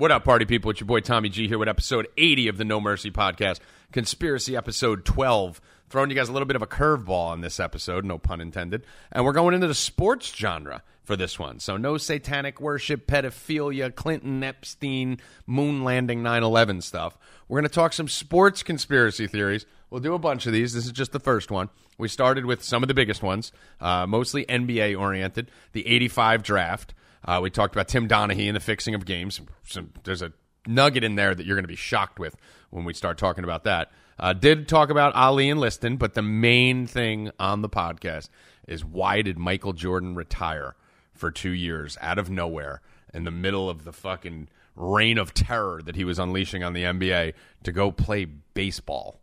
[0.00, 0.70] What up, party people?
[0.70, 3.60] It's your boy Tommy G here with episode 80 of the No Mercy podcast,
[3.92, 5.60] conspiracy episode 12.
[5.90, 8.86] Throwing you guys a little bit of a curveball on this episode, no pun intended.
[9.12, 11.60] And we're going into the sports genre for this one.
[11.60, 17.18] So, no satanic worship, pedophilia, Clinton, Epstein, moon landing, 9 11 stuff.
[17.46, 19.66] We're going to talk some sports conspiracy theories.
[19.90, 20.72] We'll do a bunch of these.
[20.72, 21.68] This is just the first one.
[21.98, 26.94] We started with some of the biggest ones, uh, mostly NBA oriented, the 85 draft.
[27.24, 29.40] Uh, we talked about Tim Donaghy and the fixing of games.
[29.64, 30.32] Some, there's a
[30.66, 32.36] nugget in there that you're going to be shocked with
[32.70, 33.90] when we start talking about that.
[34.18, 38.28] Uh, did talk about Ali and Liston, but the main thing on the podcast
[38.68, 40.76] is why did Michael Jordan retire
[41.14, 42.82] for two years out of nowhere
[43.12, 46.82] in the middle of the fucking reign of terror that he was unleashing on the
[46.82, 47.32] NBA
[47.64, 49.20] to go play baseball?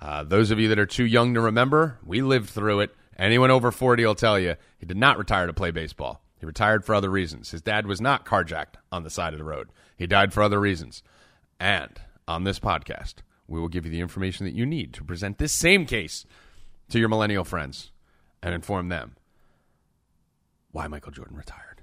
[0.00, 2.94] Uh, those of you that are too young to remember, we lived through it.
[3.18, 6.22] Anyone over 40 will tell you he did not retire to play baseball.
[6.40, 7.50] He retired for other reasons.
[7.50, 9.68] His dad was not carjacked on the side of the road.
[9.96, 11.02] He died for other reasons.
[11.60, 13.16] And on this podcast,
[13.46, 16.24] we will give you the information that you need to present this same case
[16.88, 17.92] to your millennial friends
[18.42, 19.16] and inform them
[20.72, 21.82] why Michael Jordan retired.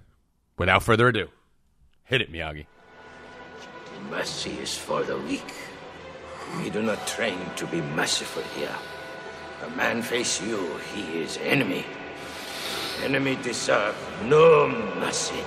[0.58, 1.28] Without further ado,
[2.04, 2.66] hit it, Miyagi.
[4.10, 5.54] Mercy is for the weak.
[6.58, 8.76] We do not train to be merciful here.
[9.66, 11.86] A man face you, he is enemy.
[13.04, 13.96] Enemy deserve
[14.26, 14.68] no
[15.00, 15.44] mercy.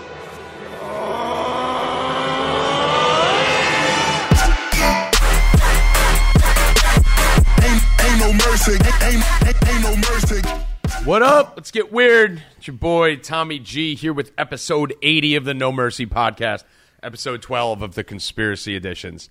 [11.04, 11.54] What up?
[11.56, 12.42] Let's get weird.
[12.58, 16.62] It's your boy Tommy G here with episode 80 of the No Mercy podcast,
[17.02, 19.28] episode 12 of the conspiracy editions.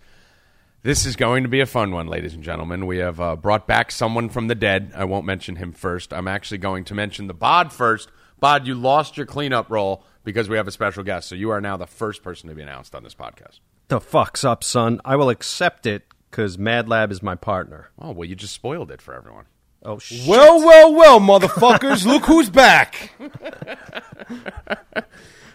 [0.81, 2.87] This is going to be a fun one, ladies and gentlemen.
[2.87, 4.93] We have uh, brought back someone from the dead.
[4.95, 6.13] I won't mention him first.
[6.13, 8.09] I'm actually going to mention the Bod first.
[8.39, 11.59] Bod, you lost your cleanup role because we have a special guest, so you are
[11.59, 13.59] now the first person to be announced on this podcast.
[13.89, 15.01] The fuck's up, son?
[15.03, 17.89] I will accept it because Mad Lab is my partner.
[17.99, 19.47] Oh, well, you just spoiled it for everyone.
[19.83, 20.27] Oh shit!
[20.27, 23.11] Well, well, well, motherfuckers, look who's back.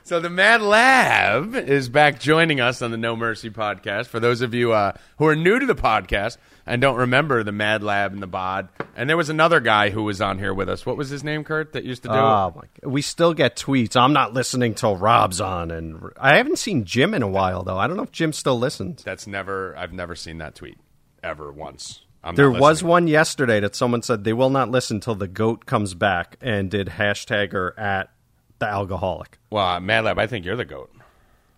[0.06, 4.08] So the Mad Lab is back joining us on the No Mercy podcast.
[4.08, 7.52] For those of you uh, who are new to the podcast and don't remember the
[7.52, 10.68] Mad Lab and the Bod, and there was another guy who was on here with
[10.68, 10.84] us.
[10.84, 11.72] What was his name, Kurt?
[11.72, 12.64] That used to do Oh my!
[12.82, 12.92] God.
[12.92, 13.96] We still get tweets.
[13.96, 17.78] I'm not listening till Rob's on, and I haven't seen Jim in a while though.
[17.78, 19.02] I don't know if Jim still listens.
[19.02, 19.74] That's never.
[19.74, 20.76] I've never seen that tweet
[21.22, 22.02] ever once.
[22.22, 25.64] I'm There was one yesterday that someone said they will not listen till the goat
[25.64, 28.10] comes back, and did hashtag her at
[28.58, 29.38] the alcoholic.
[29.50, 30.18] Well, uh, Mad Lab.
[30.18, 30.90] I think you're the goat,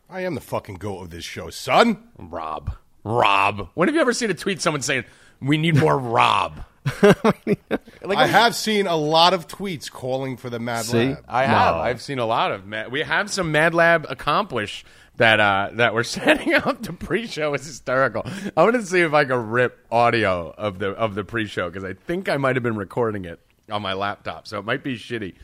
[0.09, 1.99] I am the fucking goat of this show, son.
[2.17, 2.77] Rob.
[3.03, 3.71] Rob.
[3.75, 5.05] When have you ever seen a tweet someone saying
[5.41, 6.65] we need more Rob?
[7.03, 11.09] like, I have seen a lot of tweets calling for the Mad See?
[11.09, 11.25] Lab.
[11.29, 11.75] I have.
[11.75, 11.81] No.
[11.83, 12.93] I've seen a lot of Mad.
[12.93, 14.85] We have some Mad Lab accomplish
[15.17, 16.83] that uh, that we're setting up.
[16.83, 18.25] The pre-show is hysterical.
[18.57, 21.85] I want to see if I can rip audio of the of the pre-show because
[21.85, 23.41] I think I might have been recording it
[23.71, 25.35] on my laptop, so it might be shitty.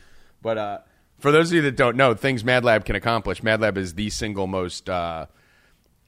[0.41, 0.79] But uh,
[1.23, 3.41] for those of you that don't know, things Mad Lab can accomplish.
[3.41, 4.89] Mad Lab is the single most.
[4.89, 5.27] Uh,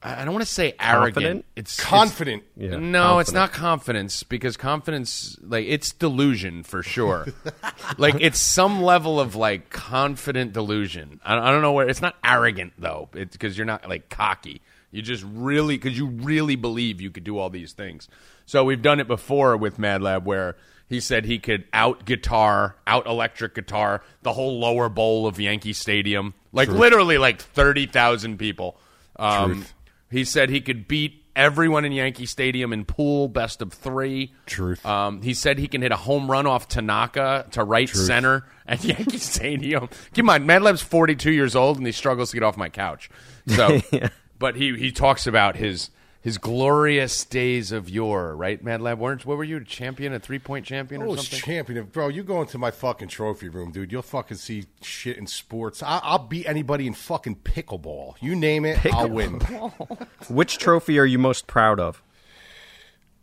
[0.02, 1.14] I I don't want to say arrogant.
[1.14, 1.44] Confident?
[1.56, 2.42] It's Confident.
[2.54, 7.28] Yeah, no, it's not confidence because confidence, like, it's delusion for sure.
[7.96, 11.18] like, it's some level of like confident delusion.
[11.24, 11.88] I, I don't know where.
[11.88, 13.08] It's not arrogant though.
[13.14, 14.60] It's because you're not like cocky.
[14.90, 18.10] You just really because you really believe you could do all these things.
[18.44, 20.56] So we've done it before with Mad Lab where
[20.88, 25.72] he said he could out guitar, out electric guitar the whole lower bowl of Yankee
[25.72, 28.78] Stadium, like literally like thirty thousand people.
[29.16, 29.74] Um, Truth.
[30.10, 34.32] he said he could beat everyone in Yankee Stadium in pool best of three.
[34.46, 34.84] Truth.
[34.84, 38.82] Um, he said he can hit a home run off Tanaka to right center at
[38.84, 39.88] Yankee Stadium.
[39.88, 42.70] Keep in mind, Mad Lab's 42 years old and he struggles to get off my
[42.70, 43.10] couch.
[43.48, 43.80] So,
[44.38, 45.90] but he he talks about his
[46.26, 48.60] his glorious days of yore, right?
[48.60, 51.20] Mad Lab, weren't what were you a champion, a three point champion I or was
[51.20, 51.38] something?
[51.38, 52.08] champion bro.
[52.08, 53.92] You go into my fucking trophy room, dude.
[53.92, 55.84] You'll fucking see shit in sports.
[55.84, 58.16] I, I'll beat anybody in fucking pickleball.
[58.20, 59.34] You name it, I'll win.
[60.28, 62.02] Which trophy are you most proud of?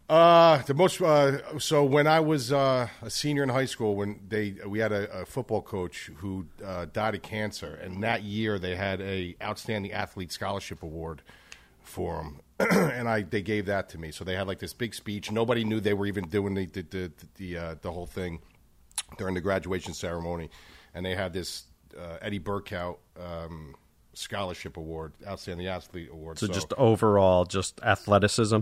[0.07, 1.01] Uh, the most.
[1.01, 4.93] Uh, so when I was uh, a senior in high school, when they we had
[4.93, 9.35] a, a football coach who uh, died of cancer, and that year they had a
[9.43, 11.21] outstanding athlete scholarship award
[11.81, 14.11] for him, and I they gave that to me.
[14.11, 15.31] So they had like this big speech.
[15.31, 18.39] Nobody knew they were even doing the the the the, uh, the whole thing
[19.17, 20.49] during the graduation ceremony,
[20.93, 21.65] and they had this
[21.97, 23.75] uh, Eddie Burkout um,
[24.13, 26.39] scholarship award, outstanding athlete award.
[26.39, 28.59] So just overall, just athleticism.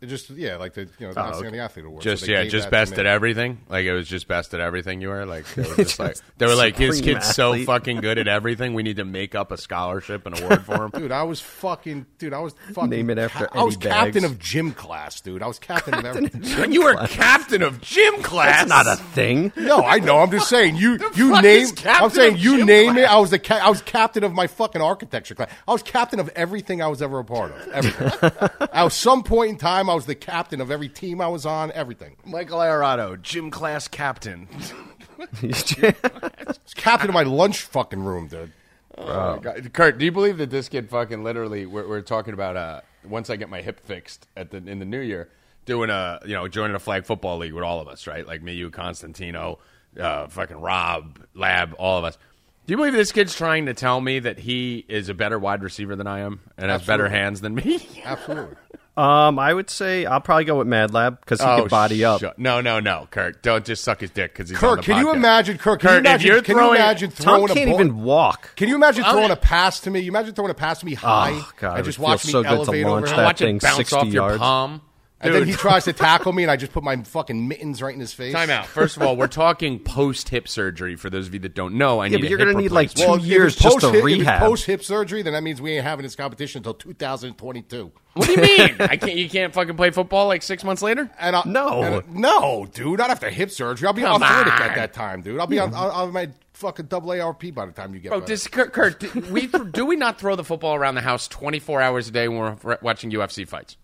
[0.00, 2.02] It just yeah, like the you know the oh, outstanding athlete award.
[2.02, 3.58] Just they yeah, just best at everything.
[3.68, 5.00] Like it was just best at everything.
[5.00, 8.00] You were like they were just like they were like his Supreme kid's so fucking
[8.00, 8.74] good at everything.
[8.74, 10.90] We need to make up a scholarship and award for him.
[10.94, 12.06] Dude, I was fucking.
[12.18, 12.90] Dude, I was fucking.
[12.90, 15.42] Name it after I was Eddie captain of gym class, dude.
[15.42, 16.72] I was captain, of everything.
[16.72, 18.68] you were captain of gym class.
[18.68, 19.52] That's not a thing.
[19.56, 20.18] No, I know.
[20.18, 20.76] I'm just saying.
[20.76, 21.66] You you name.
[21.86, 23.10] I'm saying you gym name it.
[23.10, 25.50] I was the ca- I was captain of my fucking architecture class.
[25.66, 27.68] I was captain of everything I was ever a part of.
[27.68, 28.68] Everything.
[28.72, 31.72] At some point in time, I was the captain of every team I was on.
[31.72, 32.16] Everything.
[32.24, 34.48] Michael Aerado, gym class captain.
[35.42, 38.52] I captain of my lunch fucking room, dude.
[38.96, 39.72] Oh, God.
[39.72, 41.66] Kurt, do you believe that this kid fucking literally?
[41.66, 44.84] We're, we're talking about uh, once I get my hip fixed at the in the
[44.84, 45.28] new year,
[45.66, 48.26] doing a you know joining a flag football league with all of us, right?
[48.26, 49.58] Like me, you, Constantino,
[49.98, 52.18] uh, fucking Rob, Lab, all of us.
[52.66, 55.62] Do you believe this kid's trying to tell me that he is a better wide
[55.62, 57.86] receiver than I am and has better hands than me?
[58.04, 58.56] Absolutely.
[58.98, 62.20] Um, I would say I'll probably go with Mad Lab because he can body up.
[62.24, 63.42] Oh, No, no, no, Kurt.
[63.44, 65.56] Don't just suck his dick because he's on Kirk, the can you imagine?
[65.56, 67.80] Kirk, can Kurt, you if you're can throwing- you imagine throwing a can't ball?
[67.80, 68.56] even walk.
[68.56, 70.00] Can you imagine I'm throwing gonna- a pass to me?
[70.00, 72.42] You imagine throwing a pass to me high Oh, God, and just watch me so
[72.42, 73.24] good to elevate launch over that?
[73.24, 74.80] Watch thing it bounce 60 off your palm.
[75.20, 77.92] And then he tries to tackle me, and I just put my fucking mittens right
[77.92, 78.32] in his face.
[78.32, 78.66] Time out.
[78.66, 80.94] First of all, we're talking post hip surgery.
[80.94, 82.90] For those of you that don't know, I Yeah, need but you're gonna need, like,
[82.90, 83.22] replacement.
[83.22, 84.38] two years just to rehab.
[84.40, 87.90] Post hip surgery, then that means we ain't having this competition until 2022.
[88.14, 88.76] What do you mean?
[88.80, 89.16] I can't.
[89.16, 91.10] You can't fucking play football like six months later.
[91.18, 91.82] And I, No.
[91.82, 93.86] and I- no, dude, not after hip surgery.
[93.86, 94.62] I'll be Come arthritic on.
[94.62, 95.40] at that time, dude.
[95.40, 95.74] I'll be on.
[95.74, 98.10] I'll, I'll my fucking double ARP by the time you get.
[98.10, 98.28] Bro, better.
[98.32, 101.58] this Kurt, Kurt do we do we not throw the football around the house twenty
[101.58, 103.76] four hours a day when we're watching UFC fights?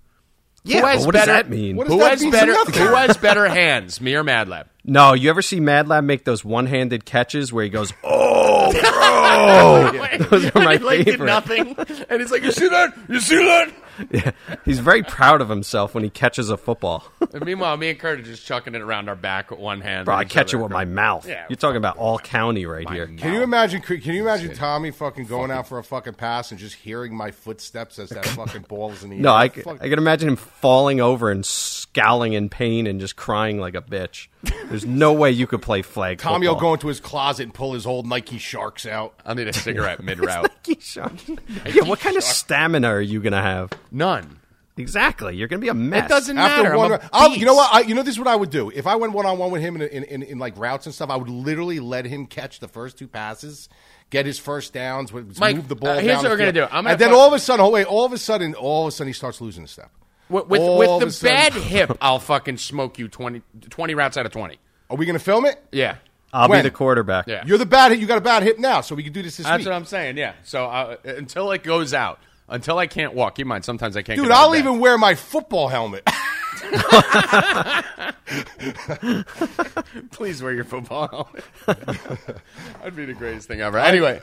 [0.67, 1.77] Yeah, Who has what does better- that mean?
[1.77, 2.31] Does Who that has mean?
[2.33, 2.55] better?
[2.55, 4.67] Who has better hands, me or Mad Lab?
[4.83, 8.73] No, you ever see Mad Lab make those one-handed catches where he goes, "Oh,
[9.05, 10.17] bro!" Oh!
[10.31, 11.27] Those are my And he, like, did favorite.
[11.27, 11.77] nothing,
[12.09, 12.95] and he's like, "You see that?
[13.09, 13.73] You see that?"
[14.11, 14.33] Yeah.
[14.65, 17.05] He's very proud of himself when he catches a football.
[17.33, 20.06] And meanwhile, me and Kurt are just chucking it around our back with one hand.
[20.06, 21.29] Bro, I each catch it with my mouth.
[21.29, 23.06] Yeah, You're talking about all county right here.
[23.06, 23.83] Can you imagine?
[23.83, 27.31] Can you imagine Tommy fucking going out for a fucking pass and just hearing my
[27.31, 29.37] footsteps as that fucking ball is in the No, air?
[29.39, 33.15] I, c- Fuck- I can imagine him falling over and scowling in pain and just
[33.15, 34.27] crying like a bitch.
[34.69, 36.71] There's no way you could play flag Tommy will football.
[36.71, 39.20] go into his closet and pull his old Nike Sharks out.
[39.26, 40.50] I'll need a cigarette mid route.
[40.67, 41.12] Nike Shark.
[41.67, 43.70] yeah, what kind of stamina are you gonna have?
[43.93, 44.41] None.
[44.76, 46.06] Exactly, you're gonna be a mess.
[46.06, 46.69] It doesn't matter.
[46.69, 47.73] After I'm one, a I'll, you know what?
[47.73, 49.50] I, you know this is what I would do if I went one on one
[49.52, 51.11] with him in, in, in, in like routes and stuff.
[51.11, 53.69] I would literally let him catch the first two passes,
[54.11, 55.91] get his first downs, Mike, move the ball.
[55.91, 56.64] uh, here's down what we're gonna do.
[56.64, 58.87] I'm gonna and then all of a sudden, oh wait, all of a sudden, all
[58.87, 59.91] of a sudden, he starts losing a step.
[60.29, 64.26] With, with, with the sudden- bad hip, I'll fucking smoke you 20, 20 routes out
[64.26, 64.58] of 20.
[64.91, 65.62] Are we going to film it?
[65.70, 65.96] Yeah.
[66.35, 66.65] I'll When?
[66.65, 67.29] be the quarterback.
[67.29, 67.45] Yeah.
[67.47, 68.01] You're the bad hip.
[68.01, 69.69] You got a bad hip now, so we can do this this That's week.
[69.69, 70.33] what I'm saying, yeah.
[70.43, 74.03] So uh, until it goes out, until I can't walk, keep in mind, sometimes I
[74.03, 74.59] can't Dude, get I'll bed.
[74.59, 76.07] even wear my football helmet.
[80.11, 81.45] Please wear your football helmet.
[82.79, 83.79] That'd be the greatest thing ever.
[83.79, 84.21] Anyway,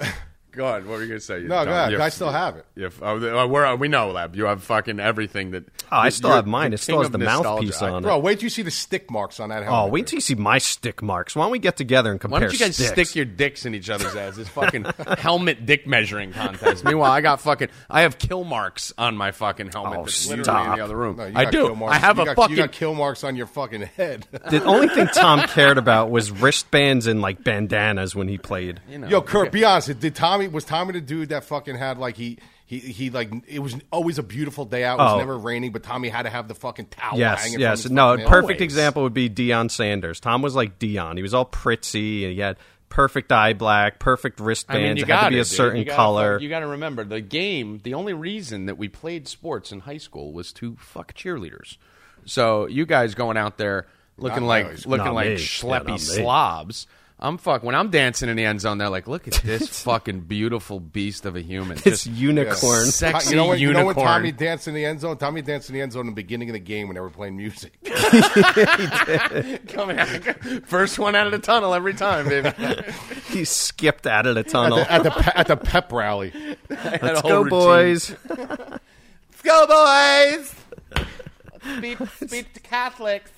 [0.52, 0.88] go on.
[0.88, 1.40] What were you going to say?
[1.42, 1.96] no, go ahead.
[1.96, 2.66] I still have it.
[2.76, 4.36] You have, oh, uh, we're, we know, Lab.
[4.36, 5.66] You have fucking everything that.
[5.92, 6.74] Oh, I still have mine.
[6.74, 7.50] It still has the nostalgia.
[7.50, 8.08] mouthpiece on it.
[8.08, 9.80] Bro, wait till you see the stick marks on that helmet.
[9.84, 11.36] Oh, wait till you see my stick marks.
[11.36, 12.92] Why don't we get together and compare Why don't you guys sticks?
[12.92, 14.36] stick your dicks in each other's ass?
[14.36, 14.86] This fucking
[15.18, 16.84] helmet dick measuring contest.
[16.86, 20.44] Meanwhile, I got fucking I have kill marks on my fucking helmet Oh, that's literally
[20.46, 20.68] stop.
[20.74, 21.18] in the other room.
[21.18, 21.66] No, you I got do.
[21.68, 21.96] kill marks.
[21.96, 24.28] I have you a got, fucking You got kill marks on your fucking head.
[24.32, 28.80] The only thing Tom cared about was wristbands and like bandanas when he played.
[28.90, 30.00] you know, Yo, Kurt, be honest.
[30.00, 33.60] Did Tommy was Tommy the dude that fucking had like he he he like it
[33.60, 35.00] was always a beautiful day out.
[35.00, 35.18] It was Oh.
[35.20, 37.60] never raining, but Tommy had to have the fucking towel Yes, hanging.
[37.60, 37.84] yes.
[37.84, 38.66] From his No, perfect nail.
[38.66, 40.20] example would be Deion Sanders.
[40.20, 41.16] Tom was like Deion.
[41.18, 42.58] He was all pritzy and he had
[42.90, 44.82] perfect eye black, perfect I wristbands.
[44.84, 45.48] mean, you it had to be a dude.
[45.48, 46.40] certain you gotta, color.
[46.40, 47.80] You got to remember the game.
[47.84, 51.78] The only reason that we played sports in high school was to fuck cheerleaders.
[52.26, 54.86] So you guys going out there looking Not like those.
[54.86, 55.36] looking Not like me.
[55.36, 56.76] schleppy Yeah, not me.
[57.22, 57.32] Slobs.
[57.32, 58.78] I'm fuck when I'm dancing in the end zone.
[58.78, 61.74] They're like, look at this fucking beautiful beast of a human.
[61.78, 62.86] It's Just unicorn.
[62.88, 64.08] sexy You know, when, you know when unicorn.
[64.08, 65.18] Tommy danced in the end zone?
[65.18, 67.10] Tommy danced in the end zone in the beginning of the game when they were
[67.10, 67.78] playing music.
[69.68, 70.10] Coming out,
[70.66, 72.52] first one out of the tunnel every time, baby.
[73.30, 74.78] he skipped out of the at, tunnel.
[74.80, 76.34] the, at, the, pe- at the pep rally.
[76.70, 77.50] Let's go, routine.
[77.50, 78.16] boys.
[78.30, 80.56] Let's go, boys.
[80.96, 81.98] Let's speak,
[82.28, 83.32] speak to Catholics.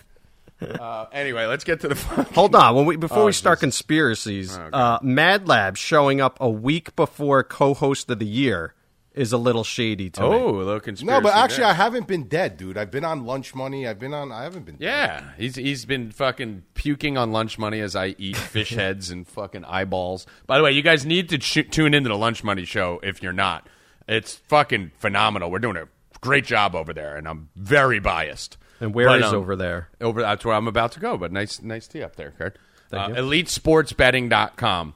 [0.61, 1.95] Uh, anyway, let's get to the.
[2.33, 3.61] Hold on, when we before Oh, we start Jesus.
[3.77, 4.69] conspiracies, Okay.
[4.71, 8.73] uh, Mad Lab showing up a week before co-host of the year
[9.13, 10.27] is a little shady to me.
[10.27, 11.05] Oh, a little conspiracy.
[11.05, 11.67] No, but actually, there.
[11.71, 12.77] I haven't been dead, dude.
[12.77, 13.87] I've been on lunch money.
[13.87, 14.31] I've been on.
[14.31, 14.75] I haven't been.
[14.77, 14.85] Dead.
[14.85, 19.27] Yeah, he's he's been fucking puking on lunch money as I eat fish heads and
[19.27, 20.25] fucking eyeballs.
[20.47, 23.21] By the way, you guys need to ch- tune into the lunch money show if
[23.21, 23.67] you're not.
[24.07, 25.51] It's fucking phenomenal.
[25.51, 25.87] We're doing a
[26.21, 28.57] great job over there, and I'm very biased.
[28.79, 29.89] And where But, is um, over there?
[30.01, 31.17] Over that's where I'm about to go.
[31.17, 32.57] But nice, nice tea up there, Kurt.
[32.91, 33.15] Uh, you.
[33.15, 34.93] EliteSportsBetting.com.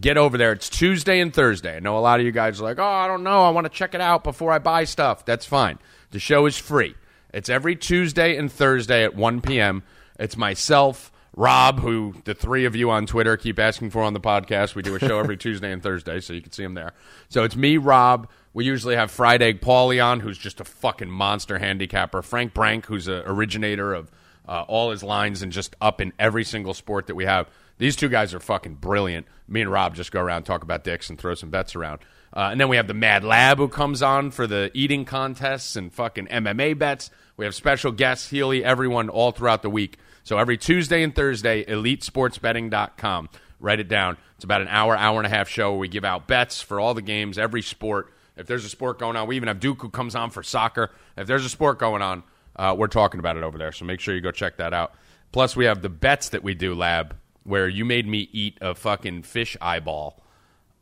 [0.00, 0.52] Get over there.
[0.52, 1.76] It's Tuesday and Thursday.
[1.76, 3.42] I know a lot of you guys are like, oh, I don't know.
[3.42, 5.24] I want to check it out before I buy stuff.
[5.24, 5.78] That's fine.
[6.12, 6.94] The show is free.
[7.32, 9.82] It's every Tuesday and Thursday at 1 p.m.
[10.18, 14.20] It's myself, Rob, who the three of you on Twitter keep asking for on the
[14.20, 14.74] podcast.
[14.74, 16.92] We do a show every Tuesday and Thursday, so you can see him there.
[17.28, 18.28] So it's me, Rob.
[18.52, 22.22] We usually have Fried Egg Paulie on, who's just a fucking monster handicapper.
[22.22, 24.10] Frank Brank, who's an originator of
[24.48, 27.48] uh, all his lines and just up in every single sport that we have.
[27.78, 29.26] These two guys are fucking brilliant.
[29.46, 32.00] Me and Rob just go around, talk about dicks, and throw some bets around.
[32.32, 35.76] Uh, and then we have the Mad Lab who comes on for the eating contests
[35.76, 37.10] and fucking MMA bets.
[37.36, 39.98] We have special guests, Healy, everyone all throughout the week.
[40.24, 43.28] So every Tuesday and Thursday, elitesportsbetting.com.
[43.60, 44.16] Write it down.
[44.36, 46.80] It's about an hour, hour and a half show where we give out bets for
[46.80, 48.12] all the games, every sport.
[48.40, 50.90] If there's a sport going on, we even have Duke who comes on for soccer.
[51.16, 52.22] If there's a sport going on,
[52.56, 53.70] uh, we're talking about it over there.
[53.70, 54.94] So make sure you go check that out.
[55.30, 58.74] Plus, we have the bets that we do, Lab, where you made me eat a
[58.74, 60.22] fucking fish eyeball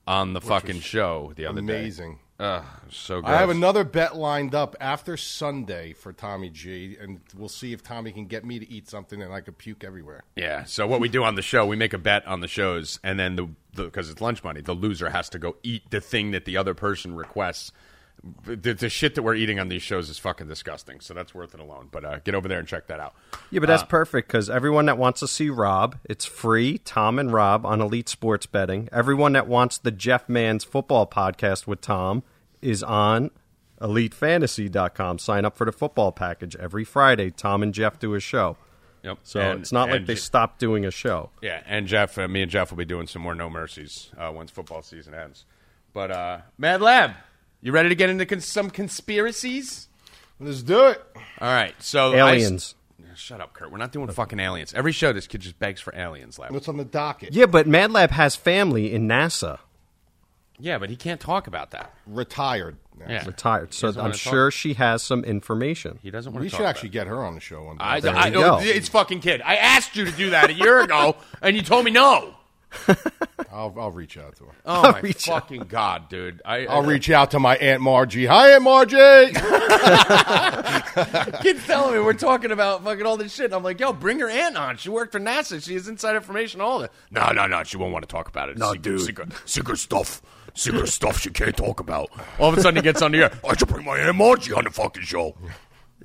[0.06, 1.80] on the fucking show the other day.
[1.80, 2.20] Amazing.
[2.38, 3.24] So good.
[3.24, 7.82] I have another bet lined up after Sunday for Tommy G, and we'll see if
[7.82, 10.22] Tommy can get me to eat something and I could puke everywhere.
[10.36, 10.62] Yeah.
[10.62, 13.18] So what we do on the show, we make a bet on the shows, and
[13.18, 13.48] then the
[13.84, 16.74] because it's lunch money, the loser has to go eat the thing that the other
[16.74, 17.72] person requests.
[18.44, 20.98] The, the shit that we're eating on these shows is fucking disgusting.
[21.00, 21.88] So that's worth it alone.
[21.92, 23.14] But uh, get over there and check that out.
[23.52, 26.78] Yeah, but that's perfect because everyone that wants to see Rob, it's free.
[26.78, 28.88] Tom and Rob on Elite Sports Betting.
[28.90, 32.24] Everyone that wants the Jeff Man's football podcast with Tom
[32.60, 33.30] is on
[33.80, 35.18] EliteFantasy.com.
[35.18, 37.30] Sign up for the football package every Friday.
[37.30, 38.56] Tom and Jeff do a show.
[39.02, 39.18] Yep.
[39.22, 41.30] So And- it's not like they Je- stopped doing a show.
[41.42, 44.30] Yeah, and Jeff, uh, me and Jeff will be doing some more No Mercies uh,
[44.34, 45.44] once football season ends.
[45.92, 47.12] But uh, Mad Lab,
[47.62, 49.88] you ready to get into cons- some conspiracies?
[50.40, 51.02] Let's do it.
[51.40, 51.74] All right.
[51.82, 52.74] So I s- Aliens.
[53.16, 53.72] Shut up, Kurt.
[53.72, 54.72] We're not doing fucking aliens.
[54.74, 56.38] Every show, this kid just begs for aliens.
[56.38, 56.52] Lab.
[56.52, 57.32] What's on the docket?
[57.32, 59.58] Yeah, but Mad Lab has family in NASA.
[60.60, 61.94] Yeah, but he can't talk about that.
[62.06, 62.76] Retired.
[63.08, 63.24] Yeah.
[63.24, 63.72] Retired.
[63.72, 64.16] So I'm wanna talk.
[64.18, 65.98] sure she has some information.
[66.02, 67.76] He doesn't want We to talk We should actually get her on the show one
[67.76, 67.84] day.
[67.84, 68.58] I, There I, you go.
[68.60, 69.40] It's fucking kid.
[69.44, 72.34] I asked you to do that a year ago, and you told me no.
[73.50, 74.52] I'll, I'll reach out to her.
[74.66, 75.42] Oh my reach out.
[75.42, 76.42] fucking god, dude!
[76.44, 78.26] I, I'll reach out to my Aunt Margie.
[78.26, 78.96] Hi, Aunt Margie.
[81.42, 83.46] Kid's telling me we're talking about fucking all this shit.
[83.46, 84.76] And I'm like, yo, bring your aunt on.
[84.76, 85.64] She worked for NASA.
[85.64, 86.92] She has inside information, all that.
[87.10, 87.62] No, no, no.
[87.64, 88.58] She won't want to talk about it.
[88.58, 90.20] No, secret, Secret, secret stuff.
[90.58, 92.10] Secret stuff she can't talk about.
[92.38, 93.32] All of a sudden he gets on the air.
[93.48, 95.36] I should bring my Aunt Margie on the fucking show.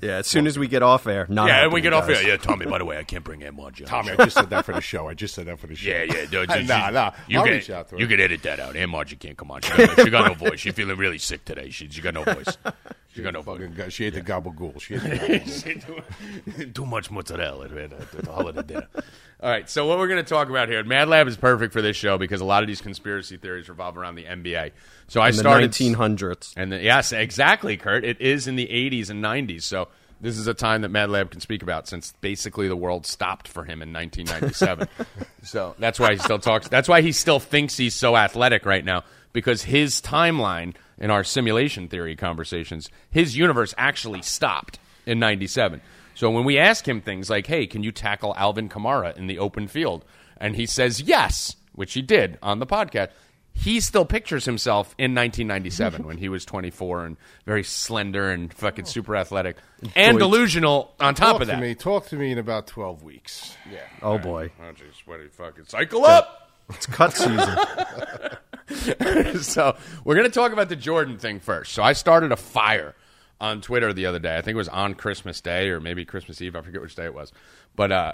[0.01, 1.25] Yeah, as soon as we get off air.
[1.29, 2.19] Not Yeah, and we get off guys.
[2.19, 2.29] here.
[2.31, 3.89] Yeah, Tommy, by the way, I can't bring Aunt Margie on.
[3.89, 5.07] Tommy, the I just said that for the show.
[5.07, 5.89] I just said that for the show.
[5.89, 6.49] Yeah, yeah, dude.
[6.67, 7.11] Nah, nah.
[7.27, 8.01] You I'll can, reach out to her.
[8.01, 8.75] You can edit that out.
[8.75, 9.61] Aunt Margie can't come on.
[9.61, 10.59] She got, no, she got no voice.
[10.59, 11.69] She's feeling really sick today.
[11.69, 12.57] She, she got no voice.
[13.13, 13.59] She got no voice.
[13.59, 14.79] Fucking guy- she ate the gabagool.
[14.81, 15.07] She ate the
[16.49, 16.73] gabagool.
[16.75, 18.87] Too much mozzarella at, at the holiday dinner.
[19.43, 21.81] All right, so what we're going to talk about here, Mad Lab is perfect for
[21.81, 24.71] this show because a lot of these conspiracy theories revolve around the NBA.
[25.09, 26.53] So I In the started 1900s.
[26.55, 28.05] and the, yes, exactly, Kurt.
[28.05, 29.63] It is in the 80s and 90s.
[29.63, 29.89] So
[30.21, 33.49] this is a time that Mad Lab can speak about since basically the world stopped
[33.49, 34.87] for him in 1997.
[35.43, 36.69] so that's why he still talks.
[36.69, 41.25] That's why he still thinks he's so athletic right now because his timeline in our
[41.25, 45.81] simulation theory conversations, his universe actually stopped in 97.
[46.15, 49.39] So when we ask him things like, "Hey, can you tackle Alvin Kamara in the
[49.39, 50.05] open field?"
[50.37, 53.09] and he says yes, which he did on the podcast,
[53.53, 58.85] he still pictures himself in 1997 when he was 24 and very slender and fucking
[58.85, 58.87] oh.
[58.87, 59.57] super athletic
[59.95, 61.61] and delusional on top Talk of to that.
[61.61, 61.75] me.
[61.75, 63.55] Talk to me in about 12 weeks.
[63.71, 63.85] Yeah.
[64.01, 64.51] Oh, boy.
[64.59, 66.51] Oh, jeez, what do you fucking cycle up?
[66.69, 67.57] It's cut season.
[69.43, 71.73] so we're going to talk about the Jordan thing first.
[71.73, 72.95] So I started a fire
[73.43, 74.37] on Twitter the other day.
[74.37, 76.55] I think it was on Christmas Day or maybe Christmas Eve.
[76.55, 77.33] I forget which day it was.
[77.75, 78.13] But uh,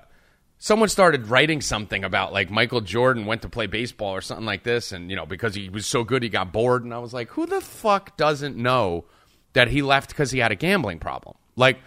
[0.57, 4.63] someone started writing something about like Michael Jordan went to play baseball or something like
[4.63, 6.83] this, and you know because he was so good he got bored.
[6.83, 9.05] And I was like, who the fuck doesn't know
[9.53, 11.38] that he left because he had a gambling problem?
[11.55, 11.77] Like.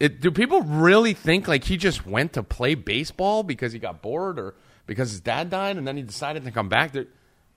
[0.00, 4.02] It, do people really think like he just went to play baseball because he got
[4.02, 6.96] bored or because his dad died and then he decided to come back?
[6.96, 7.04] I,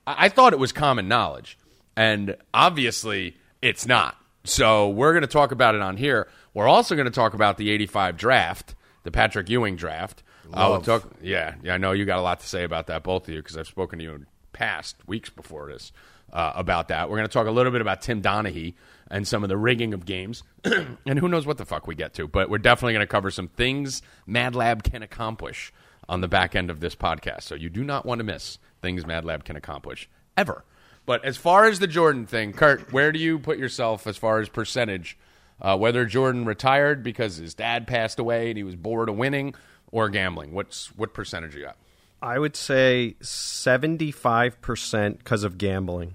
[0.06, 1.58] I thought it was common knowledge,
[1.96, 4.16] and obviously it's not.
[4.46, 6.28] So we're going to talk about it on here.
[6.54, 10.22] We're also going to talk about the '85 draft, the Patrick Ewing draft.
[10.52, 11.74] Uh, we'll talk, yeah, yeah.
[11.74, 13.66] I know you got a lot to say about that, both of you, because I've
[13.66, 15.92] spoken to you in past weeks before this
[16.32, 17.10] uh, about that.
[17.10, 18.74] We're going to talk a little bit about Tim Donaghy
[19.10, 22.14] and some of the rigging of games, and who knows what the fuck we get
[22.14, 22.28] to.
[22.28, 25.72] But we're definitely going to cover some things Mad Lab can accomplish
[26.08, 27.42] on the back end of this podcast.
[27.42, 30.64] So you do not want to miss things Mad Lab can accomplish ever.
[31.06, 34.40] But as far as the Jordan thing, Kurt, where do you put yourself as far
[34.40, 35.16] as percentage
[35.58, 39.54] Uh, whether Jordan retired because his dad passed away and he was bored of winning,
[39.90, 40.52] or gambling.
[40.52, 41.76] What's what percentage you got?
[42.20, 46.14] I would say 75% because of gambling.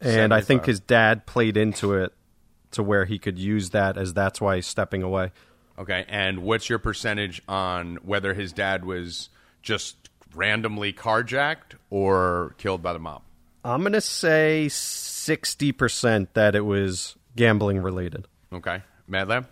[0.00, 2.12] And I think his dad played into it
[2.72, 5.32] to where he could use that as that's why he's stepping away.
[5.78, 9.30] Okay, and what's your percentage on whether his dad was
[9.62, 13.22] just randomly carjacked or killed by the mob?
[13.66, 18.28] I'm going to say 60% that it was gambling related.
[18.52, 18.80] Okay.
[19.08, 19.48] Mad Lab?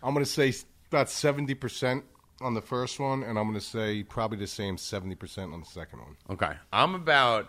[0.00, 0.54] I'm going to say
[0.90, 2.04] about 70%
[2.40, 5.66] on the first one, and I'm going to say probably the same 70% on the
[5.66, 6.14] second one.
[6.30, 6.52] Okay.
[6.72, 7.48] I'm about.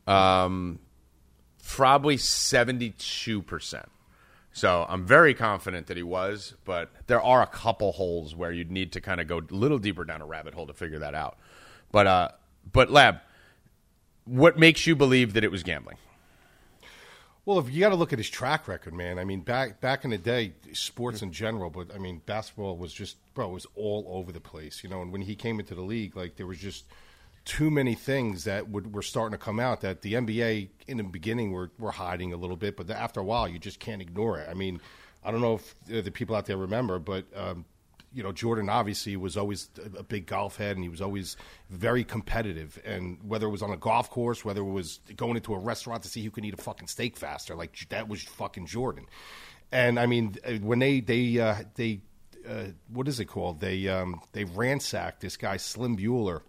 [0.07, 0.79] um,
[1.65, 3.89] probably seventy two percent.
[4.53, 8.71] So I'm very confident that he was, but there are a couple holes where you'd
[8.71, 11.13] need to kind of go a little deeper down a rabbit hole to figure that
[11.13, 11.37] out.
[11.91, 12.29] But uh,
[12.71, 13.19] but lab,
[14.25, 15.97] what makes you believe that it was gambling?
[17.45, 19.19] Well, if you got to look at his track record, man.
[19.19, 22.91] I mean, back back in the day, sports in general, but I mean, basketball was
[22.91, 25.01] just, bro, it was all over the place, you know.
[25.01, 26.85] And when he came into the league, like there was just
[27.47, 31.03] too many things that would, were starting to come out that the NBA in the
[31.03, 34.37] beginning were were hiding a little bit, but after a while, you just can't ignore
[34.37, 34.49] it.
[34.49, 34.81] I mean,
[35.23, 37.63] I don't know if the people out there remember, but um,
[38.13, 41.37] you know, Jordan obviously was always a big golf head, and he was always
[41.69, 42.81] very competitive.
[42.83, 46.03] And whether it was on a golf course, whether it was going into a restaurant
[46.03, 49.05] to see who can eat a fucking steak faster, like that was fucking Jordan.
[49.71, 52.01] And I mean, uh, when they they uh, they
[52.45, 53.61] uh, what is it called?
[53.61, 56.43] They um, they ransacked this guy Slim Bouler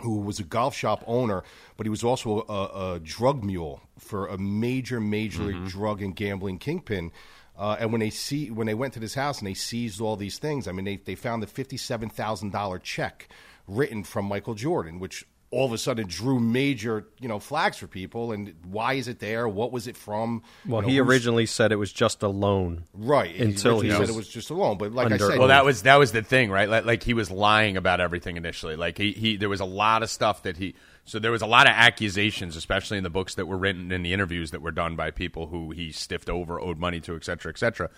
[0.00, 1.42] who was a golf shop owner,
[1.76, 6.58] but he was also a, a drug mule for a major, major drug and gambling
[6.58, 7.12] kingpin.
[7.56, 10.16] Uh, and when they see when they went to this house and they seized all
[10.16, 13.28] these things, I mean, they they found the fifty seven thousand dollar check
[13.68, 17.86] written from Michael Jordan, which all of a sudden drew major you know flags for
[17.86, 18.32] people.
[18.32, 19.48] And why is it there?
[19.48, 20.42] What was it from?
[20.66, 22.84] Well, You know, he originally said it was just a loan.
[22.92, 24.78] right until he he said it was just a loan.
[24.78, 26.68] But like I said, Well, that was that was the thing, right?
[26.68, 28.76] Like, like he was lying about everything initially.
[28.76, 31.46] Like he, he there was a lot of stuff that he so there was a
[31.46, 34.72] lot of accusations, especially in the books that were written in the interviews that were
[34.72, 37.90] done by people who he stiffed over, owed money to, et cetera, et cetera.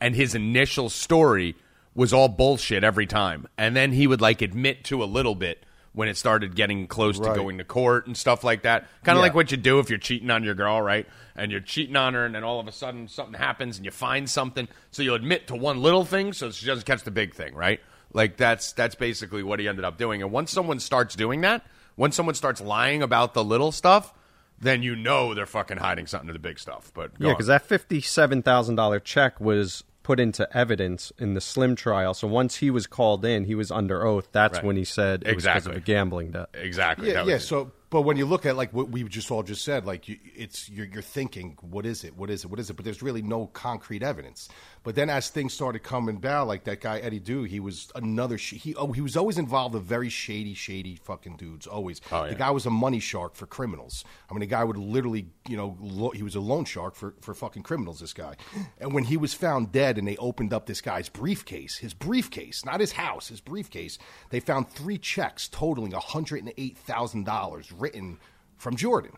[0.00, 1.54] And his initial story
[1.94, 5.64] was all bullshit every time, and then he would like admit to a little bit
[5.94, 8.82] when it started getting close to going to court and stuff like that.
[9.04, 9.28] Kind of Yeah.
[9.28, 11.06] like what you do if you're cheating on your girl, right?
[11.36, 13.90] And you're cheating on her, and then all of a sudden something happens and you
[13.92, 14.68] find something.
[14.90, 17.80] So you'll admit to one little thing so she doesn't catch the big thing, right?
[18.12, 20.20] Like that's that's basically what he ended up doing.
[20.22, 21.64] And once someone starts doing that,
[21.96, 24.12] once someone starts lying about the little stuff,
[24.60, 26.90] then you know they're fucking hiding something to the big stuff.
[26.94, 31.40] But go Yeah, because that fifty-seven thousand dollar check was put into evidence in the
[31.40, 32.14] Slim trial.
[32.14, 34.28] So once he was called in, he was under oath.
[34.30, 34.64] That's Right.
[34.64, 36.50] when he said it was because of a gambling debt.
[36.54, 37.08] exactly.
[37.08, 37.34] Yeah, that yeah.
[37.34, 37.44] was.
[37.48, 40.18] So, but when you look at like what we just all just said, like you,
[40.34, 42.16] it's you're, you're thinking, what is it?
[42.16, 42.50] What is it?
[42.50, 42.74] What is it?
[42.74, 44.48] But there's really no concrete evidence.
[44.82, 48.36] But then as things started coming down, like that guy Eddie Dow, he was another.
[48.36, 51.66] Sh- he oh, he was always involved with very shady, shady fucking dudes.
[51.66, 52.00] Always.
[52.12, 52.30] Oh, yeah.
[52.30, 54.04] The guy was a money shark for criminals.
[54.28, 57.14] I mean, the guy would literally, you know, lo- he was a loan shark for
[57.20, 58.00] for fucking criminals.
[58.00, 58.36] This guy,
[58.78, 62.64] and when he was found dead, and they opened up this guy's briefcase, his briefcase,
[62.64, 63.98] not his house, his briefcase,
[64.30, 68.18] they found three checks totaling hundred and eight thousand dollars written
[68.56, 69.12] from Jordan.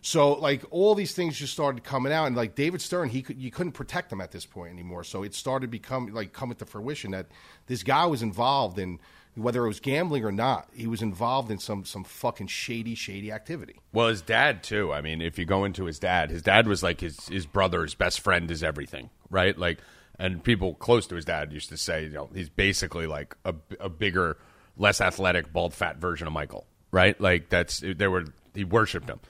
[0.00, 3.36] So like all these things just started coming out, and like David Stern, he could
[3.36, 5.04] you couldn't protect him at this point anymore.
[5.04, 7.26] So it started become like coming to fruition that
[7.66, 9.00] this guy was involved in
[9.34, 10.68] whether it was gambling or not.
[10.72, 13.80] He was involved in some some fucking shady shady activity.
[13.92, 14.92] Well, his dad too.
[14.92, 17.82] I mean, if you go into his dad, his dad was like his his brother,
[17.82, 19.58] his best friend, is everything, right?
[19.58, 19.80] Like,
[20.18, 23.54] and people close to his dad used to say, you know, he's basically like a,
[23.80, 24.38] a bigger,
[24.76, 27.20] less athletic, bald, fat version of Michael, right?
[27.20, 28.24] Like that's they were
[28.54, 29.20] he worshipped him.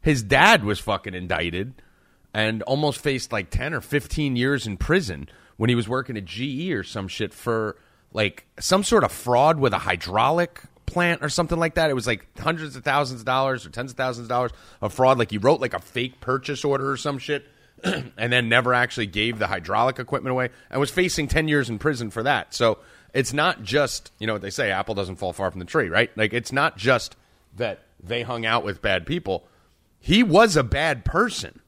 [0.00, 1.74] His dad was fucking indicted
[2.32, 6.24] and almost faced like ten or fifteen years in prison when he was working at
[6.24, 7.76] GE or some shit for
[8.12, 11.90] like some sort of fraud with a hydraulic plant or something like that.
[11.90, 14.92] It was like hundreds of thousands of dollars or tens of thousands of dollars of
[14.92, 15.18] fraud.
[15.18, 17.46] Like he wrote like a fake purchase order or some shit
[17.84, 21.78] and then never actually gave the hydraulic equipment away and was facing 10 years in
[21.78, 22.54] prison for that.
[22.54, 22.78] So
[23.12, 25.88] it's not just, you know what they say, apple doesn't fall far from the tree,
[25.88, 26.10] right?
[26.16, 27.16] Like it's not just
[27.56, 29.46] that they hung out with bad people.
[30.00, 31.60] He was a bad person.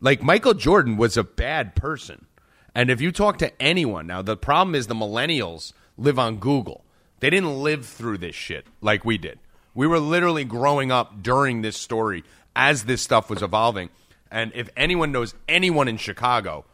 [0.00, 2.26] Like Michael Jordan was a bad person.
[2.74, 6.84] And if you talk to anyone, now the problem is the millennials live on Google.
[7.20, 9.38] They didn't live through this shit like we did.
[9.74, 13.90] We were literally growing up during this story as this stuff was evolving.
[14.30, 16.64] And if anyone knows anyone in Chicago,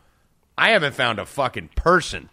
[0.56, 2.30] I haven't found a fucking person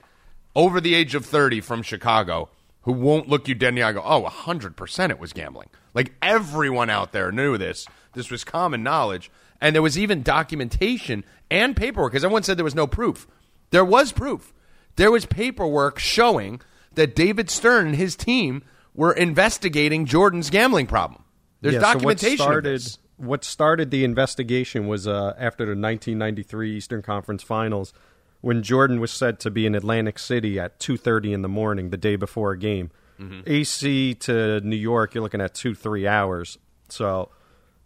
[0.60, 2.50] over the age of 30 from Chicago
[2.82, 5.70] who won't look you dead in the eye go, oh, 100% it was gambling.
[5.94, 7.88] Like everyone out there knew this.
[8.14, 9.32] This was common knowledge.
[9.62, 13.26] And there was even documentation and paperwork because everyone said there was no proof.
[13.70, 14.54] There was proof.
[14.98, 16.60] There was paperwork showing
[16.96, 18.62] that David Stern and his team
[18.94, 21.24] were investigating Jordan's gambling problem.
[21.62, 22.38] There's Yeah, so what documentation.
[22.38, 27.94] started what started the investigation was uh, after the 1993 Eastern Conference Finals,
[28.42, 31.98] when Jordan was said to be in Atlantic City at 2:30 in the morning the
[31.98, 32.92] day before a game.
[33.20, 33.42] Mm-hmm.
[33.46, 36.58] AC to New York, you're looking at two three hours.
[36.88, 37.30] So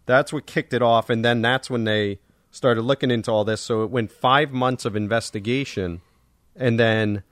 [0.06, 3.60] that's what kicked it off, and then that's when they started looking into all this.
[3.60, 6.02] So it went five months of investigation,
[6.54, 7.24] and then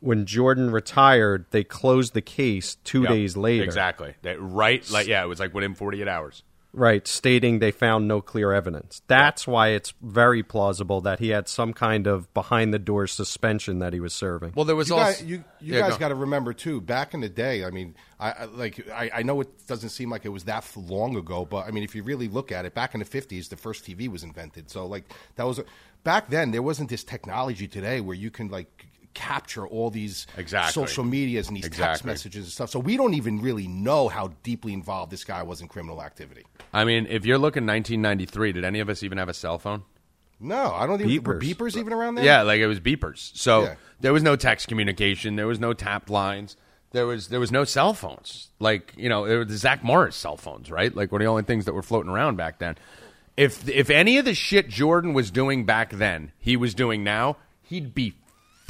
[0.00, 3.64] when Jordan retired, they closed the case two Yep, days later.
[3.64, 4.14] Exactly.
[4.22, 4.88] That, right.
[4.90, 6.42] Like, yeah, it was like within 48 hours.
[6.72, 9.02] Right, stating they found no clear evidence.
[9.08, 13.80] That's why it's very plausible that he had some kind of behind the door suspension
[13.80, 14.52] that he was serving.
[14.54, 15.04] Well, there was You also.
[15.06, 15.98] guys, you, you Yeah, guys go.
[15.98, 16.80] got to remember too.
[16.80, 20.10] Back in the day, I mean, I, I like I, I know it doesn't seem
[20.10, 22.72] like it was that long ago, but I mean, if you really look at it,
[22.72, 24.70] back in the fifties, the first TV was invented.
[24.70, 25.04] So like
[25.36, 25.58] that was
[26.04, 26.52] back then.
[26.52, 30.72] There wasn't this technology today where you can like capture all these Exactly.
[30.72, 32.70] social medias and these text messages and stuff.
[32.70, 36.44] So we don't even really know how deeply involved this guy was in criminal activity.
[36.72, 39.82] I mean, if you're looking 1993, did any of us even have a cell phone?
[40.38, 41.22] No, I don't even.
[41.24, 41.54] Were Beepers.
[41.56, 42.24] beepers even around there?
[42.24, 43.30] Yeah, like it was beepers.
[43.36, 43.74] So Yeah.
[44.00, 45.36] there was no text communication.
[45.36, 46.56] There was no tapped lines.
[46.92, 48.48] There was there was no cell phones.
[48.58, 50.94] Like you know, it was the Zach Morris cell phones, right?
[50.96, 52.76] Like were the only things that were floating around back then.
[53.36, 57.36] If if any of the shit Jordan was doing back then, he was doing now,
[57.62, 58.14] he'd be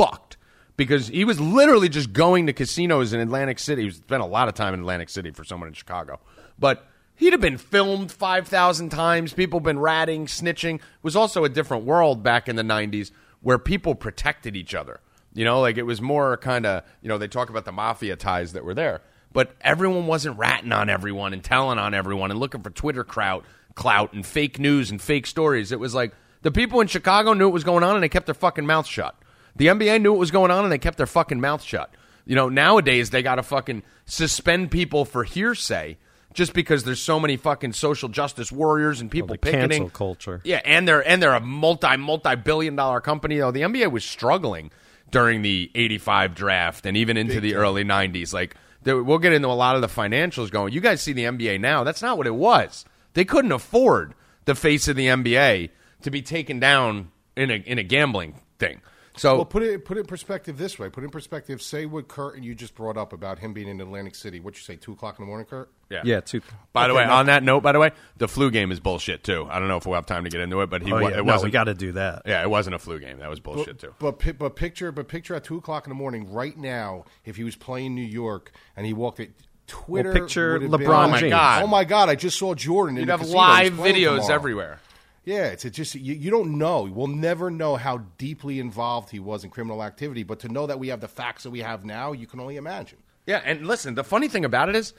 [0.01, 0.37] fucked
[0.77, 3.85] because he was literally just going to casinos in Atlantic City.
[3.85, 6.21] He spent a lot of time in Atlantic City for someone in Chicago,
[6.59, 6.87] but
[7.17, 9.33] he'd have been filmed five thousand times.
[9.35, 10.77] People been ratting, snitching.
[10.77, 13.11] It was also a different world back in the '90s
[13.43, 15.01] where people protected each other.
[15.35, 18.17] You know, like it was more kind of you know they talk about the mafia
[18.17, 22.41] ties that were there, but everyone wasn't ratting on everyone and telling on everyone and
[22.41, 25.73] looking for Twitter clout, clout and fake news and fake stories.
[25.73, 28.27] It was like the people in Chicago knew what was going on and they kept
[28.27, 29.15] their fucking mouths shut.
[29.57, 31.95] The NBA knew what was going on and they kept their fucking mouth shut.
[32.27, 35.99] You know, nowadays they got to fucking suspend people for hearsay
[36.33, 40.41] just because there's so many fucking social justice warriors and people the picketing cancel culture.
[40.45, 43.39] Yeah, and they're and they're a multi multi billion dollar company.
[43.39, 44.71] Though the NBA was struggling
[45.11, 48.33] during the '85 draft and even into the early '90s.
[48.33, 50.73] Like there, we'll get into a lot of the financials going.
[50.73, 51.85] You guys see the NBA now?
[51.85, 52.85] That's not what it was.
[53.15, 55.71] They couldn't afford the face of the NBA
[56.03, 58.81] to be taken down in a in a gambling thing.
[59.21, 60.89] So Well, put it put it in perspective this way.
[60.89, 61.61] Put it in perspective.
[61.61, 64.41] Say what Kurt and you just brought up about him being in Atlantic City.
[64.41, 64.77] What you say?
[64.77, 65.71] Two o'clock in the morning, Kurt.
[65.91, 66.01] yeah.
[66.07, 66.41] Yeah, two.
[66.73, 69.23] By the way, now- on that note, by the way, the flu game is bullshit
[69.23, 69.47] too.
[69.51, 71.09] I don't know if we'll have time to get into it, but he Oh, yeah,
[71.09, 71.45] it no, wasn't.
[71.49, 72.23] we got to do that.
[72.25, 73.19] yeah, it wasn't a flu game.
[73.19, 73.93] That was bullshit too.
[73.99, 77.45] But but picture but picture at two o'clock in the morning right now if he
[77.45, 79.33] was playing New York and he walked it.
[79.67, 80.13] Twitter.
[80.15, 81.31] picture would have been- LeBron Oh my James.
[81.31, 81.63] God.
[81.63, 82.09] Oh my God!
[82.09, 82.97] I just saw Jordan.
[82.97, 84.35] in You'd have live videos tomorrow.
[84.35, 84.81] everywhere.
[85.25, 86.83] Yeah, it's it just you, you don't know.
[86.83, 90.23] We'll never know how deeply involved he was in criminal activity.
[90.23, 92.57] But to know that we have the facts that we have now, you can only
[92.57, 92.99] imagine.
[93.27, 94.95] Yeah, and listen, the funny thing about it is,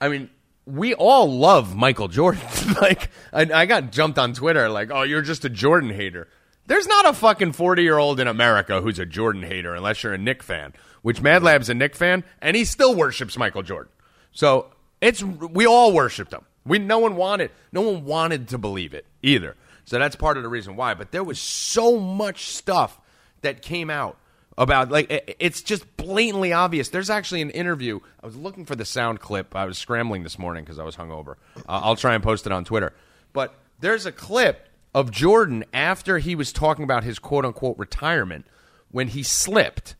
[0.00, 0.30] I mean,
[0.66, 2.42] we all love Michael Jordan.
[2.80, 6.28] like, I, I got jumped on Twitter, like, oh, you're just a Jordan hater.
[6.66, 10.14] There's not a fucking 40 year old in America who's a Jordan hater unless you're
[10.14, 10.72] a Knick fan,
[11.02, 13.92] which Mad Lab's a Knick fan, and he still worships Michael Jordan.
[14.32, 16.44] So it's we all worshipped him.
[16.64, 19.56] We no one wanted no one wanted to believe it either.
[19.84, 20.94] So that's part of the reason why.
[20.94, 23.00] But there was so much stuff
[23.40, 24.16] that came out
[24.56, 26.88] about like it- it's just blatantly obvious.
[26.90, 27.98] There's actually an interview.
[28.22, 29.56] I was looking for the sound clip.
[29.56, 31.34] I was scrambling this morning because I was hungover.
[31.56, 32.92] Uh, I'll try and post it on Twitter.
[33.32, 38.46] But there's a clip of Jordan after he was talking about his quote unquote retirement
[38.90, 39.96] when he slipped.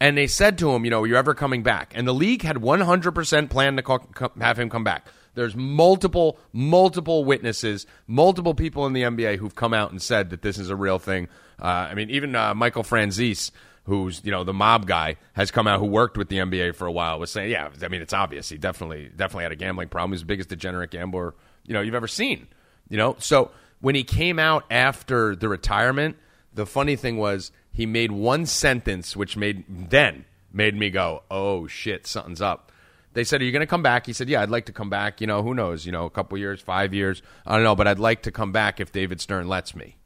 [0.00, 1.92] And they said to him, you know, you're ever coming back?
[1.96, 5.06] And the league had 100% planned to call, co- have him come back.
[5.34, 10.42] There's multiple, multiple witnesses, multiple people in the NBA who've come out and said that
[10.42, 11.28] this is a real thing.
[11.60, 13.50] Uh, I mean, even uh, Michael Franzese,
[13.84, 16.86] who's you know the mob guy, has come out who worked with the NBA for
[16.86, 19.88] a while, was saying, yeah, I mean, it's obvious he definitely, definitely had a gambling
[19.88, 20.12] problem.
[20.12, 21.34] He's the biggest degenerate gambler
[21.66, 22.46] you know you've ever seen.
[22.88, 26.16] You know, so when he came out after the retirement,
[26.52, 31.66] the funny thing was he made one sentence which made then made me go, "Oh
[31.66, 32.70] shit, something's up."
[33.14, 34.90] They said, "Are you going to come back?" He said, "Yeah, I'd like to come
[34.90, 35.20] back.
[35.20, 35.86] You know, who knows?
[35.86, 38.52] You know, a couple years, five years, I don't know, but I'd like to come
[38.52, 39.96] back if David Stern lets me."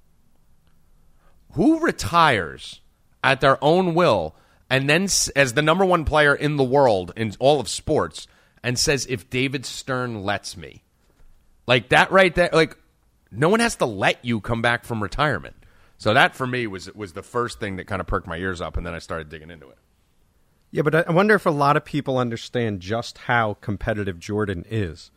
[1.52, 2.80] Who retires
[3.24, 4.36] at their own will
[4.70, 8.26] and then as the number one player in the world in all of sports
[8.62, 10.84] and says, "If David Stern lets me,"
[11.66, 12.76] like that right there, like
[13.30, 15.56] no one has to let you come back from retirement.
[15.96, 18.60] So that for me was was the first thing that kind of perked my ears
[18.60, 19.78] up, and then I started digging into it.
[20.70, 25.10] Yeah, but I- wonder if a lot of people understand just how competitive Jordan is,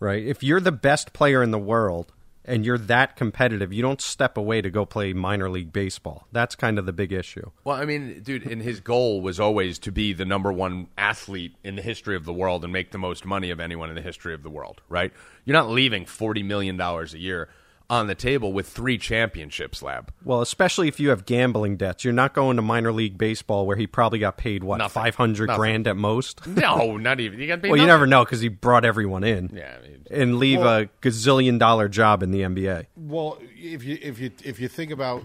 [0.00, 0.24] right?
[0.24, 2.12] If you're the best player in the world
[2.44, 6.26] and you're that competitive, you don't step away to go play minor league baseball.
[6.32, 7.50] That's kind of the big issue.
[7.64, 11.56] Well, I mean, dude, and his goal was always to be the number one athlete
[11.64, 14.02] in the history of the world and make the most money of anyone in the
[14.02, 15.12] history of the world, right?
[15.44, 17.48] You're not leaving forty million dollars a year
[17.88, 20.12] on the table with three championships, lab.
[20.24, 23.76] Well, especially if you have gambling debts, you're not going to minor league baseball where
[23.76, 25.02] he probably got paid what Nothing.
[25.02, 25.58] five hundred Nothing.
[25.60, 26.46] grand at most.
[26.56, 27.38] No, not even.
[27.38, 27.70] You got to be.
[27.70, 29.50] well, you never know because he brought everyone in.
[29.54, 32.86] Yeah, I mean- and leave a gazillion dollar job in the NBA.
[32.96, 35.22] Well, if you if you if you think about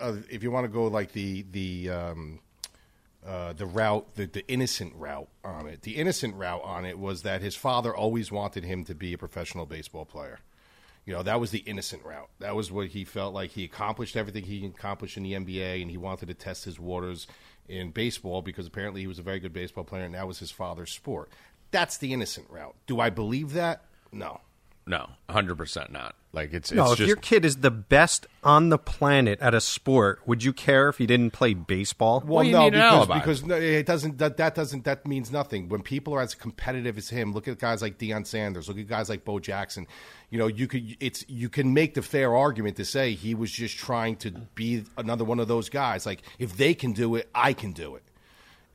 [0.00, 2.40] uh, if you want to go like the the um,
[3.26, 7.22] uh, the route the, the innocent route on it, the innocent route on it was
[7.22, 10.40] that his father always wanted him to be a professional baseball player.
[11.06, 12.28] You know, that was the innocent route.
[12.40, 15.90] That was what he felt like he accomplished everything he accomplished in the NBA, and
[15.90, 17.26] he wanted to test his waters
[17.68, 20.50] in baseball because apparently he was a very good baseball player, and that was his
[20.50, 21.30] father's sport.
[21.70, 22.74] That's the innocent route.
[22.86, 23.84] Do I believe that?
[24.12, 24.40] No.
[24.90, 26.16] No, hundred percent not.
[26.32, 29.54] Like it's, it's No, if just your kid is the best on the planet at
[29.54, 32.24] a sport, would you care if he didn't play baseball?
[32.26, 33.18] Well, you no, need an because, alibi.
[33.20, 34.18] because no, it doesn't.
[34.18, 34.82] That, that doesn't.
[34.84, 35.68] That means nothing.
[35.68, 38.66] When people are as competitive as him, look at guys like Deion Sanders.
[38.66, 39.86] Look at guys like Bo Jackson.
[40.28, 40.96] You know, you could.
[40.98, 44.82] It's you can make the fair argument to say he was just trying to be
[44.98, 46.04] another one of those guys.
[46.04, 48.02] Like if they can do it, I can do it.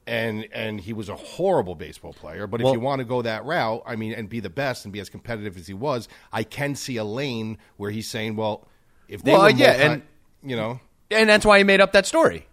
[0.08, 2.46] And and he was a horrible baseball player.
[2.46, 4.92] But if you want to go that route, I mean, and be the best and
[4.94, 8.68] be as competitive as he was, I can see a lane where he's saying, well,
[9.08, 10.02] if they Well, were yeah, multi- and-
[10.44, 10.80] you know.
[11.10, 12.46] and that's why he made up that story.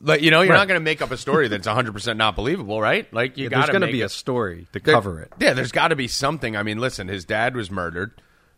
[0.00, 0.58] Like you know, you're Right.
[0.58, 3.12] not going to make up a story that's 100 percent not believable, right?
[3.12, 5.32] Like you got There's to going to be it- a story to There- cover it.
[5.40, 6.56] Yeah, there's got to be something.
[6.56, 8.12] I mean, listen, his dad was murdered,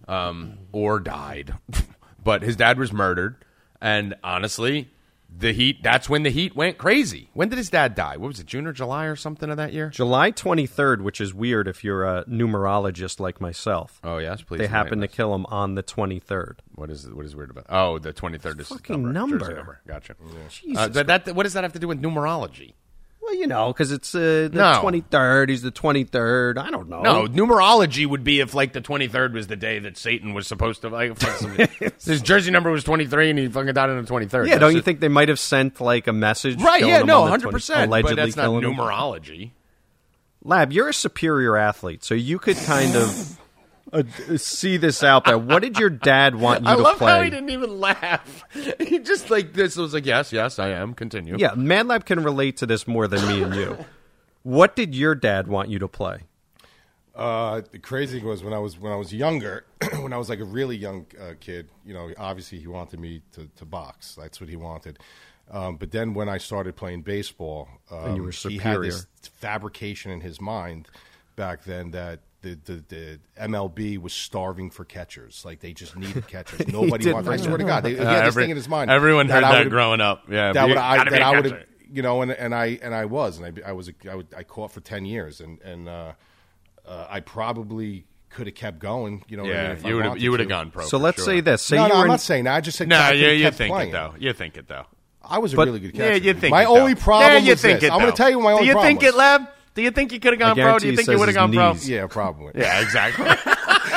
[0.06, 1.54] um, or died,
[2.22, 3.36] but his dad was murdered,
[3.80, 4.90] and honestly,
[5.38, 5.82] the Heat.
[5.82, 7.30] That's when the Heat went crazy.
[7.32, 8.16] When did his dad die?
[8.16, 9.88] What was it, June or July or something of that year?
[9.88, 14.00] July 23rd, which is weird if you're a numerologist like myself.
[14.04, 14.58] Oh yes, please.
[14.58, 16.58] they happened to kill him on the 23rd.
[16.74, 17.66] What is what is weird about?
[17.68, 19.38] Oh, the 23rd is Fucking number.
[19.38, 19.80] number.
[19.86, 20.14] Gotcha.
[20.50, 22.74] Jesus Uh, but that what does that have to do with numerology?
[23.22, 24.80] Well, you know, because it's uh, the No.
[24.82, 25.48] 23rd.
[25.48, 26.58] He's the 23rd.
[26.58, 27.02] I don't know.
[27.02, 30.80] No, numerology would be if like the 23rd was the day that Satan was supposed
[30.82, 31.16] to like
[32.04, 34.32] his jersey number was 23 and he fucking died on the 23rd.
[34.32, 34.84] Yeah, That's don't you it.
[34.84, 36.60] think they might have sent like a message?
[36.60, 37.40] Right, yeah, no, 100%.
[37.42, 38.74] 20 allegedly but that's not killing him?
[38.74, 39.52] numerology.
[40.42, 43.38] Lab, you're a superior athlete, so you could kind of
[43.92, 44.02] uh,
[44.36, 45.38] see this out there.
[45.38, 46.84] What did your dad want you I to play?
[46.84, 47.12] I love play?
[47.12, 48.44] how he didn't even laugh.
[48.80, 50.94] He just like this was like, yes, yes, I am.
[50.94, 51.36] Continue.
[51.38, 53.78] Yeah, Mad Lab can relate to this more than me and you.
[54.42, 56.22] What did your dad want you to play?
[57.14, 59.64] Uh, the crazy thing was when I was when I was younger,
[60.00, 61.68] when I was like a really young uh, kid.
[61.84, 64.14] You know, obviously he wanted me to, to box.
[64.14, 64.98] That's what he wanted.
[65.50, 70.10] Um, but then when I started playing baseball, um, you were he had this fabrication
[70.10, 70.88] in his mind
[71.36, 75.44] back then that the, the, the MLB was starving for catchers.
[75.44, 76.66] Like they just needed catchers.
[76.68, 77.32] Nobody wanted.
[77.32, 78.90] I swear to God, they, he Uh, had this every- thing in his mind.
[78.90, 80.24] Everyone heard I that growing up.
[80.28, 82.94] Yeah, that would I that a I would have you know and, and I and
[82.94, 85.60] I was and I, I was a, I, would, I caught for ten years and
[85.62, 86.12] and uh,
[86.86, 89.22] uh, I probably could have kept going.
[89.28, 90.70] You know, what I mean, Yeah, if I you would have you would have gone
[90.70, 90.84] pro.
[90.86, 91.26] so let's sure.
[91.26, 91.62] say this.
[91.62, 92.54] Say No, you no, were I'm in- not saying that.
[92.56, 93.88] I just said No, I you, could've you kept think playing.
[93.90, 94.14] it though.
[94.18, 94.86] You think it though.
[95.24, 96.08] I was a But- really good catcher.
[96.10, 96.78] Yeah, you think my it, though.
[96.78, 97.90] only problem Yeah, you was think this.
[97.90, 97.92] it.
[97.92, 99.14] I'm going to tell you my only Do you problem think was.
[99.14, 99.42] it, Lab?
[99.74, 100.78] Do you think you could have gone pro?
[100.78, 101.94] Do you think you would have his gone pro?
[101.94, 102.52] Yeah, probably.
[102.56, 103.26] Yeah, exactly.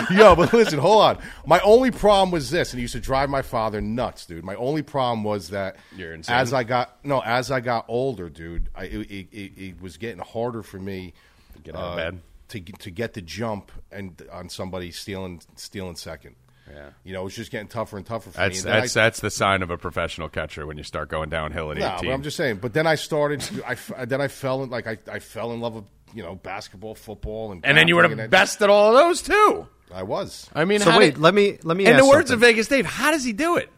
[0.18, 1.18] Yo, but listen, hold on.
[1.46, 4.44] My only problem was this, and it used to drive my father nuts, dude.
[4.44, 6.36] My only problem was that You're insane.
[6.36, 9.98] as I got no, as I got older, dude, I, it, it, it, it was
[9.98, 11.14] getting harder for me
[11.56, 12.14] to get out of bed.
[12.16, 12.18] Uh,
[12.50, 16.36] to get- to get the jump and on somebody stealing stealing second.
[16.72, 16.90] Yeah.
[17.04, 18.72] you know, it was just getting tougher and tougher for That's me.
[18.72, 21.72] And that's I, that's the sign of a professional catcher when you start going downhill
[21.72, 22.10] at no, 18.
[22.10, 22.58] but I'm just saying.
[22.58, 23.44] But then I started.
[23.66, 26.36] I f- then I fell in like I, I fell in love with you know
[26.36, 29.68] basketball, football, and and then you were the and best at all of those too.
[29.94, 30.50] I was.
[30.56, 31.86] I mean, So how wait, did- let me let me.
[31.86, 32.40] in ask the words of.
[32.40, 33.70] Vegas Dave, how does he do it?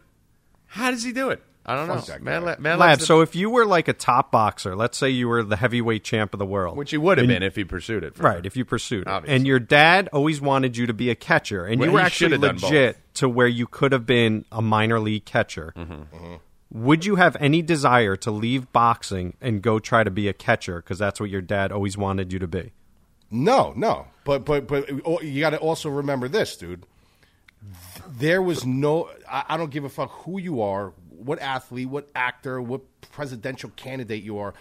[0.66, 1.42] How does he do it?
[1.68, 2.42] I don't Fuck know, man.
[2.44, 2.56] guy.
[2.58, 5.42] Mad Lab, likes so if you were like a top boxer, let's say you were
[5.42, 8.18] the heavyweight champ of the world, which you would have been if he pursued it,
[8.18, 8.44] right?
[8.44, 9.36] If you pursued it, Obviously.
[9.36, 12.30] and your dad always wanted you to be a catcher, and Well, you were actually
[12.30, 15.72] should have done legit to where you could have been a minor league catcher.
[15.76, 16.34] Mm-hmm.
[16.70, 20.80] Would you have any desire to leave boxing and go try to be a catcher
[20.82, 22.72] because that's what your dad always wanted you to be?
[23.30, 24.06] No, no.
[24.24, 26.84] But but but oh, you got to also remember this, dude.
[28.08, 29.10] There was no.
[29.28, 33.70] I, I don't give a fuck who you are, what athlete, what actor, what presidential
[33.76, 34.54] candidate you are.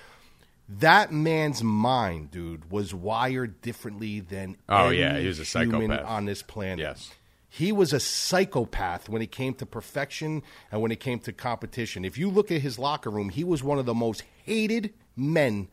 [0.70, 6.06] That man's mind, dude, was wired differently than Oh, any yeah, he was a psychopath.
[6.06, 6.80] on this planet.
[6.80, 7.12] Yes.
[7.50, 12.04] He was a psychopath when it came to perfection and when it came to competition.
[12.04, 15.70] If you look at his locker room, he was one of the most hated men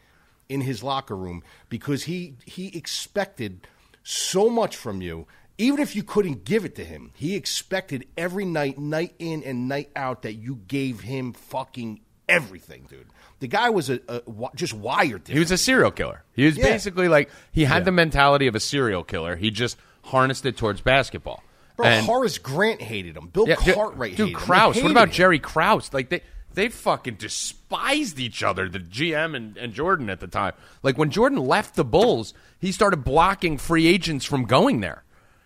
[0.49, 3.67] in his locker room because he he expected
[4.05, 5.27] so much from you
[5.59, 9.69] even if you couldn't give it to him he expected every night night in and
[9.69, 13.07] night out that you gave him fucking everything dude
[13.41, 14.23] the guy was a, a
[14.55, 16.23] just wired He was a serial killer.
[16.33, 16.65] He was Yeah.
[16.65, 19.37] basically like he had the mentality of a serial killer.
[19.37, 21.43] He just harnessed it towards basketball.
[21.77, 23.27] Bro, And- Horace Grant hated him.
[23.27, 24.47] Bill Yeah, Cartwright dude, hated him.
[24.47, 24.75] Krause.
[24.77, 25.15] They What about him.
[25.15, 25.93] Jerry Krause?
[25.93, 26.23] Like they
[26.55, 30.55] they fucking despised each other, the GM and, and Jordan at the time.
[30.83, 35.04] Like when Jordan left the Bulls, he started blocking free agents from going there.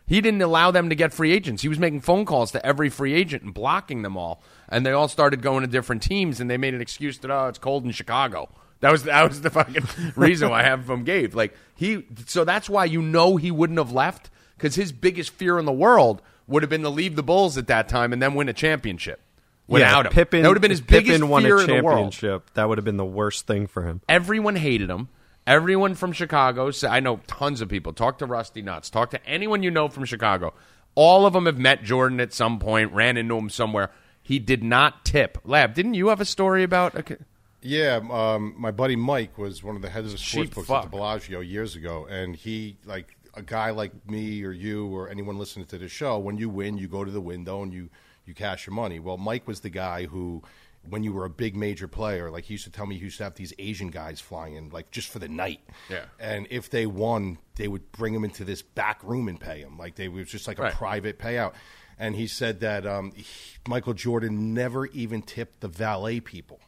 [0.09, 1.61] He didn't allow them to get free agents.
[1.61, 4.43] He was making phone calls to every free agent and blocking them all.
[4.69, 7.49] And they all started going to different teams and they made an excuse that oh
[7.49, 8.49] it's cold in Chicago.
[8.81, 11.35] That was that was the fucking reason why half of them gave.
[11.35, 15.59] Like he so that's why you know he wouldn't have left because his biggest fear
[15.59, 18.35] in the world would have been to leave the Bulls at that time and then
[18.35, 19.21] win a championship
[19.67, 20.13] without yeah, him.
[20.15, 22.13] Pippen, that would have been his if biggest Pippen won fear a in the world.
[22.13, 22.51] championship.
[22.55, 24.01] That would have been the worst thing for him.
[24.09, 25.09] Everyone hated him.
[25.49, 26.71] Everyone from Chicago.
[26.87, 27.95] I know tons of people.
[27.95, 28.91] Talk to Rusty Nuts.
[28.91, 30.53] Talk to anyone you know from Chicago.
[30.95, 32.93] All of them have met Jordan at some point.
[32.93, 33.91] Ran into him somewhere.
[34.23, 35.39] He did not tip.
[35.45, 36.95] Lab, didn't you have a story about?
[36.95, 37.17] Okay.
[37.63, 40.85] Yeah, um, my buddy Mike was one of the heads of the sports books fuck.
[40.85, 45.09] at the Bellagio years ago, and he like a guy like me or you or
[45.09, 46.19] anyone listening to the show.
[46.19, 47.89] When you win, you go to the window and you
[48.27, 49.01] you cash your money.
[49.01, 50.43] Well, Mike was the guy who,
[50.91, 53.19] when you were a big major player, like he used to tell me, he used
[53.19, 55.61] to have these Asian guys flying in, like just for the night.
[55.89, 56.05] Yeah.
[56.19, 59.77] And if they won, they would bring him into this back room and pay him.
[59.79, 60.73] Like they it was just like a Right.
[60.75, 61.53] private payout.
[61.99, 63.25] And he said that um, he-
[63.67, 66.61] Michael Jordan never even tipped the valet people.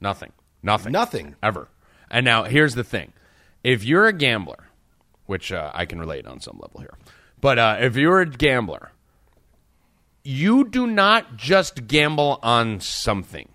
[0.00, 0.32] Nothing.
[0.62, 0.92] Nothing.
[0.92, 1.36] Nothing.
[1.42, 1.68] Ever.
[2.10, 3.12] And now here's the thing:
[3.64, 4.66] if you're a gambler,
[5.26, 6.94] which uh, I can relate on some level here,
[7.40, 8.90] but uh, if you're a gambler,
[10.24, 13.48] you do not just gamble on something.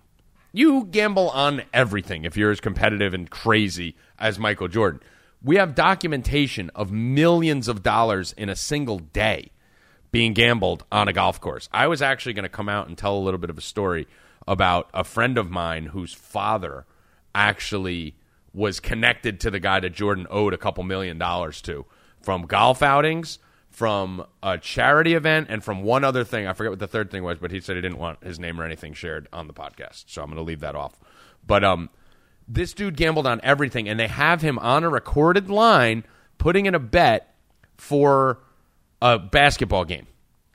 [0.52, 5.00] You gamble on everything if you're as competitive and crazy as Michael Jordan.
[5.42, 9.50] We have documentation of millions of dollars in a single day
[10.10, 11.68] being gambled on a golf course.
[11.70, 14.08] I was actually going to come out and tell a little bit of a story
[14.46, 16.86] about a friend of mine whose father
[17.34, 18.16] actually
[18.54, 21.84] was connected to the guy that Jordan owed a couple million dollars to
[22.22, 23.38] from golf outings,
[23.70, 26.46] from a charity event, and from one other thing.
[26.46, 28.60] I forget what the third thing was, but he said he didn't want his name
[28.60, 30.04] or anything shared on the podcast.
[30.08, 30.98] So I'm going to leave that off.
[31.46, 31.90] But um,
[32.48, 36.04] this dude gambled on everything, and they have him on a recorded line
[36.38, 37.34] putting in a bet
[37.76, 38.40] for
[39.00, 40.06] a basketball game.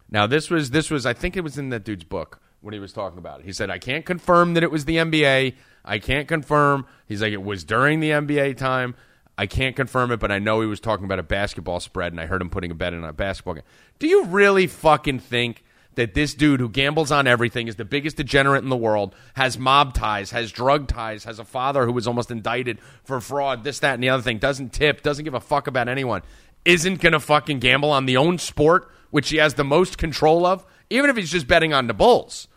[0.10, 2.80] Now this was this was I think it was in that dude's book when he
[2.80, 3.46] was talking about it.
[3.46, 5.56] He said I can't confirm that it was the NBA.
[5.86, 6.86] I can't confirm.
[7.08, 8.96] He's like it was during the NBA time.
[9.38, 12.22] I can't confirm it, but I know he was talking about a basketball spread, and
[12.22, 13.64] I heard him putting a bet in on a basketball game.
[14.00, 15.64] Do you really fucking think
[15.96, 19.58] that this dude who gambles on everything is the biggest degenerate in the world, has
[19.58, 23.80] mob ties, has drug ties, has a father who was almost indicted for fraud, this,
[23.80, 26.22] that, and the other thing, doesn't tip, doesn't give a fuck about anyone,
[26.66, 30.66] isn't gonna fucking gamble on the own sport, which he has the most control of,
[30.90, 32.48] even if he's just betting on the Bulls.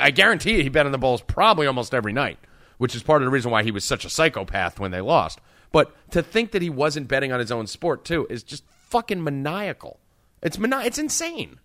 [0.00, 2.38] I guarantee you he bet on the Bulls probably almost every night,
[2.78, 5.40] which is part of the reason why he was such a psychopath when they lost.
[5.72, 9.22] But to think that he wasn't betting on his own sport too is just fucking
[9.24, 9.98] maniacal.
[10.42, 11.58] It's mani- it's insane.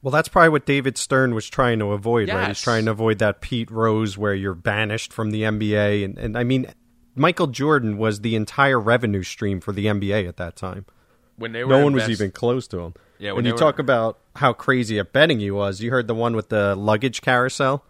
[0.00, 2.48] Well, that's probably what David Stern was trying to avoid, right?
[2.48, 6.04] He's trying to avoid that Pete Rose where you're banished from the NBA.
[6.04, 6.66] And, and I mean,
[7.14, 10.86] Michael Jordan was the entire revenue stream for the NBA at that time.
[11.36, 12.94] When they were No one was invest- even close to him.
[13.18, 16.08] Yeah, when when you were- talk about how crazy at betting he was, you heard
[16.08, 17.84] the one with the luggage carousel,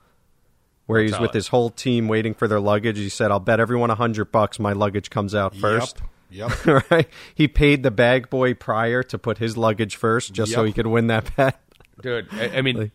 [0.86, 1.34] where he was with it.
[1.34, 2.98] his whole team waiting for their luggage.
[2.98, 5.98] He said, "I'll bet everyone a hundred bucks my luggage comes out first.
[6.00, 6.08] Yep.
[6.66, 6.90] Yep.
[6.90, 7.08] right?
[7.34, 10.86] He paid the bag boy prior to put his luggage first, just so he could
[10.86, 11.60] win that bet.
[12.00, 12.26] dude.
[12.32, 12.90] I, I mean,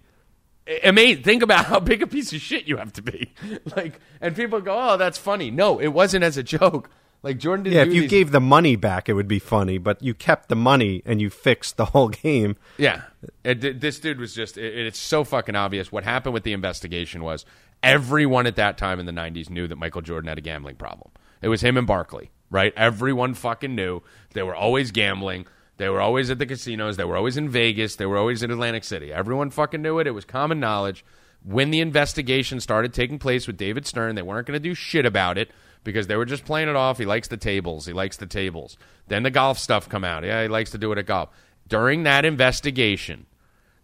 [0.84, 1.24] amazing.
[1.24, 3.34] Think about how big a piece of shit you have to be.
[3.76, 6.90] Like, and people go, "Oh, that's funny." No, it wasn't as a joke.
[7.24, 7.76] Like Jordan didn't.
[7.76, 10.50] Yeah, if you these- gave the money back, it would be funny, but you kept
[10.50, 12.56] the money and you fixed the whole game.
[12.78, 13.02] Yeah,
[13.44, 14.58] It- this dude was just.
[14.58, 15.92] It, it's so fucking obvious.
[15.92, 17.46] What happened with the investigation was
[17.84, 21.12] everyone at that time in the '90s knew that Michael Jordan had a gambling problem.
[21.42, 22.74] It was him and Barkley, right?
[22.76, 24.02] Everyone fucking knew.
[24.34, 25.48] They were always gambling.
[25.78, 26.98] They were always at the casinos.
[26.98, 27.96] They were always in Vegas.
[27.96, 29.14] They were always in Atlantic City.
[29.14, 30.08] Everyone fucking knew it.
[30.08, 31.06] It was common knowledge.
[31.44, 35.06] When the investigation started taking place with David Stern, they weren't going to do shit
[35.06, 35.52] about it
[35.84, 36.98] because they were just playing it off.
[36.98, 37.86] He likes the tables.
[37.86, 38.76] He likes the tables.
[39.08, 40.24] Then the golf stuff come out.
[40.24, 41.30] Yeah, he likes to do it at golf.
[41.68, 43.28] During that investigation,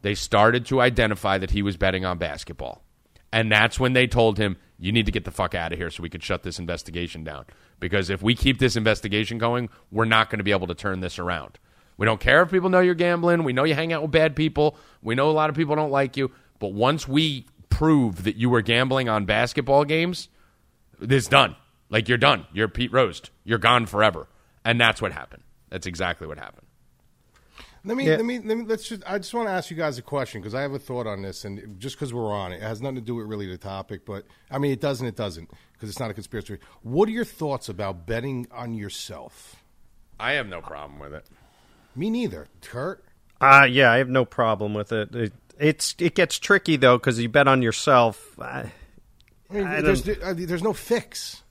[0.01, 2.82] they started to identify that he was betting on basketball.
[3.33, 5.89] And that's when they told him, you need to get the fuck out of here
[5.89, 7.45] so we could shut this investigation down.
[7.79, 10.99] Because if we keep this investigation going, we're not going to be able to turn
[10.99, 11.57] this around.
[11.97, 13.43] We don't care if people know you're gambling.
[13.43, 14.77] We know you hang out with bad people.
[15.01, 16.29] We know a lot of people don't like you.
[16.59, 20.29] But once we prove that you were gambling on basketball games,
[21.01, 21.55] it's done.
[21.89, 22.45] Like you're done.
[22.53, 23.23] You're Pete Rose.
[23.43, 24.27] You're gone forever.
[24.63, 25.41] And that's what happened.
[25.69, 26.67] That's exactly what happened.
[27.85, 28.15] Let me, Yeah.
[28.15, 30.39] let me, let me, let's just, I just want to ask you guys a question
[30.41, 32.81] because I have a thought on this, and just because we're on it, it has
[32.81, 35.89] nothing to do with really the topic, but I mean, it doesn't, it doesn't because
[35.89, 36.59] it's not a conspiracy.
[36.81, 39.57] What are your thoughts about betting on yourself?
[40.19, 41.25] I have no problem with it.
[41.95, 42.47] Me neither.
[42.61, 43.03] Kurt?
[43.41, 45.13] Uh, yeah, I have no problem with it.
[45.13, 48.39] it it's it gets tricky though because you bet on yourself.
[48.39, 48.71] I,
[49.49, 51.42] I mean, I there's, uh, there's no fix.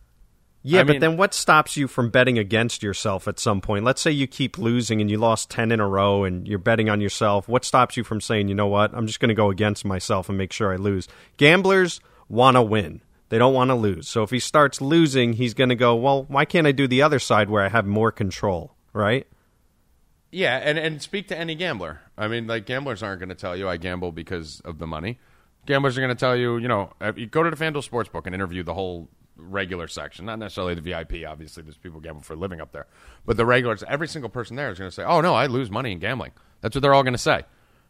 [0.62, 3.84] Yeah, I but mean- then what stops you from betting against yourself at some point?
[3.84, 6.88] Let's say you keep losing and you lost ten in a row, and you're betting
[6.88, 7.48] on yourself.
[7.48, 10.28] What stops you from saying, you know what, I'm just going to go against myself
[10.28, 11.08] and make sure I lose?
[11.36, 13.02] Gamblers want to win.
[13.28, 14.08] They don't want to lose.
[14.08, 17.00] So if he starts losing, he's going to go, well, why can't I do the
[17.00, 19.26] other side where I have more control, right?
[20.30, 22.00] Yeah, and, and speak to any gambler.
[22.16, 25.18] I mean, like gamblers aren't going to tell you I gamble because of the money.
[25.66, 28.26] Gamblers are going to tell you, you know, uh, you go to the FanDuel Sportsbook
[28.26, 31.26] and interview the whole regular section, not necessarily the VIP.
[31.26, 32.86] Obviously, there's people gambling for a living up there,
[33.24, 35.70] but the regulars, every single person there is going to say, "Oh no, I lose
[35.70, 37.44] money in gambling." That's what they're all going to say.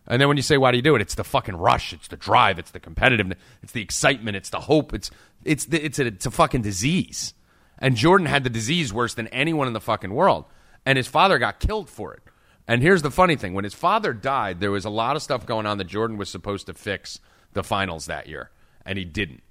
[0.06, 2.08] And then when you say, "Why do you do it?" It's the fucking rush, it's
[2.08, 5.10] the drive, it's the competitiveness, it's the excitement, it's the hope, it's
[5.44, 7.34] it's the, it's a, it's a fucking disease.
[7.78, 10.44] And Jordan had the disease worse than anyone in the fucking world,
[10.86, 12.22] and his father got killed for it.
[12.68, 15.46] And here's the funny thing: when his father died, there was a lot of stuff
[15.46, 17.18] going on that Jordan was supposed to fix
[17.52, 18.50] the finals that year,
[18.86, 19.42] and he didn't.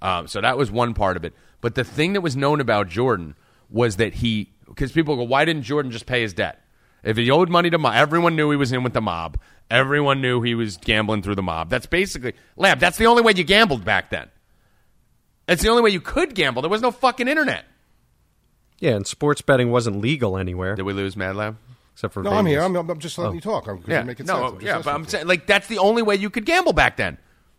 [0.00, 1.34] Um, so that was one part of it.
[1.60, 3.34] But the thing that was known about Jordan
[3.70, 6.62] was that he, because people go, why didn't Jordan just pay his debt?
[7.02, 9.38] If he owed money to mob, everyone knew he was in with the mob.
[9.70, 11.68] Everyone knew he was gambling through the mob.
[11.70, 14.28] That's basically, Lab, that's the only way you gambled back then.
[15.46, 16.62] That's the only way you could gamble.
[16.62, 17.64] There was no fucking internet.
[18.80, 21.56] Yeah, and sports betting wasn't legal anywhere Did we lose Mad Lab?
[21.94, 22.60] except for No, I'm here.
[22.62, 23.66] I'm, I'm just letting you talk.
[23.66, 24.52] I'm, 'cause Yeah, you're making no, sense.
[24.54, 27.18] I'm yeah, but I'm saying like that's the only way you could gamble back then.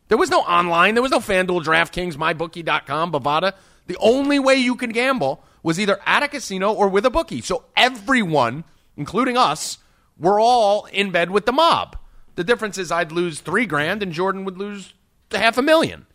[0.09, 0.95] There was no online.
[0.95, 3.53] There was no FanDuel, DraftKings, MyBookie.com, Bovada.
[3.87, 7.41] The only way you could gamble was either at a casino or with a bookie.
[7.41, 8.63] So everyone,
[8.97, 9.77] including us,
[10.17, 11.97] were all in bed with the mob.
[12.35, 14.93] The difference is I'd lose three grand and Jordan would lose
[15.31, 16.05] half a million.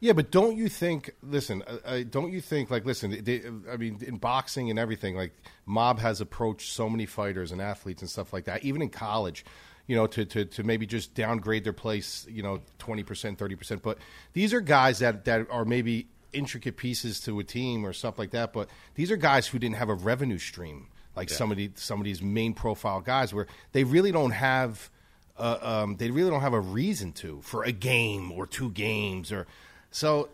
[0.00, 1.10] Yeah, but don't you think?
[1.22, 2.70] Listen, uh, uh, don't you think?
[2.70, 3.22] Like, listen.
[3.22, 5.32] They, I mean, in boxing and everything, like
[5.66, 8.64] mob has approached so many fighters and athletes and stuff like that.
[8.64, 9.44] Even in college,
[9.86, 13.56] you know, to to, to maybe just downgrade their place, you know, twenty percent, thirty
[13.56, 13.82] percent.
[13.82, 13.98] But
[14.32, 18.30] these are guys that that are maybe intricate pieces to a team or stuff like
[18.30, 18.52] that.
[18.52, 22.00] But these are guys who didn't have a revenue stream like some of the some
[22.00, 24.90] of these main profile guys, where they really don't have.
[25.36, 29.32] Uh, um, they really don't have a reason to for a game or two games
[29.32, 29.48] or
[29.90, 30.28] so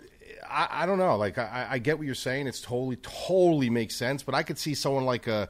[0.47, 1.17] I, I don't know.
[1.17, 2.47] Like I, I get what you're saying.
[2.47, 4.23] It's totally totally makes sense.
[4.23, 5.49] But I could see someone like a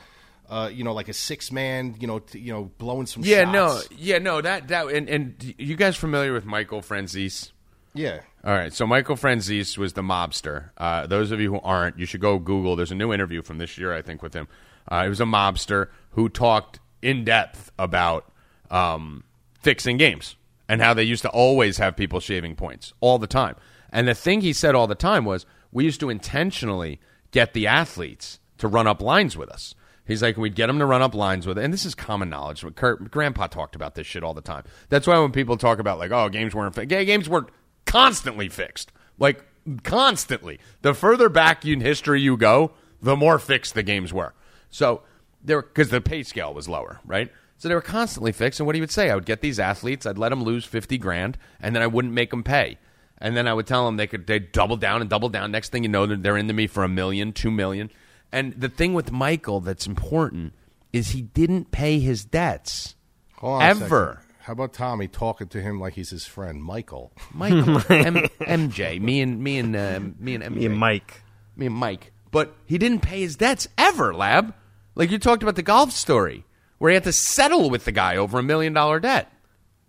[0.51, 3.45] uh, you know like a six man you know t- you know blowing some Yeah,
[3.51, 3.91] shots.
[3.91, 4.41] no, yeah, no.
[4.43, 7.53] That that and and you guys familiar with Michael Franzese?
[7.95, 10.71] yeah All right, so Michael Franzese was the mobster.
[10.77, 12.77] Uh, those of you who aren't, you should go Google.
[12.77, 14.47] There's a new interview from this year, I think, with him.
[14.89, 18.31] Uh, he was a mobster who talked in depth about
[18.71, 19.25] um,
[19.61, 20.37] fixing games
[20.69, 23.57] and how they used to always have people shaving points all the time.
[23.93, 27.01] And the thing he said all the time was, we used to intentionally
[27.33, 29.75] get the athletes to run up lines with us.
[30.11, 31.63] He's like, we'd get him to run up lines with it.
[31.63, 32.65] And this is common knowledge.
[32.75, 34.65] Kurt, Grandpa talked about this shit all the time.
[34.89, 37.47] That's why when people talk about, like, oh, games weren't fixed, games were
[37.87, 38.91] constantly fixed.
[39.21, 39.45] Like,
[39.85, 40.59] constantly.
[40.83, 44.35] The further back in history you go, the more fixed the games were.
[44.69, 45.03] So,
[45.45, 47.31] because the pay scale was lower, right?
[47.57, 48.59] So they were constantly fixed.
[48.59, 50.99] And what he would say, I would get these athletes, I'd let them lose 50
[50.99, 52.79] grand, and then I wouldn't make them pay.
[53.19, 55.53] And then I would tell them they could they double down and double down.
[55.53, 57.91] Next thing you know, they're, they're into me for a million, two million.
[58.33, 60.53] And the thing with Michael that's important
[60.93, 62.95] is he didn't pay his debts
[63.39, 64.21] Hold on a ever.
[64.41, 67.13] How about Tommy talking to him like he's his friend Michael?
[67.33, 71.23] Michael, M- MJ, me and me and uh, me and MJ, Me and Mike.
[71.57, 72.13] me and Mike.
[72.31, 74.55] But he didn't pay his debts ever, Lab.
[74.95, 76.45] Like you talked about the golf story
[76.79, 79.31] where he had to settle with the guy over a million dollar debt.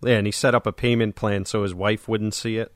[0.02, 2.72] Yeah, and he set up a payment plan so his wife wouldn't see it.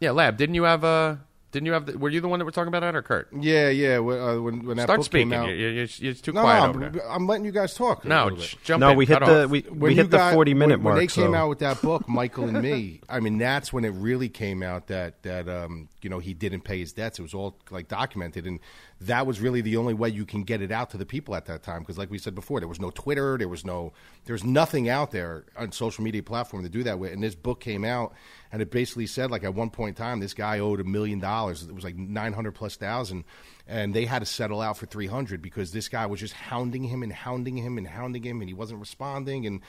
[0.00, 0.36] Yeah, Lab.
[0.36, 1.20] Didn't you have a?
[1.56, 1.86] Didn't you have?
[1.86, 3.28] The, were you the one that we're talking about that or Kurt?
[3.32, 3.98] Yeah, yeah.
[3.98, 5.30] When, uh, when, when that Start book speaking.
[5.30, 7.10] came out, You're, you're, you're too no, quiet no, over I'm, there.
[7.10, 8.04] I'm letting you guys talk.
[8.04, 8.48] a No, little bit.
[8.48, 8.98] j- jump no, in.
[8.98, 9.50] we hit the off.
[9.50, 10.96] we, we hit the got- forty minute when, mark.
[10.96, 13.94] When they came out with that book, Michael and me, I mean, that's when it
[13.94, 17.18] really came out that that um, you know he didn't pay his debts.
[17.18, 18.60] It was all like documented, and
[19.00, 21.44] that was really the only way you can get it out to the people at
[21.46, 21.80] that time.
[21.80, 23.92] Because, like we said before, there was no Twitter, there was no,
[24.24, 27.12] there was nothing out there on social media platform to do that with.
[27.12, 28.14] And this book came out,
[28.50, 31.18] and it basically said, like at one point in time, this guy owed a million
[31.18, 31.62] dollars.
[31.62, 33.24] It was like nine hundred plus thousand,
[33.66, 36.84] and they had to settle out for three hundred because this guy was just hounding
[36.84, 39.60] him and hounding him and hounding him, and he wasn't responding, and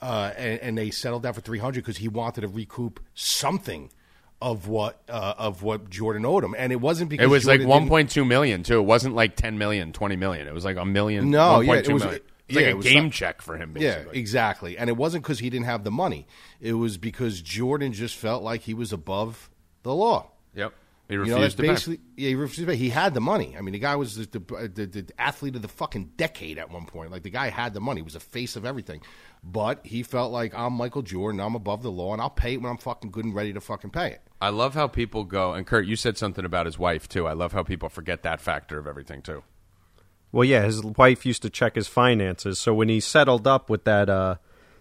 [0.00, 3.90] uh, and, and they settled out for three hundred because he wanted to recoup something
[4.42, 7.60] of what uh, of what Jordan owed him, and it wasn't because It was like
[7.62, 8.78] Jordan didn't- 1.2 million too.
[8.78, 10.46] It wasn't like 10 million, 20 million.
[10.48, 11.30] It was like a million.
[11.30, 12.20] No, 1.2 yeah, it was- million.
[12.48, 13.76] It's yeah, like a was game some- check for him.
[13.78, 14.76] Yeah, exactly.
[14.76, 16.26] And it wasn't because he didn't have the money.
[16.60, 19.48] It was because Jordan just felt like he was above
[19.84, 20.32] the law.
[20.54, 20.74] Yep.
[21.12, 21.68] He You know, that's to pay.
[21.68, 22.28] basically yeah.
[22.30, 22.76] He refused to pay.
[22.76, 23.54] He had the money.
[23.56, 26.70] I mean, the guy was the, the, the, the athlete of the fucking decade at
[26.70, 27.10] one point.
[27.10, 28.00] Like the guy had the money.
[28.00, 29.02] He was the face of everything.
[29.44, 31.40] But he felt like I'm Michael Jordan.
[31.40, 33.60] I'm above the law, and I'll pay it when I'm fucking good and ready to
[33.60, 34.22] fucking pay it.
[34.40, 35.52] I love how people go.
[35.52, 37.26] And Kurt, you said something about his wife too.
[37.26, 39.42] I love how people forget that factor of everything too.
[40.30, 42.58] Well, yeah, his wife used to check his finances.
[42.58, 44.36] So when he settled up with that, uh,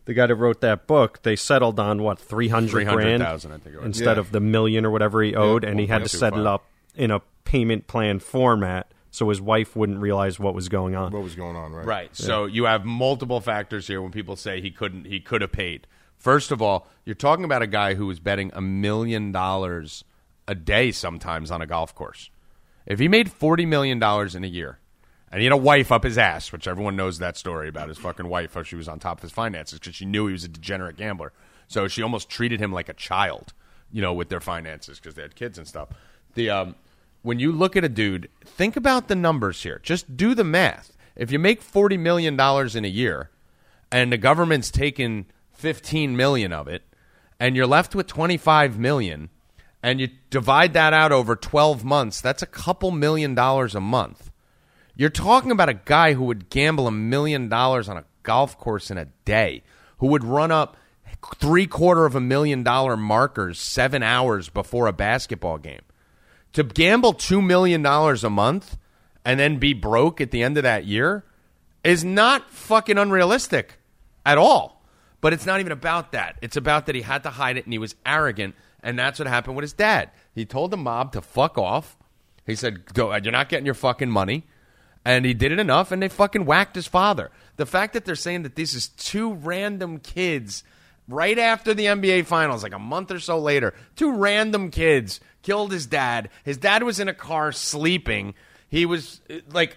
[0.06, 3.58] the guy that wrote that book, they settled on what three hundred grand 300,000, I
[3.58, 3.86] think it was.
[3.86, 4.22] instead Yeah.
[4.22, 7.12] of the million or whatever he owed, and he had to set it up in
[7.12, 11.12] a payment plan format so his wife wouldn't realize what was going on.
[11.12, 11.86] What was going on, right?
[11.86, 12.16] Right.
[12.16, 15.86] So you have multiple factors here when people say he couldn't he could have paid.
[16.18, 20.04] First of all, you're talking about a guy who was betting a million dollars
[20.48, 22.30] a day sometimes on a golf course.
[22.86, 24.80] If he made forty million dollars in a year,
[25.32, 27.98] and he had a wife up his ass, which everyone knows that story about his
[27.98, 30.44] fucking wife, how she was on top of his finances because she knew he was
[30.44, 31.32] a degenerate gambler.
[31.68, 33.54] So she almost treated him like a child,
[33.92, 35.90] you know, with their finances because they had kids and stuff.
[36.34, 36.76] The um,
[37.22, 39.80] when you look at a dude, think about the numbers here.
[39.82, 40.98] Just do the math.
[41.16, 43.30] If you make forty million dollars in a year,
[43.92, 46.84] and the government's taken fifteen million of it,
[47.40, 49.30] and you're left with twenty five million,
[49.84, 54.31] and you divide that out over twelve months, that's a couple million dollars a month.
[54.96, 58.92] You're talking about a guy who would gamble a million dollars on a golf course
[58.92, 59.64] in a day,
[59.98, 60.78] who would run up
[61.36, 65.82] three quarter of a million dollar markers seven hours before a basketball game.
[66.54, 68.78] To gamble two million dollars a month
[69.24, 71.24] and then be broke at the end of that year
[71.84, 73.78] is not fucking unrealistic
[74.26, 74.84] at all.
[75.22, 76.38] But it's not even about that.
[76.42, 79.28] It's about that he had to hide it and he was arrogant, and that's what
[79.28, 80.10] happened with his dad.
[80.34, 81.96] He told the mob to fuck off.
[82.46, 84.46] He said, "Go, you're not getting your fucking money."
[85.04, 87.32] And he did it enough, and they fucking whacked his father.
[87.58, 90.64] The fact that they're saying that this is two random kids
[91.08, 95.72] right after the NBA Finals, like a month or so later, two random kids killed
[95.72, 96.30] his dad.
[96.44, 98.36] His dad was in a car sleeping.
[98.70, 99.76] He was uh, like,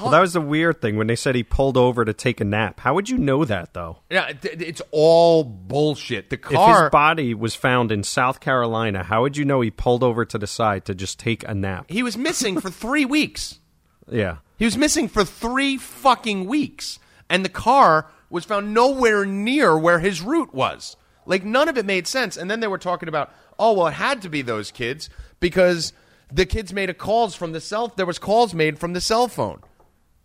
[0.00, 2.44] Well, that was the weird thing when they said he pulled over to take a
[2.44, 2.80] nap.
[2.80, 4.00] How would you know that though?
[4.10, 6.28] yeah, it's all bullshit.
[6.30, 9.70] The If car, his body was found in South Carolina, how would you know he
[9.70, 11.86] pulled over to the side to just take a nap?
[11.88, 13.60] he was missing for three weeks.
[14.12, 14.36] Yeah.
[14.58, 16.98] He was missing for three fucking weeks.
[17.28, 20.96] And the car was found nowhere near where his route was.
[21.26, 22.36] Like, none of it made sense.
[22.36, 25.08] And then they were talking about, oh, well, it had to be those kids
[25.40, 25.92] because
[26.32, 27.88] the kids made a calls from the cell.
[27.88, 29.60] There was calls made from the cell phone.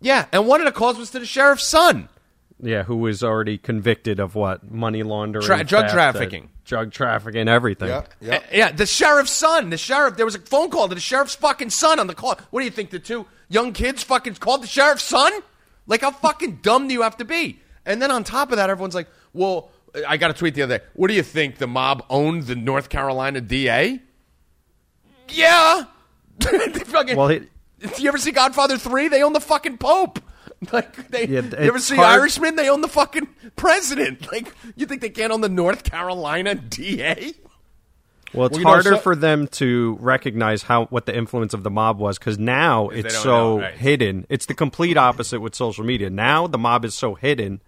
[0.00, 2.08] Yeah, and one of the calls was to the sheriff's son.
[2.62, 4.70] Yeah, who was already convicted of what?
[4.70, 6.44] Money laundering, Tra- drug theft, trafficking.
[6.44, 7.88] uh, drug trafficking, everything.
[7.88, 8.36] Yeah, yeah.
[8.36, 9.70] Uh, yeah, the sheriff's son.
[9.70, 10.16] The sheriff.
[10.16, 12.38] There was a phone call to the sheriff's fucking son on the call.
[12.50, 12.90] What do you think?
[12.90, 15.32] The two young kids fucking called the sheriff's son?
[15.86, 17.60] Like how fucking dumb do you have to be?
[17.86, 19.70] And then on top of that, everyone's like, "Well,
[20.06, 20.84] I got a tweet the other day.
[20.94, 21.56] What do you think?
[21.58, 24.00] The mob owned the North Carolina DA?
[25.30, 25.84] Yeah.
[26.40, 27.48] Fucking, Well, it-
[27.98, 29.08] you ever see Godfather Three?
[29.08, 30.20] They own the fucking Pope.
[30.72, 32.56] Like they, Yeah, you ever see hard- Irishman?
[32.56, 34.26] They own the fucking president.
[34.32, 37.32] Like you think they can't own the North Carolina DA?
[38.32, 41.54] Well, it's Well, you know, harder so- for them to recognize how what the influence
[41.54, 43.74] of the mob was because now it's so know, right.
[43.74, 44.26] hidden.
[44.28, 46.10] It's the complete opposite with social media.
[46.10, 47.60] Now the mob is so hidden.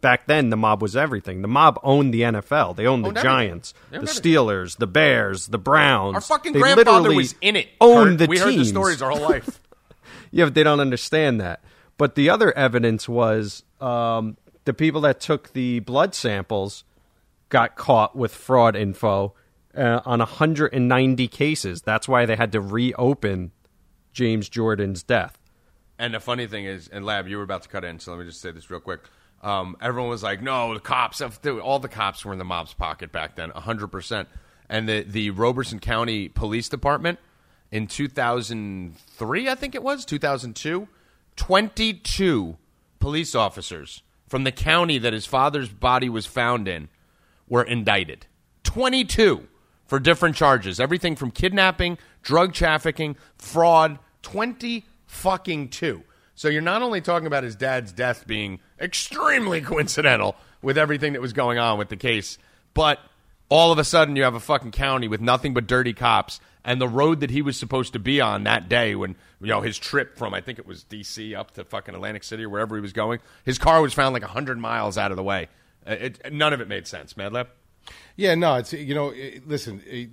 [0.00, 1.42] Back then, the mob was everything.
[1.42, 2.70] The mob owned the NFL.
[2.70, 3.24] Oh, they owned the everything.
[3.30, 3.98] Giants, the.
[3.98, 6.14] Steelers, the Bears, the Browns.
[6.14, 7.68] Our fucking They grandfather was in it.
[7.80, 8.18] Owned Kurt.
[8.20, 9.60] the we heard the stories our whole life.
[10.30, 11.64] Yeah, but they don't understand that.
[11.98, 16.84] But the other evidence was um, the people that took the blood samples
[17.50, 19.34] got caught with fraud info
[19.76, 21.82] uh, on 190 cases.
[21.82, 23.50] That's why they had to reopen
[24.12, 25.38] James Jordan's death.
[25.98, 28.20] And the funny thing is, and Lab, you were about to cut in, so let
[28.20, 29.00] me just say this real quick.
[29.42, 32.74] Um, everyone was like, "No, the cops." have- All the cops were in the mob's
[32.74, 34.28] pocket back then, hundred percent.
[34.68, 37.18] And the the Robeson County Police Department
[37.72, 40.18] in two thousand three, I think it was two
[41.38, 42.56] thousand two, twenty two
[42.98, 46.88] police officers from the county that his father's body was found in
[47.48, 48.26] were indicted.
[48.64, 49.48] Twenty two
[49.86, 53.98] for different charges, everything from kidnapping, drug trafficking, fraud.
[54.22, 56.02] Twenty fucking two.
[56.34, 61.22] So you're not only talking about his dad's death being extremely coincidental with everything that
[61.22, 62.38] was going on with the case,
[62.74, 63.00] but
[63.50, 66.80] All of a sudden, you have a fucking county with nothing but dirty cops, and
[66.80, 69.78] the road that he was supposed to be on that day, when you know his
[69.78, 71.34] trip from I think it was D.C.
[71.34, 74.22] up to fucking Atlantic City or wherever he was going, his car was found like
[74.22, 75.48] hundred miles out of the way.
[75.86, 77.48] Uh, It, none of it made sense, Mad Lab.
[78.16, 80.10] Yeah, no, it's you know, it, listen, it,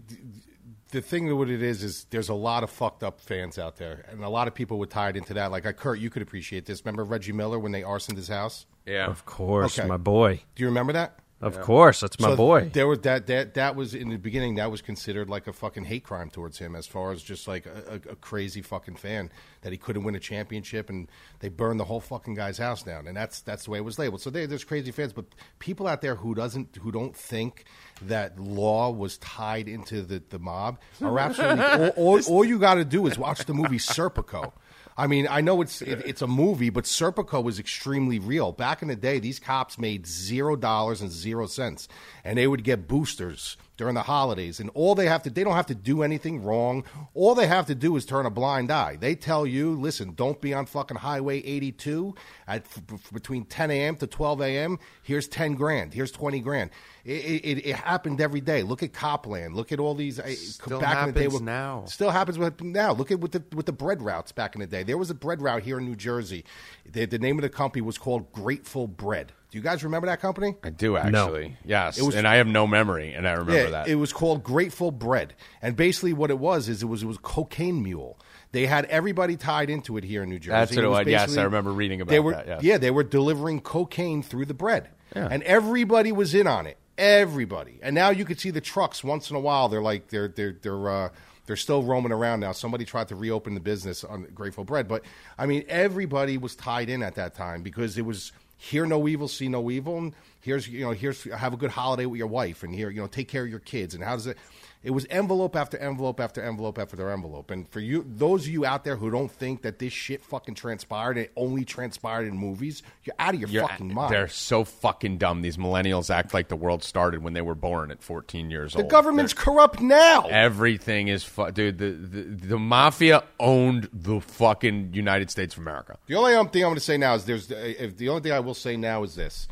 [0.92, 3.76] the thing that what it is is there's a lot of fucked up fans out
[3.76, 5.52] there, and a lot of people were tied into that.
[5.52, 6.86] Like, uh, Kurt, you could appreciate this.
[6.86, 8.66] Remember Reggie Miller when they arsoned his house?
[8.86, 9.88] Yeah, Of course, Okay.
[9.90, 10.40] my boy.
[10.56, 11.20] Do you remember that?
[11.42, 12.70] Of course, that's my So boy.
[12.72, 14.56] There was that that that was in the beginning.
[14.56, 17.66] That was considered like a fucking hate crime towards him, as far as just like
[17.66, 19.30] a, a, crazy fucking fan
[19.62, 21.10] that he couldn't win a championship, and
[21.42, 24.00] they burned the whole fucking guy's house down, and that's that's the way it was
[24.00, 24.22] labeled.
[24.22, 25.26] So there, there's crazy fans, but
[25.60, 27.66] people out there who doesn't who don't think
[28.04, 31.90] that law was tied into the the mob are absolutely.
[31.98, 34.54] all, all, all you got to do is watch the movie Serpico.
[34.98, 38.52] I mean, I know it's it, it's a movie, but Serpico was extremely real.
[38.54, 41.88] Back in the day, these cops made zero dollars and zero cents,
[42.24, 44.60] and they would get boosters during the holidays.
[44.60, 46.84] And all they have to they don't have to do anything wrong.
[47.14, 48.96] All they have to do is turn a blind eye.
[49.00, 52.16] They tell you, listen, don't be on fucking Highway 82
[52.48, 53.96] at f- between 10 a.m.
[53.98, 54.80] to 12 a.m.
[55.04, 55.94] Here's 10 grand.
[55.94, 56.70] Here's 20 grand.
[57.04, 58.64] It, it, it happened every day.
[58.64, 59.56] Look at Copland.
[59.56, 60.20] Look at all these.
[60.20, 61.86] uh, Still back in the day with- now.
[61.86, 62.94] Still happens with now.
[62.94, 64.82] Look at with the with the bread routes back in the day.
[64.84, 66.46] There was a bread route here in New Jersey.
[66.92, 69.34] The, the name of the company was called Grateful Bread.
[69.56, 70.54] Do you guys remember that company?
[70.66, 71.56] I do actually.
[71.64, 73.88] Yes, It was- and I have no memory, and I remember yeah, that.
[73.88, 77.18] it was called Grateful Bread, and basically what it was is it was it was
[77.18, 78.20] cocaine mule.
[78.52, 80.50] They had everybody tied into it here in New Jersey.
[80.52, 81.08] That's what it was.
[81.08, 82.64] Yes, basically- I remember reading about they were, that, yes.
[82.64, 85.30] Yeah, they were delivering cocaine through the bread, Yeah.
[85.32, 86.76] and everybody was in on it.
[86.98, 89.70] Everybody, and now you could see the trucks once in a while.
[89.70, 90.90] They're like they're they're they're.
[90.90, 91.10] Uh,
[91.48, 92.54] they're still roaming around now.
[92.54, 95.04] Somebody tried to reopen the business on Grateful Bread, but
[95.38, 99.28] I mean, everybody was tied in at that time because it was hear no evil,
[99.28, 99.98] see no evil.
[99.98, 103.02] And here's you know, here's have a good holiday with your wife, and here you
[103.02, 103.96] know, take care of your kids.
[103.96, 104.38] And how does it?
[104.86, 107.50] It was envelope after envelope after envelope after their envelope.
[107.50, 110.54] And for you, those of you out there who don't think that this shit fucking
[110.54, 114.14] transpired, it only transpired in movies, you're out of your You're- fucking mind.
[114.14, 115.42] They're so fucking dumb.
[115.42, 118.78] These millennials act like the world started when they were born at 14 years the
[118.78, 118.86] old.
[118.86, 120.28] The government's corrupt now.
[120.30, 121.80] Everything is fu- dude.
[121.80, 125.98] The, the the mafia owned the fucking United States of America.
[126.06, 128.34] The only um, thing I'm going to say now is there's if the only thing
[128.34, 129.48] I will say now is this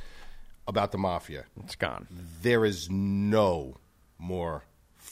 [0.67, 2.07] about the mafia: It's gone.
[2.43, 3.77] there is no
[4.19, 4.63] more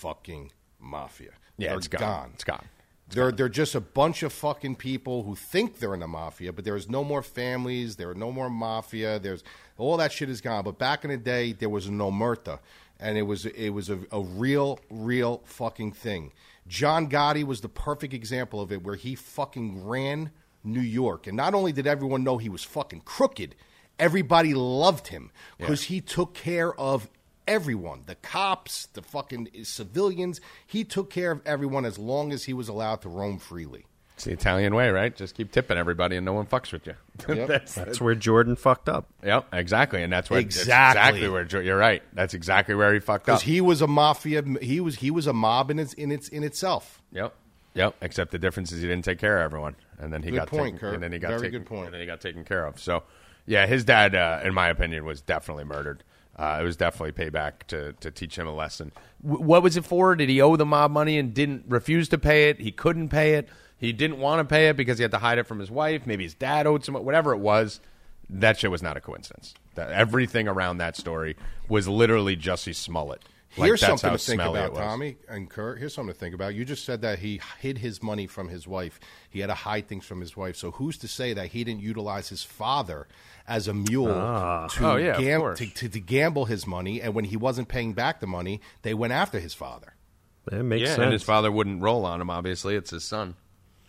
[0.01, 1.31] fucking mafia.
[1.57, 2.31] Yeah, They're it's gone.
[2.33, 2.65] It's gone.
[3.09, 6.63] They're they're just a bunch of fucking people who think they're in the mafia, but
[6.63, 7.97] there is no more families.
[7.97, 9.19] There are no more mafia.
[9.19, 9.43] There's
[9.77, 10.63] all that shit is gone.
[10.63, 12.59] But back in the day, there was an omerta,
[12.99, 16.31] and it was it was a, a real real fucking thing.
[16.67, 20.31] John Gotti was the perfect example of it, where he fucking ran
[20.63, 23.55] New York, and not only did everyone know he was fucking crooked,
[23.99, 27.09] everybody loved him because he took care of
[27.51, 32.53] everyone the cops the fucking civilians he took care of everyone as long as he
[32.53, 33.85] was allowed to roam freely
[34.15, 35.13] It's the Italian way, right?
[35.15, 36.93] Just keep tipping everybody, and no one fucks with you.
[37.35, 37.47] Yep.
[37.47, 39.07] that's, That's where Jordan fucked up.
[39.23, 41.23] yep, exactly, and that's where Exactly.
[41.23, 42.01] exactly where you're right.
[42.13, 43.35] That's exactly where he fucked up.
[43.39, 46.27] because he was a mafia he was he was a mob in its in its
[46.29, 47.33] in itself Yep.
[47.73, 47.95] Yep.
[48.01, 50.47] Except the difference is he didn't take care of everyone, and then he Good got
[50.49, 50.93] point, taken, Kurt.
[50.95, 51.85] and then he got Very taken, good point.
[51.85, 52.79] and then he got taken care of.
[52.79, 53.03] So,
[53.45, 56.03] yeah, his dad, uh, in my opinion, was definitely murdered.
[56.41, 58.91] Uh, it was definitely payback to to teach him a lesson.
[59.23, 60.15] W- what was it for?
[60.15, 62.59] Did he owe the mob money and didn't refuse to pay it?
[62.59, 63.47] He couldn't pay it.
[63.77, 66.07] He didn't want to pay it because he had to hide it from his wife.
[66.07, 66.95] Maybe his dad owed some.
[66.95, 67.79] Whatever it was,
[68.27, 69.53] that shit was not a coincidence.
[69.75, 71.37] That everything around that story
[71.69, 73.21] was literally Jussie Smollett.
[73.57, 74.75] Like, Here's that's something how to think about.
[74.75, 75.77] Tommy and Kurt.
[75.77, 76.55] Here's something to think about.
[76.55, 78.97] You just said that he hid his money from his wife.
[79.29, 80.55] He had to hide things from his wife.
[80.55, 83.07] So who's to say that he didn't utilize his father
[83.47, 84.67] as a mule ah.
[84.67, 87.01] to, Oh, yeah, gam- to, to, to gamble his money?
[87.01, 89.95] And when he wasn't paying back the money, they went after his father.
[90.49, 90.99] It makes Yeah, sense.
[91.03, 92.29] and his father wouldn't roll on him.
[92.29, 93.35] Obviously, it's his son.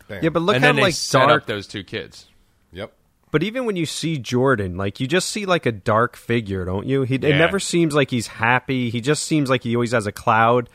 [0.09, 0.25] Bam.
[0.25, 1.43] yeah, but look and how then they like set dark.
[1.43, 2.27] up those two kids.
[2.73, 2.93] yep.
[3.33, 6.87] But even when you see Jordan, like you just see like a dark figure, don't
[6.87, 7.03] you?
[7.03, 8.91] He it never seems like he's happy.
[8.91, 10.69] He just seems like he always has a cloud.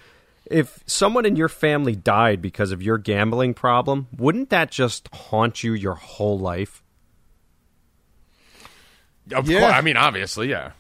[0.50, 5.64] If someone in your family died because of your gambling problem, wouldn't that just haunt
[5.64, 6.82] you your whole life?
[9.32, 9.60] Of Yeah.
[9.60, 10.72] course, I mean, obviously, yeah.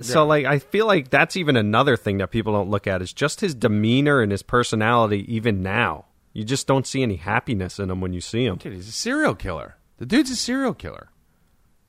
[0.00, 3.12] So like I feel like that's even another thing that people don't look at is
[3.12, 6.06] just his demeanor and his personality even now.
[6.32, 8.56] You just don't see any happiness in him when you see him.
[8.56, 9.76] Dude, he's a serial killer.
[9.98, 11.08] The dude's a serial killer.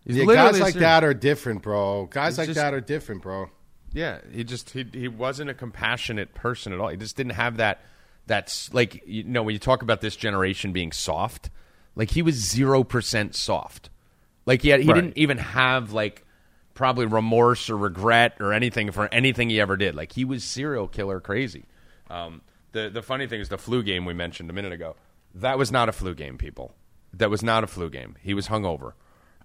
[0.05, 2.05] He's Yeah, guys like serial- that are different, bro.
[2.05, 3.49] Guys He's like just- that are different, bro.
[3.91, 6.89] Yeah, he just he he wasn't a compassionate person at all.
[6.89, 7.81] He just didn't have that
[8.27, 11.49] that's like you know when you talk about this generation being soft,
[11.95, 13.89] like he was zero percent soft.
[14.45, 14.95] Like he had, he Right.
[14.95, 16.23] didn't even have like
[16.73, 19.95] probably remorse or regret or anything for anything he ever did.
[19.95, 21.63] Like he was serial killer crazy.
[22.09, 22.41] Um,
[22.73, 24.97] the the funny thing is the flu game we mentioned a minute ago.
[25.33, 26.75] That was not a flu game, people.
[27.13, 28.17] That was not a flu game.
[28.21, 28.91] He was hungover.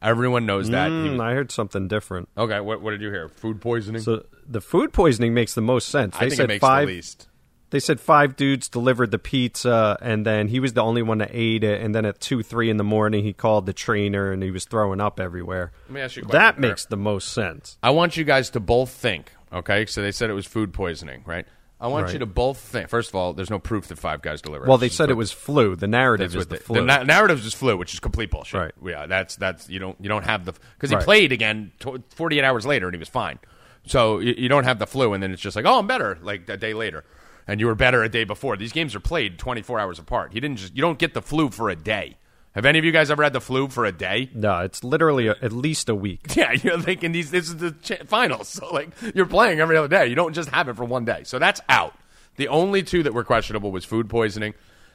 [0.02, 0.90] Everyone knows that.
[0.90, 2.28] Mm, was- I heard something different.
[2.36, 3.28] okay, what, what did you hear?
[3.28, 4.02] Food poisoning.
[4.02, 6.16] So the food poisoning makes the most sense.
[6.16, 6.88] They I think said it makes five.
[6.88, 7.26] the least.
[7.70, 11.30] They said five dudes delivered the pizza, and then he was the only one that
[11.32, 11.80] ate it.
[11.80, 14.64] And then at two, three in the morning, he called the trainer, and he was
[14.64, 15.70] throwing up everywhere.
[15.86, 17.78] Let me ask you a question, That makes the most sense.
[17.80, 19.30] I want you guys to both think.
[19.52, 21.46] Okay, so they said it was food poisoning, right?
[21.80, 22.12] I want Right.
[22.12, 22.88] you to both think.
[22.90, 24.68] First of all, there's no proof that Five Guys delivered.
[24.68, 25.76] Well, they said it was flu.
[25.76, 26.74] The narrative is the the, flu.
[26.80, 28.60] the na- narrative is flu, which is complete bullshit.
[28.60, 28.72] Right.
[28.84, 31.04] Yeah, that's that's you don't you don't have the because he Right.
[31.04, 33.38] played again tw 48 hours later and he was fine.
[33.86, 36.18] So you, you don't have the flu, and then it's just like, oh, I'm better.
[36.20, 37.02] Like a day later,
[37.48, 38.58] and you were better a day before.
[38.58, 40.34] These games are played 24 hours apart.
[40.34, 42.18] He didn't just you don't get the flu for a day.
[42.54, 44.28] Have any of you guys ever had the flu for a day?
[44.34, 46.26] no, it's literally a, at least a week.
[46.36, 47.30] Yeah, you're thinking these.
[47.30, 50.06] This is the ch- finals, so like you're playing every other day.
[50.08, 51.94] You don't just have it for one day, so that's out.
[52.36, 54.54] The only two that were questionable was food poisoning.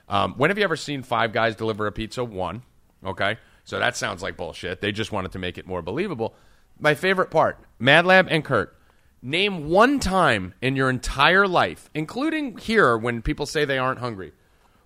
[0.10, 2.24] Um, when have you ever seen five guys deliver a pizza?
[2.24, 2.64] One.
[3.06, 4.82] Okay, so that sounds like bullshit.
[4.82, 6.36] They just wanted to make it more believable.
[6.80, 8.76] My favorite part: Mad Lab and Kurt.
[9.22, 14.34] Name one time in your entire life, including here when people say they aren't hungry,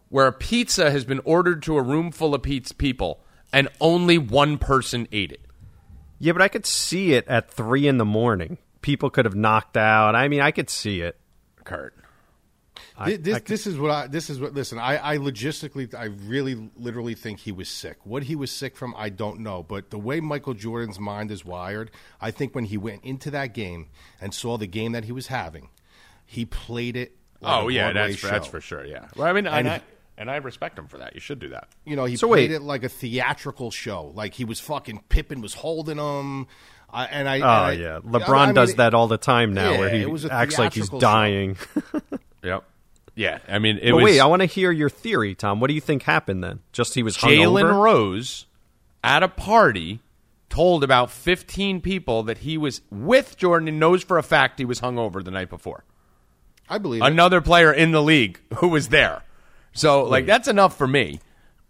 [0.09, 3.21] where a pizza has been ordered to a room full of pizza people
[3.53, 5.41] and only one person ate it.
[6.19, 8.57] Yeah, but I could see it at three in the morning.
[8.81, 10.15] People could have knocked out.
[10.15, 11.17] I mean, I could see it.
[11.63, 11.95] Kurt.
[13.05, 14.07] Thi- this, this is what I.
[14.07, 14.53] This is what.
[14.53, 17.97] Listen, I, I logistically, I really, literally think he was sick.
[18.03, 19.63] What he was sick from, I don't know.
[19.63, 23.53] But the way Michael Jordan's mind is wired, I think when he went into that
[23.53, 23.87] game
[24.19, 25.69] and saw the game that he was having,
[26.25, 27.15] he played it.
[27.39, 28.85] Like Oh a yeah, that's for, that's for sure.
[28.85, 29.07] Yeah.
[29.15, 29.83] Well, I mean, and, And I he-
[30.19, 31.15] and I respect him for that.
[31.15, 31.69] You should do that.
[31.85, 32.55] You know, he So played wait.
[32.57, 34.11] it like a theatrical show.
[34.13, 36.45] Like he was fucking Pippen was holding him.
[36.91, 37.35] I and I.
[37.39, 39.79] Oh, and Oh I- yeah, I LeBron mean, does that all the time now, Yeah,
[39.79, 41.57] where he was acts like he's dying.
[42.43, 42.63] Yep.
[43.15, 43.39] Yeah.
[43.49, 45.59] I mean, it but was wait, I want to hear your theory, Tom.
[45.59, 46.61] What do you think happened then?
[46.71, 47.83] Just he was Jalen hungover?
[47.83, 48.45] Rose
[49.03, 49.99] at a party
[50.49, 54.63] told about 15 people that he was with Jordan and knows for a fact he
[54.65, 55.83] was hungover the night before.
[56.69, 57.05] I believe it.
[57.05, 59.23] Another player in the league who was there.
[59.79, 61.19] So, like, that's enough for me.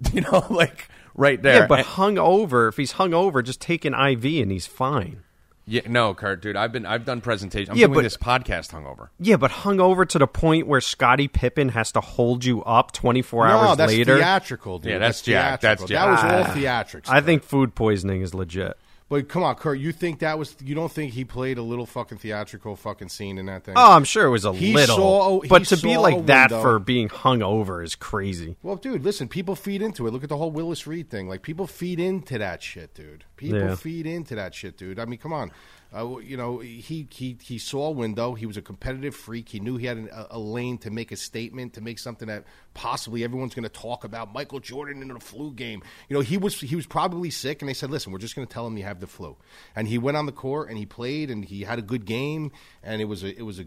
[0.14, 1.62] You know, like right there.
[1.62, 2.70] Yeah, but And- hungover.
[2.70, 5.24] If he's hungover, just take an IV and he's fine.
[5.68, 7.70] yeah, no, Kurt, dude, I've been I've done presentations.
[7.72, 9.10] I'm Yeah, doing but- this podcast hungover.
[9.20, 13.48] Yeah, but hungover to the point where Scottie Pippen has to hold you up 24
[13.50, 14.16] no, hours that's later.
[14.16, 14.94] theatrical, dude.
[14.94, 15.60] Yeah, that's Jack.
[15.60, 16.24] That's theatrical.
[16.24, 17.10] That was all theatrics.
[17.10, 18.78] I think food poisoning is legit.
[19.10, 20.56] But come on, Kurt, you think that was?
[20.64, 23.74] You don't think he played a little fucking theatrical fucking scene in that thing?
[23.76, 26.62] Oh, I'm sure it was a He little, saw- but to be like that window.
[26.62, 28.56] for being hungover is crazy.
[28.62, 30.12] Well, dude, listen, people feed into it.
[30.12, 31.28] Look at the whole Willis Reed thing.
[31.28, 33.24] Like, people feed into that shit, dude.
[33.36, 33.76] People Yeah.
[33.76, 35.00] feed into that shit, dude.
[35.00, 35.52] I mean, come on.
[35.92, 38.36] Uh, you know, he, he he saw a window.
[38.36, 39.50] He was a competitive freak.
[39.50, 42.28] He knew he had an, a, a lane to make a statement, to make something
[42.28, 42.44] that
[42.76, 44.32] possibly everyone's going to talk about.
[44.32, 45.82] Michael Jordan in the flu game.
[46.08, 48.48] You know, he was he was probably sick, and they said, "Listen, we're just going
[48.48, 49.36] to tell him you have the flu."
[49.76, 52.52] And he went on the court and he played, and he had a good game.
[52.84, 53.66] And it was a it was a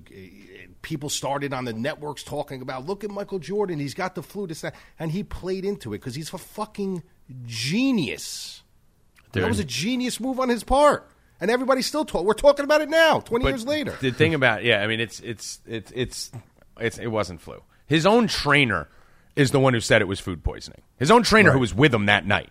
[0.83, 3.81] people started on the networks talking about, "Look at Michael Jordan.
[3.81, 7.03] He's got the flu." This that, and he played into it because he's a fucking
[7.47, 8.63] genius.
[9.33, 9.43] Dude.
[9.43, 11.11] That was a genius move on his part.
[11.43, 12.25] And everybody's still talking.
[12.27, 13.99] We're talking about it now, 20 But years later.
[14.01, 16.31] The thing about yeah, I mean it's it's it's it's
[16.79, 17.61] it's it wasn't flu.
[17.87, 18.89] His own trainer
[19.35, 20.83] is the one who said it was food poisoning.
[20.99, 22.51] His own trainer who was with him that night.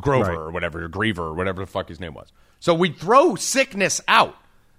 [0.00, 0.38] Grover Right.
[0.38, 2.32] or whatever, or Griever or whatever the fuck his name was.
[2.60, 4.36] So we throw sickness out.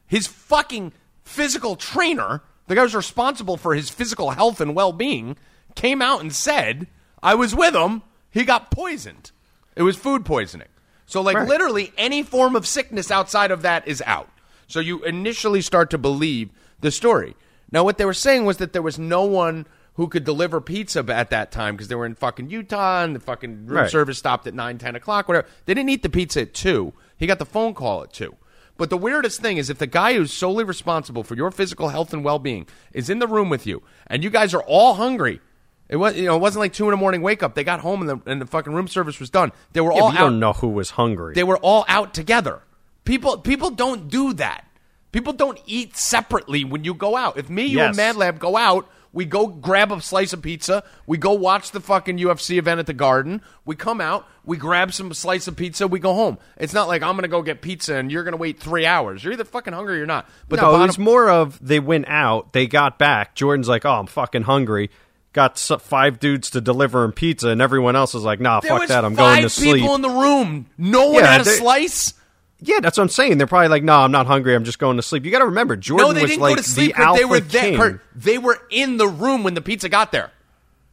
[0.07, 0.91] His fucking
[1.23, 5.37] physical trainer, the guy who's responsible for his physical health and well being,
[5.75, 6.87] came out and said,
[7.21, 9.31] I was with him, he got poisoned.
[9.75, 10.67] It was food poisoning.
[11.07, 11.47] So, like, Right.
[11.47, 14.29] literally any form of sickness outside of that is out.
[14.67, 16.49] So you initially start to believe
[16.81, 17.35] the story.
[17.71, 21.03] Now, what they were saying was that there was no one who could deliver pizza
[21.07, 23.89] at that time because they were in fucking Utah and the fucking room Right.
[23.89, 25.47] service stopped at 9, 10 o'clock, whatever.
[25.65, 26.93] They didn't eat the pizza at 2.
[27.17, 28.35] He got the phone call at 2.
[28.77, 32.13] But the weirdest thing is if the guy who's solely responsible for your physical health
[32.13, 35.41] and well being is in the room with you and you guys are all hungry.
[35.89, 37.55] It was you know it wasn't like two in the morning wake up.
[37.55, 39.51] They got home and the and the fucking room service was done.
[39.73, 40.21] They were Yeah, all you out.
[40.21, 41.33] don't know who was hungry.
[41.33, 42.61] They were all out together.
[43.05, 44.65] People people don't do that.
[45.13, 47.37] People don't eat separately when you go out.
[47.37, 47.95] If me, you, and Yes.
[47.97, 50.83] Mad Lab go out, we go grab a slice of pizza.
[51.07, 53.41] We go watch the fucking UFC event at the Garden.
[53.65, 56.37] We come out, we grab some slice of pizza, we go home.
[56.57, 59.23] It's not like I'm gonna go get pizza and you're gonna wait three hours.
[59.23, 60.29] You're either fucking hungry or not.
[60.49, 63.33] But no, the it bottom, was more of they went out, they got back.
[63.33, 64.89] Jordan's like, "Oh, I'm fucking hungry."
[65.37, 68.87] Got five dudes to deliver him pizza, and everyone else is like, "Nah, there fuck
[68.87, 69.05] that.
[69.05, 70.65] I'm going to sleep." people in the room.
[70.79, 72.15] No one Yeah, had a slice.
[72.59, 73.37] Yeah, that's what I'm saying.
[73.37, 74.55] They're probably like, "No, I'm not hungry.
[74.55, 76.55] I'm just going to sleep." You got to remember, Jordan No, they was didn't like
[76.55, 76.95] go to sleep.
[76.95, 77.77] the alpha they were king.
[77.77, 78.01] there.
[78.15, 80.31] They were in the room when the pizza got there.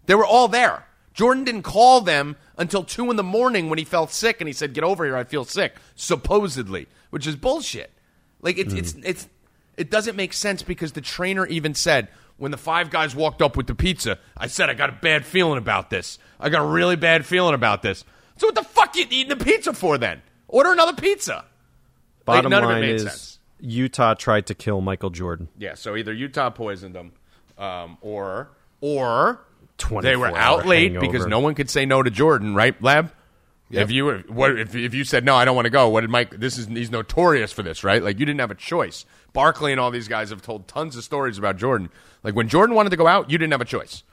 [0.05, 0.84] They were all there.
[1.14, 4.53] Jordan didn't call them until two in the morning when he felt sick, and he
[4.53, 5.16] said, "Get over here.
[5.16, 7.90] I feel sick." Supposedly, which is bullshit.
[8.42, 9.05] Like it's it's mm.
[9.07, 9.26] it's
[9.78, 13.57] it doesn't make sense because the trainer even said when the five guys walked up
[13.57, 16.18] with the pizza, I said I got a bad feeling about this.
[16.41, 18.05] I got a really bad feeling about this.
[18.37, 20.22] So what the fuck you eating the pizza for then?
[20.49, 21.45] Order another pizza.
[22.26, 23.39] Like, Bottom it line made is, sense.
[23.61, 25.49] Utah tried to kill Michael Jordan.
[25.59, 27.12] Yeah, so either Utah poisoned them,
[27.59, 29.41] um, or or
[30.03, 31.07] they were out late hangover.
[31.12, 33.12] because no one could say no to Jordan, right, Lab?
[33.70, 35.88] If you were, what if, if you said no, I don't want to go.
[35.88, 36.38] What did Mike?
[36.38, 38.02] This is he's notorious for this, right?
[38.02, 39.04] Like you didn't have a choice.
[39.32, 41.90] Barkley and all these guys have told tons of stories about Jordan.
[42.22, 44.04] Like when Jordan wanted to go out, you didn't have a choice,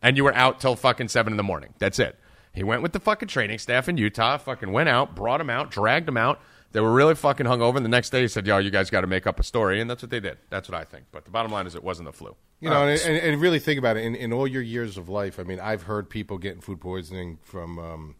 [0.00, 1.74] and you were out till fucking seven in the morning.
[1.78, 2.18] That's it.
[2.52, 4.38] He went with the fucking training staff in Utah.
[4.38, 6.40] Fucking went out, brought him out, dragged him out.
[6.72, 7.76] They were really fucking hungover.
[7.76, 9.80] And the next day, he said, "Yo, you guys got to make up a story,"
[9.80, 10.38] and that's what they did.
[10.50, 11.06] That's what I think.
[11.10, 12.36] But the bottom line is, it wasn't the flu.
[12.60, 14.04] You know, and, and, and really think about it.
[14.04, 17.38] In, in all your years of life, I mean, I've heard people getting food poisoning
[17.42, 18.14] from, um,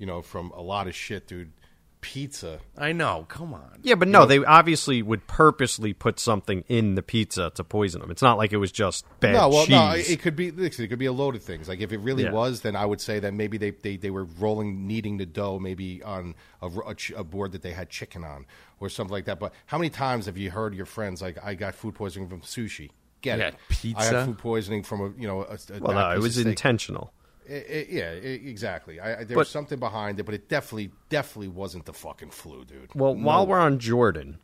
[0.00, 1.52] you know, from a lot of shit, dude.
[2.00, 2.60] Pizza.
[2.78, 3.26] I know.
[3.28, 3.78] Come on.
[3.82, 8.10] Yeah, but no, they obviously would purposely put something in the pizza to poison them.
[8.10, 9.70] It's not like it was just bad no, well, cheese.
[9.76, 10.46] no, it could be.
[10.48, 11.68] It could be a load of things.
[11.68, 12.32] Like if it really Yeah.
[12.32, 15.58] was, then I would say that maybe they, they, they were rolling, kneading the dough,
[15.58, 18.46] maybe on a, r- a ch- a board that they had chicken on
[18.80, 19.38] or something like that.
[19.38, 22.40] But how many times have you heard your friends like, "I got food poisoning from
[22.40, 22.88] sushi"?
[23.20, 23.54] Get Yeah, it?
[23.54, 24.02] I pizza.
[24.20, 26.22] had food poisoning from a you know a, a well, not no, a it piece
[26.22, 26.46] was steak.
[26.46, 27.12] intentional.
[27.50, 28.14] I- I- yeah, I-
[28.46, 29.00] exactly.
[29.00, 32.30] I, I, there But- was something behind it, but it definitely, definitely wasn't the fucking
[32.30, 32.94] flu, dude.
[32.94, 33.50] Well, No while way.
[33.50, 34.38] we're on Jordan,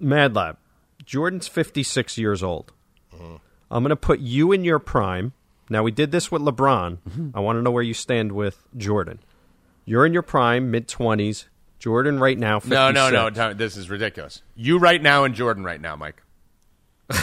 [0.00, 0.56] Mad Lab,
[1.04, 2.72] Jordan's 56 years old.
[3.12, 3.38] Uh-huh.
[3.70, 5.32] I'm going to put you in your prime.
[5.68, 6.98] Now, we did this with LeBron.
[7.08, 7.28] Mm-hmm.
[7.32, 9.20] I want to know where you stand with Jordan.
[9.84, 11.44] You're in your prime, mid 20s.
[11.78, 12.74] Jordan right now, 56.
[12.74, 13.54] No, no, no.
[13.54, 14.42] This is ridiculous.
[14.54, 16.22] You right now and Jordan right now, Mike.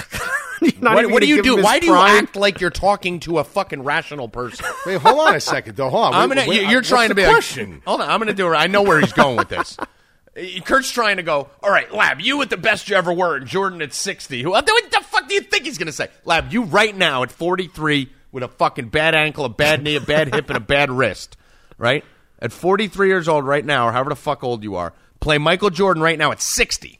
[0.61, 1.61] You're not What, what do you do?
[1.61, 2.23] Why do you prime?
[2.23, 4.65] act like you're talking to a fucking rational person?
[4.85, 5.89] Wait, hold on a second, though.
[5.89, 6.13] Hold on.
[6.15, 6.45] I'm gonna.
[6.47, 7.71] wait, you- uh, you're what's trying to the be question.
[7.73, 7.85] like.
[7.85, 8.09] Hold on.
[8.09, 8.55] I'm gonna do it.
[8.55, 9.77] I know where he's going with this.
[10.65, 11.49] Kurt's trying to go.
[11.63, 12.21] All right, Lab.
[12.21, 14.43] You at the best you ever were, and Jordan at 60.
[14.43, 14.53] Who?
[14.53, 16.09] Uh, what the fuck do you think he's gonna say?
[16.25, 16.51] Lab.
[16.53, 20.33] You right now at 43 with a fucking bad ankle, a bad knee, a bad
[20.33, 21.37] hip, and a bad wrist.
[21.77, 22.03] Right.
[22.39, 25.71] At 43 years old right now, or however the fuck old you are, play Michael
[25.71, 26.99] Jordan right now at 60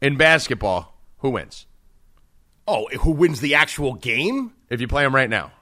[0.00, 0.98] in basketball.
[1.18, 1.66] Who wins?
[2.66, 4.52] Oh, who wins the actual game?
[4.70, 5.52] If you play him right now.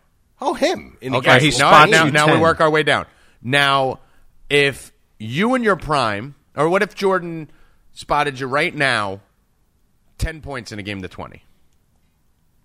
[0.40, 0.96] Oh, him.
[1.00, 3.06] In the Okay, actual he's now, spots now, now we work our way down.
[3.42, 4.00] Now,
[4.48, 7.50] if you in your prime, or what if Jordan
[7.92, 9.20] spotted you right now,
[10.18, 11.42] 10 points in a game to 20?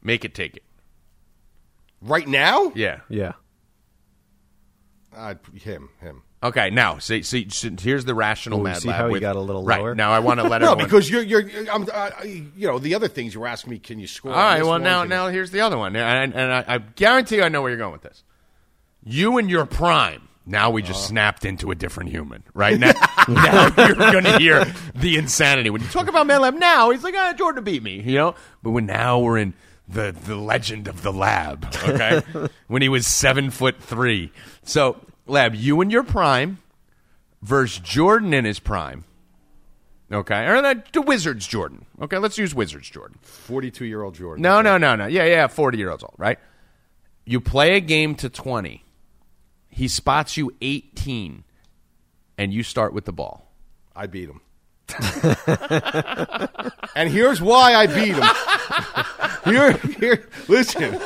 [0.03, 0.63] Make it take it.
[2.01, 2.71] right now.
[2.75, 2.99] Yeah.
[3.09, 3.33] Yeah.
[5.15, 6.23] Uh, him, him.
[6.45, 7.47] Okay, now, see, see,
[7.81, 9.95] here's the rational Oh, mad see lab how he with- got a little right, lower?
[9.95, 13.07] Now, I want to let No, because you're, you're, I'm, uh, you know, the other
[13.07, 14.31] things you were asking me, can you score?
[14.31, 14.83] All right, well, one?
[14.83, 15.95] now, now you- here's the other one.
[15.95, 18.23] And, and I, I guarantee you I know where you're going with this.
[19.03, 20.27] You and your prime.
[20.47, 20.85] Now we Uh.
[20.87, 22.79] just snapped into a different human, right?
[22.79, 22.91] Now,
[23.27, 25.69] now you're going to hear the insanity.
[25.71, 28.35] When you talk about Mad Lab now, he's like, ah, Jordan beat me, you know?
[28.61, 29.53] But when now we're in
[29.87, 32.21] the, the legend of the lab, okay?
[32.67, 34.31] when he was seven foot three.
[34.63, 34.97] So,
[35.27, 36.59] Lab, you in your prime
[37.41, 39.05] versus Jordan in his prime.
[40.11, 41.85] Okay, or the, the Wizards Jordan.
[41.99, 43.17] Okay, let's use Wizards Jordan.
[43.21, 44.41] 42 year old Jordan.
[44.41, 45.07] No, no, no, no.
[45.07, 46.37] Yeah, yeah, 40 year olds old, right?
[47.25, 48.83] You play a game to 20.
[49.67, 51.43] He spots you 18,
[52.37, 53.51] and you start with the ball.
[53.95, 54.41] I beat him.
[56.95, 58.23] and here's why I beat him.
[59.45, 60.99] Here, here, listen,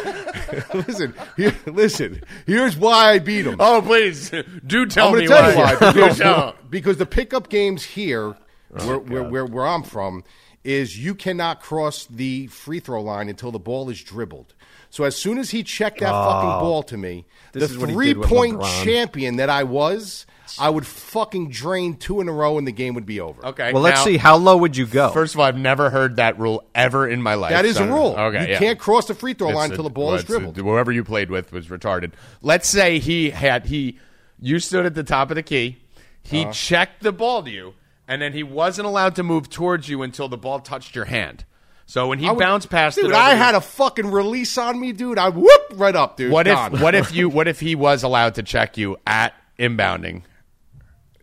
[0.73, 2.21] listen, here, listen.
[2.45, 3.57] Here's why I beat him.
[3.59, 4.31] Oh, please,
[4.65, 5.75] do tell me tell you why.
[5.75, 8.37] Because, because the pickup games here,
[8.77, 10.23] oh, where, where, where, where I'm from,
[10.63, 14.53] is you cannot cross the free throw line until the ball is dribbled.
[14.89, 16.59] So as soon as he checked that fucking ah.
[16.59, 20.25] ball to me, the is what he three point champion that I was,
[20.57, 23.45] I would fucking drain two in a row and the game would be over.
[23.47, 23.73] Okay.
[23.73, 24.17] Well, let's now, see.
[24.17, 25.09] How low would you go?
[25.11, 27.51] First of all, I've never heard that rule ever in my life.
[27.51, 28.15] That is a rule.
[28.17, 28.59] Okay, you yeah.
[28.59, 30.57] can't cross the free throw It's line until the ball well, is it's a- dribbled.
[30.57, 32.13] whoever you played with was retarded.
[32.41, 33.99] Let's say he had he
[34.39, 35.77] you stood at the top of the key.
[36.23, 36.51] He Uh-huh.
[36.53, 37.73] checked the ball to you,
[38.07, 41.43] and then he wasn't allowed to move towards you until the ball touched your hand.
[41.85, 44.79] So when he would- bounced past dude, it, I over had a fucking release on
[44.79, 45.17] me, dude.
[45.17, 46.31] I whoop right up, dude.
[46.31, 46.75] What Gone.
[46.75, 50.21] if what if you what if he was allowed to check you at inbounding?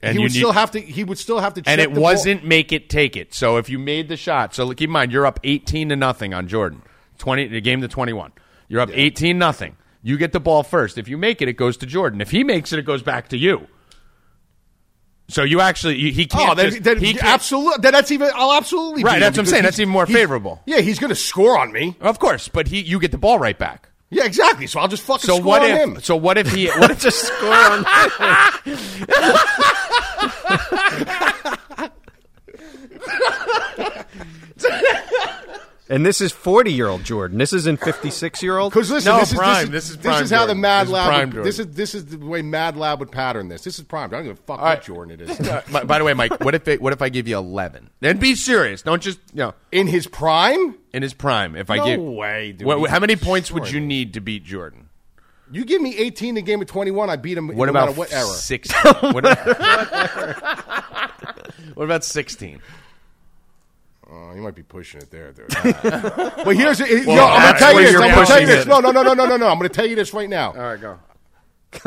[0.03, 0.81] And he you would need- still have to?
[0.81, 1.63] He would still have to.
[1.67, 3.35] And it wasn't make it take it.
[3.35, 6.35] So if you made the shot, so keep in mind you're up 18 to nothing
[6.35, 6.83] on Jordan.
[7.19, 8.33] 20 the game to 21.
[8.69, 9.77] You're up 18 nothing.
[10.03, 10.99] You get the ball first.
[10.99, 12.21] If you make it, it goes to Jordan.
[12.21, 13.67] If he makes it, it goes back to you.
[15.29, 16.51] So you actually you, he oh, can't.
[16.51, 17.91] Oh, then, just, then he can't, absolutely.
[17.91, 18.31] That's even.
[18.35, 19.03] I'll absolutely.
[19.03, 19.65] Right, that's what I'm saying.
[19.65, 20.63] That's even more favorable.
[20.67, 21.97] Yeah, he's going to score on me.
[22.01, 23.86] Of course, but he you get the ball right back.
[24.11, 24.67] Yeah, exactly.
[24.67, 25.79] So I'll just fucking So score what on if?
[25.79, 26.01] him.
[26.01, 26.69] So what if he?
[26.69, 27.85] What if Just score on.
[35.89, 37.39] and this is forty-year-old Jordan.
[37.39, 38.73] This isn't fifty-six-year-old.
[38.73, 39.71] Because listen, No, this is prime.
[39.71, 40.61] This This is, is prime this is how the Jordan.
[40.61, 41.09] Mad This is Lab.
[41.09, 41.75] prime would, this is Jordan.
[41.77, 43.63] this is the way Mad Lab would pattern this.
[43.65, 44.11] This is prime.
[44.11, 44.75] I don't give a fuck right.
[44.77, 45.39] what Jordan it is.
[45.73, 47.91] by, by the way, Mike, what if it, what if I give you eleven?
[48.01, 48.83] Then be serious.
[48.83, 51.57] Don't just you know In his prime, in his prime.
[51.57, 52.67] If I No give way, dude.
[52.67, 54.83] What- how many points would you need to beat Jordan?
[55.53, 57.47] you give me 18 in a game of 21, I beat him.
[57.47, 58.25] What no about matter what era?
[58.27, 58.69] six?
[58.83, 59.47] what, about,
[61.75, 62.61] what about sixteen?
[64.09, 65.49] Oh, you might be pushing it there, dude.
[65.83, 67.05] but here's it.
[67.07, 67.97] yo, I'm gonna tell you this.
[67.97, 68.67] I'm gonna tell you this.
[68.67, 69.49] No, no, no, no, no, no, no.
[69.49, 70.53] I'm gonna tell you this right now.
[70.53, 70.99] All right, go.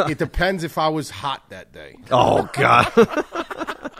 [0.07, 1.95] It depends if I was hot that day.
[2.11, 2.91] Oh God!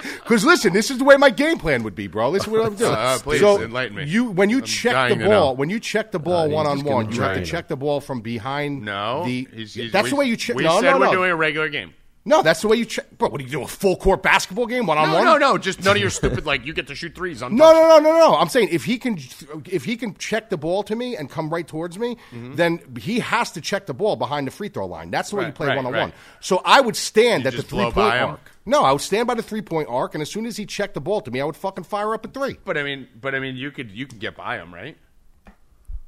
[0.02, 2.30] Because listen, this is the way my game plan would be, bro.
[2.30, 2.90] Listen to what I'm doing.
[3.00, 4.06] Uh, please, so enlighten me.
[4.06, 6.84] You when you I'm check the ball, when you check the ball he's one on
[6.84, 8.84] one, you have to check the ball from behind.
[8.84, 10.56] No, the he's- he's- that's we- the way you check.
[10.56, 11.12] We no, said no, we're no.
[11.12, 11.94] doing a regular game.
[12.26, 13.18] No, that's the way you check.
[13.18, 13.64] Bro, what do you do?
[13.64, 15.24] A full court basketball game, one on one?
[15.24, 15.54] no, no.
[15.54, 15.58] No.
[15.58, 17.56] Just none of your stupid like you get to shoot threes on.
[17.56, 18.36] No, no, no, no, no.
[18.36, 19.18] I'm saying if he can,
[19.66, 22.56] if he can check the ball to me and come right towards me, mm-hmm.
[22.56, 25.12] then he has to check the ball behind the free throw line.
[25.12, 26.14] That's the way you play one on one.
[26.42, 28.30] So I would stand at the just three blow point by him?
[28.32, 28.52] arc.
[28.66, 30.94] No, I would stand by the three point arc, and as soon as he checked
[30.94, 32.58] the ball to me, I would fucking fire up a three.
[32.66, 34.98] But I mean, but I mean, you could you could get by him, right?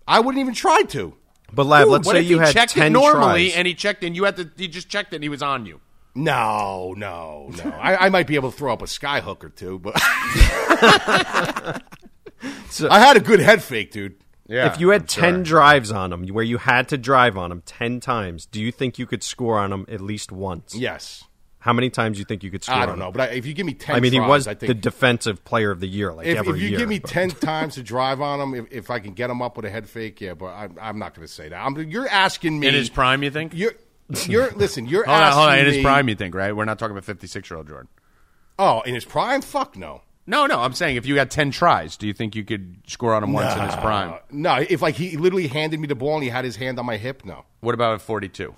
[0.07, 1.15] I wouldn't even try to.
[1.53, 3.57] But lab, Dude, let's what say if you he had checked ten it normally tries.
[3.57, 5.65] and he checked and you had to he just checked it and he was on
[5.65, 5.79] you.
[6.13, 7.69] No, no, no.
[7.71, 11.79] I, I might be able to throw up a sky hook or two, but I
[12.89, 14.15] had a good head fake, dude.
[14.47, 14.73] Yeah.
[14.73, 15.43] if you had I'm ten sure.
[15.43, 18.99] drives on him, where you had to drive on him ten times, do you think
[18.99, 20.75] you could score on him at least once?
[20.75, 21.23] Yes.
[21.59, 22.75] How many times do you think you could score?
[22.75, 22.99] I don't him?
[22.99, 24.73] know, but I, if you give me ten, I mean, he tries, was I the
[24.73, 26.79] defensive player of the year, like if, every if you year.
[26.79, 29.41] give me but- ten times to drive on him, if, if I can get him
[29.41, 30.33] up with a head fake, yeah.
[30.33, 31.63] But I'm, I'm not going to say that.
[31.63, 33.53] I'm, you're asking me in his prime, you think?
[33.53, 33.73] You're,
[34.27, 34.87] you're listen.
[34.87, 35.59] You're Hold on, hold on.
[35.59, 36.55] In his me- prime, you think, right?
[36.55, 37.87] We're not talking about fifty six year old Jordan.
[38.59, 39.41] Oh, in his prime?
[39.41, 40.01] Fuck no.
[40.27, 40.59] No, no.
[40.59, 43.33] I'm saying if you had ten tries, do you think you could score on him
[43.33, 44.19] once in his prime?
[44.29, 46.85] No, if like he literally handed me the ball and he had his hand on
[46.85, 47.45] my hip, no.
[47.61, 48.55] What about at forty two?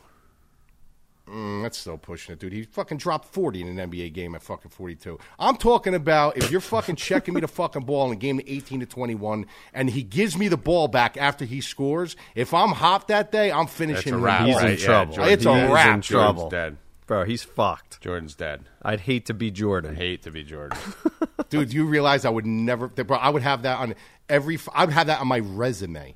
[1.33, 2.53] Mm, that's still pushing it, dude.
[2.53, 5.17] He fucking dropped 40 in an NBA game at fucking 42.
[5.39, 8.45] I'm talking about if you're fucking checking me the fucking ball in a game of
[8.45, 12.69] 18 to 21 and he gives me the ball back after he scores, if I'm
[12.69, 14.19] hot that day, I'm That's finishing him.
[14.19, 14.63] He's ball.
[14.63, 14.69] in?
[14.71, 15.15] Yeah, trouble.
[15.15, 15.85] Jordan- It's a He is wrap.
[15.95, 16.77] in Jordan's trouble, dead.
[17.07, 17.23] bro.
[17.25, 17.99] He's fucked.
[18.01, 18.65] Jordan's dead.
[18.83, 19.93] I'd hate to be Jordan.
[19.95, 20.77] I hate to be Jordan.
[21.49, 23.95] Dude, you realize I would never, bro, I would have that on
[24.29, 26.15] every, I would have that on my resume.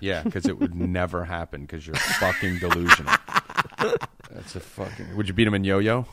[0.00, 3.12] yeah, because it would never happen because you're fucking delusional.
[4.30, 5.16] That's a fucking.
[5.16, 6.06] Would you beat him in yo yo?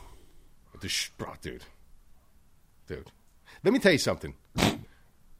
[0.82, 1.66] The sh- bro, dude.
[2.88, 3.12] Dude.
[3.64, 4.34] Let me tell you something.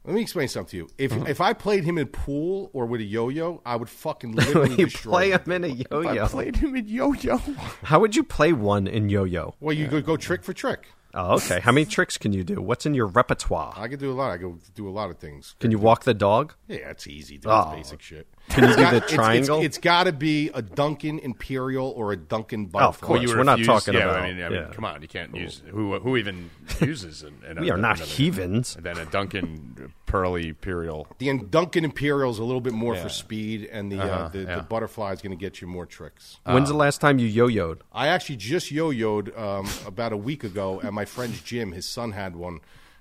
[0.04, 0.88] Let me explain something to you.
[0.96, 1.26] If mm-hmm.
[1.26, 4.86] if I played him in pool or with a yo-yo, I would fucking literally you
[4.86, 5.40] destroy play him.
[5.40, 6.24] him in a yo-yo.
[6.24, 7.36] I Played him in yo yo.
[7.82, 9.54] How would you play one in yo-yo?
[9.60, 10.86] Well, you go, go trick for trick.
[11.12, 11.60] Oh, okay.
[11.60, 12.62] How many tricks can you do?
[12.62, 13.74] What's in your repertoire?
[13.76, 14.30] I can do a lot.
[14.30, 15.56] I can do a lot of things.
[15.58, 16.54] Can you walk the dog?
[16.68, 17.36] Yeah, it's easy.
[17.36, 17.50] Dude.
[17.50, 17.72] Oh.
[17.74, 18.28] Basic shit.
[18.48, 19.58] Can you do the triangle?
[19.58, 23.06] It's, it's got to be a Duncan Imperial or a Duncan of Butterfly.
[23.06, 23.22] course.
[23.22, 24.68] you we're not refuse- talking yeah, about- I mean, I mean, yeah.
[24.72, 28.10] come on, you can't use who who even uses an, an, We are not another-
[28.10, 28.74] heathens.
[28.74, 31.06] And then a Duncan Pearly Imperial.
[31.18, 34.38] The Duncan Imperial is a little bit more for speed, and the uh, Uh-huh, the,
[34.40, 34.56] yeah.
[34.56, 36.40] the Butterfly is going to get you more tricks.
[36.44, 37.82] When's the last time you yo-yoed?
[37.92, 41.70] I actually just yo-yoed um, about a week ago at my friend's gym.
[41.70, 42.58] His son had one,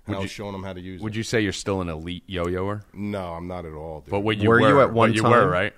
[0.09, 1.17] and I was showing him how to use Would it.
[1.17, 2.83] you say you're still an elite yo-yoer?
[2.93, 4.11] No, I'm not at all, dude.
[4.11, 5.31] But what you Were were, you at one what you time?
[5.31, 5.73] were right.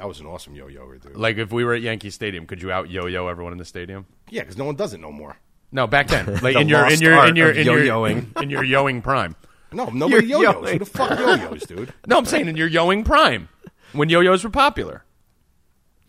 [0.00, 1.16] I was an awesome yo-yoer, dude.
[1.16, 4.06] Like if we were at Yankee Stadium, could you out yo-yo everyone in the stadium?
[4.30, 5.36] yeah, because no one does it no more.
[5.72, 8.42] No, back then, like The in your in your in your in your yo-yoing.
[8.42, 9.36] in your yo-yoing prime.
[9.72, 10.54] No, nobody yo-yos.
[10.54, 10.72] yo-yoing.
[10.72, 11.94] Who the fuck yo-yos, dude?
[12.06, 13.48] No, I'm saying in your yo yoing prime
[13.92, 15.04] when yo-yos were popular.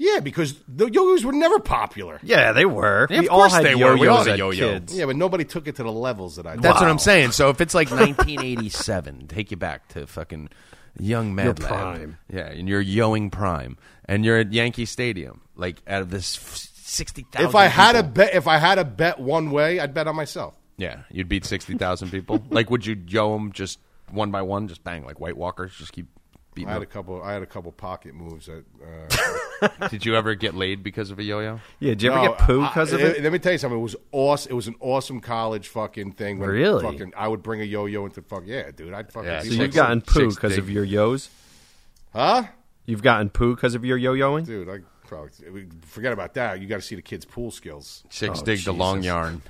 [0.03, 2.19] Yeah, because the yo-yos were never popular.
[2.23, 3.05] Yeah, they were.
[3.09, 3.95] Yeah, we of all course had they were.
[3.95, 4.69] yo-yos We all had a as yo-yo.
[4.73, 4.97] kids.
[4.97, 6.63] Yeah, but nobody took it to the levels that I did.
[6.63, 7.33] That's what I'm saying.
[7.33, 10.49] So if it's like 1987, take you back to fucking
[10.99, 11.67] young Mad Your Lab.
[11.67, 12.17] prime.
[12.33, 16.69] Yeah, in your yoing prime, and you're at Yankee Stadium, like out of this f-
[16.83, 17.49] sixty thousand.
[17.49, 20.15] If I had a bet, if I had a bet one way, I'd bet on
[20.15, 20.55] myself.
[20.77, 22.43] yeah, you'd beat sixty thousand people.
[22.49, 23.79] like, would you yo them just
[24.09, 26.20] one by one, just bang like White Walkers, just keep beating
[26.57, 27.21] I had a couple.
[27.23, 28.65] I had a couple pocket moves that.
[29.61, 31.59] Uh, Did you ever get laid because of a yo-yo?
[31.79, 33.23] Yeah, did you ever get poo because of I- it?
[33.23, 33.77] Let me tell you something.
[33.79, 34.51] It was awesome.
[34.51, 36.39] It was an awesome college fucking thing.
[36.39, 36.81] When Really?
[36.83, 38.43] Fucking, I would bring a yo-yo into fuck.
[38.45, 38.93] Yeah, dude.
[38.93, 39.29] I'd fucking.
[39.29, 41.29] Yeah, So you've gotten poo because of your yos?
[42.13, 42.43] huh?
[42.85, 44.45] You've gotten poo because of your yo-yoing?
[44.45, 45.29] Dude, I probably
[45.85, 46.59] forget about that.
[46.59, 48.03] You got to see the kids' pool skills.
[48.09, 49.41] Chicks Oh, dig the long yarn.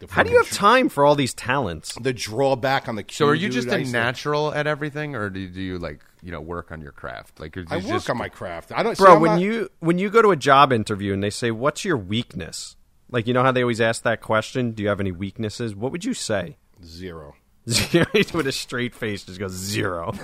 [0.00, 1.94] The How do you have time for all these talents?
[2.00, 3.04] the drawback on the.
[3.10, 5.60] So are you dude, just I a used to- natural at everything, or do, do
[5.60, 7.40] you like you know work on your craft?
[7.40, 8.70] Like, or do I you work just, on my craft.
[8.72, 11.22] I don't, Bro, I'm when not- you when you go to a job interview and
[11.22, 12.76] they say, "What's your weakness?"
[13.10, 15.90] Like you know how they always ask that question, "Do you have any weaknesses?" What
[15.92, 16.58] would you say?
[16.84, 17.34] zero.
[17.66, 20.14] with a straight face, just goes zero.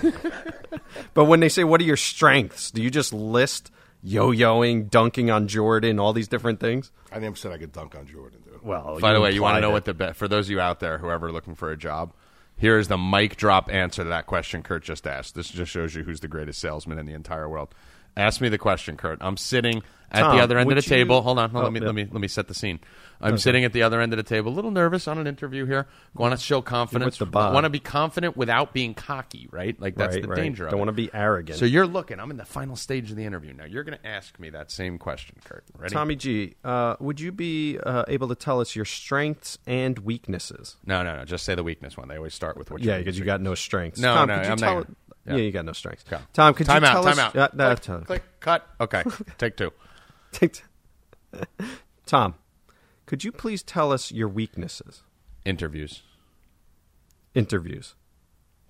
[1.13, 3.71] but when they say, "What are your strengths?" Do you just list
[4.05, 6.91] yo-yoing, dunking on Jordan, all these different things?
[7.11, 8.61] I never said I could dunk on Jordan, dude.
[8.63, 9.73] Well, By the way, you want to know it.
[9.73, 12.13] what the be- for those of you out there, whoever looking for a job,
[12.57, 15.35] here is the mic drop answer to that question Kurt just asked.
[15.35, 17.73] This just shows you who's the greatest salesman in the entire world.
[18.17, 19.17] Ask me the question, Kurt.
[19.21, 21.21] I'm sitting at Tom, the other end of the you- table.
[21.21, 21.85] Hold on, hold on, Oh, let me yeah.
[21.87, 22.79] let me let me set the scene.
[23.21, 25.65] I'm sitting at the other end of the table, a little nervous on an interview
[25.65, 25.87] here.
[26.13, 27.19] Want to show confidence.
[27.19, 29.79] Want to be confident without being cocky, right?
[29.79, 30.35] Like that's Right, the right.
[30.35, 30.65] danger.
[30.65, 31.57] of Don't want to be arrogant.
[31.57, 32.19] So you're looking.
[32.19, 33.65] I'm in the final stage of the interview now.
[33.65, 35.63] You're going to ask me that same question, Kurt.
[35.77, 35.93] Ready?
[35.93, 40.75] Tommy G, uh, would you be uh, able to tell us your strengths and weaknesses?
[40.85, 41.25] No, no, no.
[41.25, 42.07] Just say the weakness one.
[42.09, 42.81] They always start with what.
[42.81, 43.99] Yeah, because you got no strengths.
[43.99, 44.87] No, Tom, no, I'm not-
[45.25, 45.35] yeah.
[45.37, 46.03] you got no strengths.
[46.03, 46.19] Go.
[46.33, 47.35] Tom, could time you out, tell time us?
[47.35, 47.55] out.
[47.55, 48.03] No, click, Tom.
[48.05, 48.67] click, cut.
[48.79, 49.03] Okay,
[49.37, 49.71] take two.
[50.31, 51.65] Take- two.
[52.05, 52.35] Tom,
[53.05, 55.01] could you please tell us your weaknesses?
[55.43, 56.03] Interviews.
[57.33, 57.95] Interviews.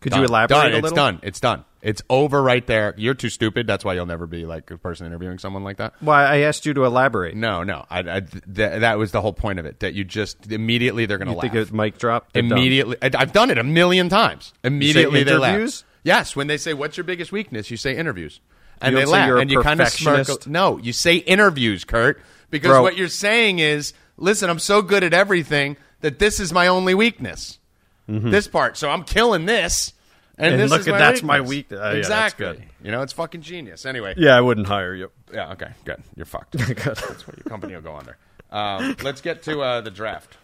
[0.01, 0.19] Could Done.
[0.21, 0.65] you elaborate Done.
[0.65, 0.85] a little?
[0.87, 1.19] It's done.
[1.23, 1.65] It's done.
[1.81, 2.93] It's over right there.
[2.97, 3.65] You're too stupid.
[3.65, 5.93] That's why you'll never be like a person interviewing someone like that.
[5.99, 7.35] Why I asked you to elaborate.
[7.35, 7.85] No, no.
[7.89, 8.43] I, I, th-
[8.81, 9.79] that was the whole point of it.
[9.79, 11.51] That you just immediately they're going to you laugh.
[11.51, 12.33] think it's mic drop?
[12.33, 12.97] They're immediately.
[13.01, 14.53] I- I've done it a million times.
[14.63, 15.83] Immediately they laugh.
[16.05, 16.27] Interviews?
[16.29, 18.39] Yes, when they say what's your biggest weakness, you say interviews,
[18.81, 20.47] and you they laugh, you're a and you kind of smirk.
[20.47, 22.81] No, you say interviews, Kurt, because Bro.
[22.83, 26.93] what you're saying is, listen, I'm so good at everything that this is my only
[26.93, 27.59] weakness.
[28.07, 29.91] This part, so I'm killing this.
[29.91, 29.95] And,
[30.37, 30.51] Mm-hmm.
[30.53, 31.49] And this look is at- my that's my weakness.
[31.49, 32.45] weak- uh, yeah, that's exactly.
[32.45, 32.63] good.
[32.83, 33.85] You know, it's fucking genius.
[33.85, 35.09] Anyway, Yeah, I wouldn't hire you.
[35.33, 36.03] yeah, okay, good.
[36.17, 36.51] You're fucked.
[36.57, 38.17] That's what your company will go under.
[38.51, 40.37] Um, let's get to uh, the draft.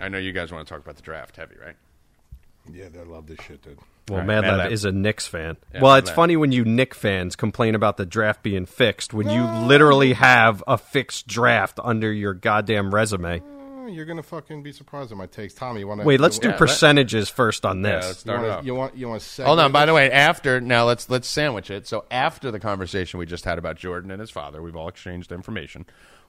[0.00, 1.76] I know you guys want to talk about the draft heavy, right?
[2.72, 3.78] Yeah, they love this shit, dude.
[4.08, 4.72] Well, All right, Mad Mad Lab Lab.
[4.72, 5.56] is a Knicks fan.
[5.72, 6.16] Yeah, well, it's Lab.
[6.16, 10.62] funny when you Knick fans complain about the draft being fixed when you literally have
[10.66, 13.40] a fixed draft under your goddamn resume.
[13.84, 15.80] Oh, You're gonna fucking be surprised at my takes, Tommy.
[15.80, 18.04] You want to Wait, let's do Yeah, let- percentages first on this.
[18.06, 18.64] let's You start it want off.
[18.64, 19.72] you want you want to Hold on.
[19.72, 21.86] By the way, after now, let's let's sandwich it.
[21.86, 25.30] So after the conversation we just had about Jordan and his father, we've all exchanged
[25.32, 25.84] information.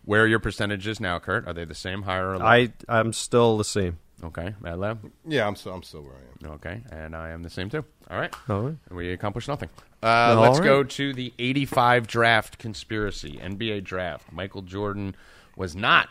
[0.06, 1.48] Where are your percentages now, Kurt?
[1.48, 2.48] Are they the same, higher, or lower?
[2.48, 3.98] I I'm still the same.
[4.24, 5.12] Okay, Mad Lab.
[5.28, 6.52] yeah, I'm still I'm still where I am.
[6.54, 7.84] Okay, and I am the same too.
[8.10, 8.76] All right, All right.
[8.92, 9.70] we accomplished nothing.
[10.02, 10.66] Uh, All let's right.
[10.66, 13.40] go to the '85 draft conspiracy.
[13.42, 14.32] NBA draft.
[14.32, 15.16] Michael Jordan
[15.56, 16.10] was not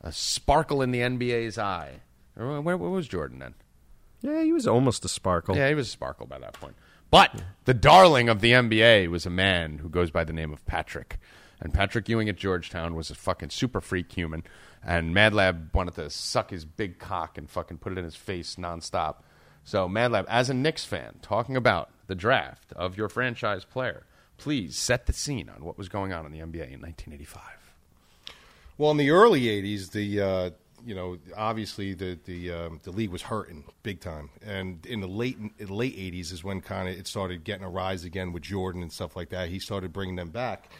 [0.00, 2.00] a sparkle in the NBA's eye.
[2.34, 3.54] Where, where, where was Jordan then?
[4.20, 5.56] Yeah, he was almost a sparkle.
[5.56, 6.74] Yeah, he was a sparkle by that point.
[7.10, 10.64] But the darling of the NBA was a man who goes by the name of
[10.64, 11.18] Patrick.
[11.60, 14.42] And Patrick Ewing at Georgetown was a fucking super freak human.
[14.84, 18.16] And Mad Lab wanted to suck his big cock and fucking put it in his
[18.16, 19.16] face nonstop.
[19.64, 24.06] So, Mad Lab, as a Knicks fan, talking about the draft of your franchise player,
[24.38, 27.42] please set the scene on what was going on in the NBA in 1985.
[28.76, 30.50] Well, in the early '80s, the uh,
[30.84, 35.06] you know obviously the the um, the league was hurting big time, and in the
[35.06, 38.32] late in the late '80s is when kind of it started getting a rise again
[38.32, 39.48] with Jordan and stuff like that.
[39.48, 40.70] He started bringing them back,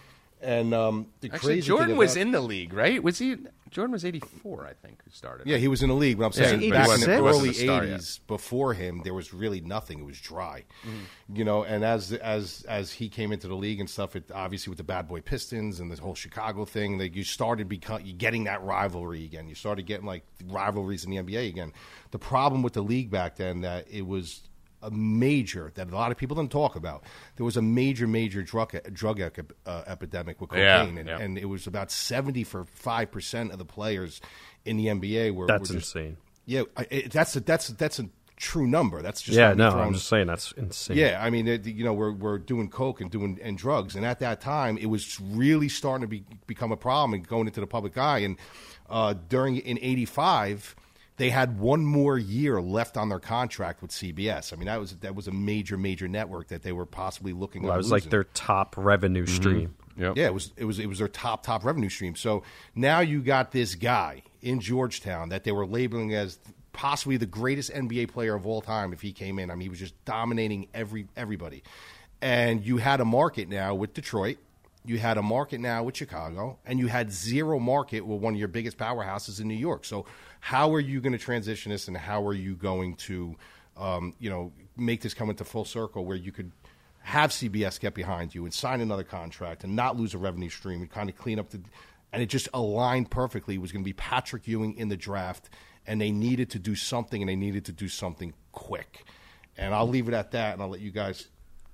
[0.43, 3.03] and um, the Actually, crazy Jordan was in the league, right?
[3.03, 3.36] Was he?
[3.70, 5.47] Jordan was 84, I think, who started.
[5.47, 6.18] Yeah, he was in the league.
[6.18, 8.01] But I'm saying he back in the early a star yet.
[8.01, 10.01] '80s, before him, there was really nothing.
[10.01, 11.36] It was dry, Mm-hmm.
[11.36, 11.64] you know.
[11.64, 14.84] And as as as he came into the league and stuff, it obviously with the
[14.84, 18.62] bad boy Pistons and the whole Chicago thing, that you started become you getting that
[18.62, 19.49] rivalry again.
[19.49, 21.72] You started getting like rivalries in the NBA again.
[22.11, 24.43] The problem with the league back then that it was
[24.83, 27.05] a major that a lot of people didn't talk about.
[27.37, 31.18] There was a major, major drug drug ec- uh, epidemic with Yeah, cocaine, and, yeah.
[31.18, 34.20] and it was about seventy for five percent of the players
[34.64, 36.16] in the NBA were That's were just, insane.
[36.47, 39.02] Yeah, I- it, that's a, that's that's a true number.
[39.02, 40.97] That's just Yeah, no, thrown- I'm just saying that's insane.
[40.97, 44.05] yeah, I mean, it, you know, we're we're doing coke and doing and drugs, and
[44.05, 47.61] at that time, it was really starting to be, become a problem and going into
[47.61, 48.19] the public eye.
[48.19, 48.36] And
[48.90, 50.74] uh, during in '85,
[51.16, 54.52] they had one more year left on their contract with CBS.
[54.52, 57.62] I mean, that was that was a major, major network that they were possibly looking.
[57.62, 59.34] Well, at that was like their top revenue mm-hmm.
[59.34, 59.74] stream.
[59.97, 60.16] Yep.
[60.16, 62.14] Yeah, it was it was it was their top top revenue stream.
[62.14, 62.43] So
[62.74, 66.39] now you got this guy in Georgetown that they were labeling as
[66.72, 69.51] possibly the greatest NBA player of all time if he came in.
[69.51, 71.62] I mean, he was just dominating every everybody.
[72.20, 74.39] And you had a market now with Detroit.
[74.84, 78.39] You had a market now with Chicago, and you had zero market with one of
[78.39, 79.84] your biggest powerhouses in New York.
[79.84, 80.06] So,
[80.44, 83.36] how are you going to transition this, and how are you going to,
[83.77, 86.51] um, you know, make this come into full circle where you could
[86.98, 90.81] have CBS get behind you and sign another contract and not lose a revenue stream
[90.81, 91.60] and kind of clean up the
[92.12, 93.55] and it just aligned perfectly.
[93.55, 95.48] It was going to be Patrick Ewing in the draft,
[95.86, 99.05] and they needed to do something, and they needed to do something quick.
[99.56, 101.28] And I'll leave it at that, and I'll let you guys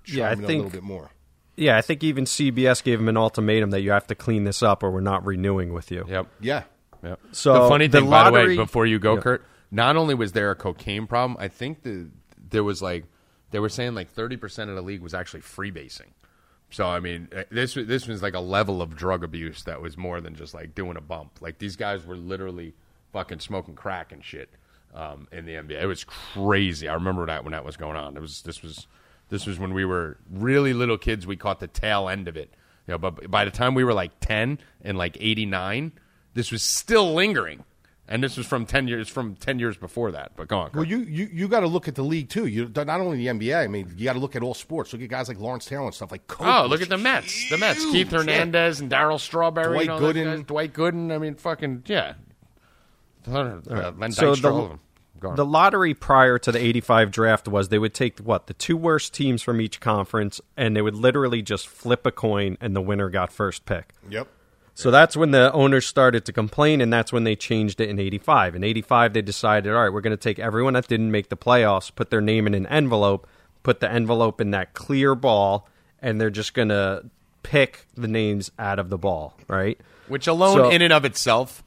[0.05, 1.11] chime Yeah, I in a think- little bit more.
[1.57, 4.63] Yeah, I think even CBS gave him an ultimatum that you have to clean this
[4.63, 6.05] up or we're not renewing with you.
[6.09, 6.29] Yep.
[6.41, 6.63] Yeah,
[7.03, 7.21] Yep.
[7.33, 9.21] So, the funny the thing, by the way, before you go, Yeah.
[9.21, 12.09] Kurt, not only was there a cocaine problem, I think the,
[12.51, 13.05] there was like
[13.51, 16.13] they were saying like thirty percent of the league was actually freebasing.
[16.71, 19.81] So I mean, eh, this was- this was like a level of drug abuse that
[19.81, 21.39] was more than just like doing a bump.
[21.41, 22.75] Like these guys were literally
[23.13, 24.51] fucking smoking crack and shit
[24.95, 25.81] um, in the NBA.
[25.83, 26.89] It was crazy.
[26.89, 28.17] I remember that when that was going on.
[28.17, 28.87] It was this was
[29.31, 31.27] this was when we were really little kids.
[31.27, 32.53] We caught the tail end of it.
[32.87, 35.93] You know, but by the time we were like ten and like eighty nine,
[36.39, 37.65] this was still lingering.
[38.11, 40.33] And this was from ten years from ten years before that.
[40.35, 40.67] But go on.
[40.69, 40.77] Kurt.
[40.77, 42.47] Well, you you, you got to look at the league too.
[42.47, 43.55] You not only the NBA.
[43.63, 44.95] I mean, you got to look at all sports.
[44.95, 46.27] Look at guys like Lawrence Taylor and stuff like.
[46.27, 47.51] Coke Oh, look at the Mets.
[47.51, 47.83] The Mets.
[47.83, 47.93] huge.
[47.93, 49.75] Keith Hernandez and Darryl Strawberry.
[49.75, 50.37] Dwight and all those Gooden.
[50.39, 50.45] guys.
[50.47, 51.15] Dwight Gooden.
[51.15, 52.15] I mean, fucking, yeah.
[53.27, 54.81] Uh, Len So the- all of them.
[55.21, 55.37] Go on.
[55.37, 59.13] The lottery prior to the 85 draft was they would take what the two worst
[59.13, 63.11] teams from each conference and they would literally just flip a coin and the winner
[63.11, 63.95] got first pick.
[64.09, 64.29] Yep.
[64.79, 67.99] So that's when the owners started to complain, and that's when they changed it in
[67.99, 68.55] 85.
[68.55, 71.37] In 85, they decided, all right, we're going to take everyone that didn't make the
[71.37, 73.27] playoffs, put their name in an envelope,
[73.65, 75.67] put the envelope in that clear ball,
[76.01, 77.05] and they're just going to
[77.43, 79.81] pick the names out of the ball, right?
[80.07, 81.65] Which alone, So- in and of itself,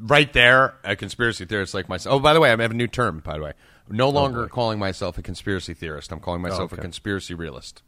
[0.00, 2.14] right there, a conspiracy theorist like myself.
[2.14, 3.20] Oh, by the way, I have a new term.
[3.22, 3.52] By the way,
[3.90, 6.10] no oh, longer calling myself a conspiracy theorist.
[6.10, 6.82] I'm calling myself oh, a okay.
[6.82, 7.82] conspiracy realist.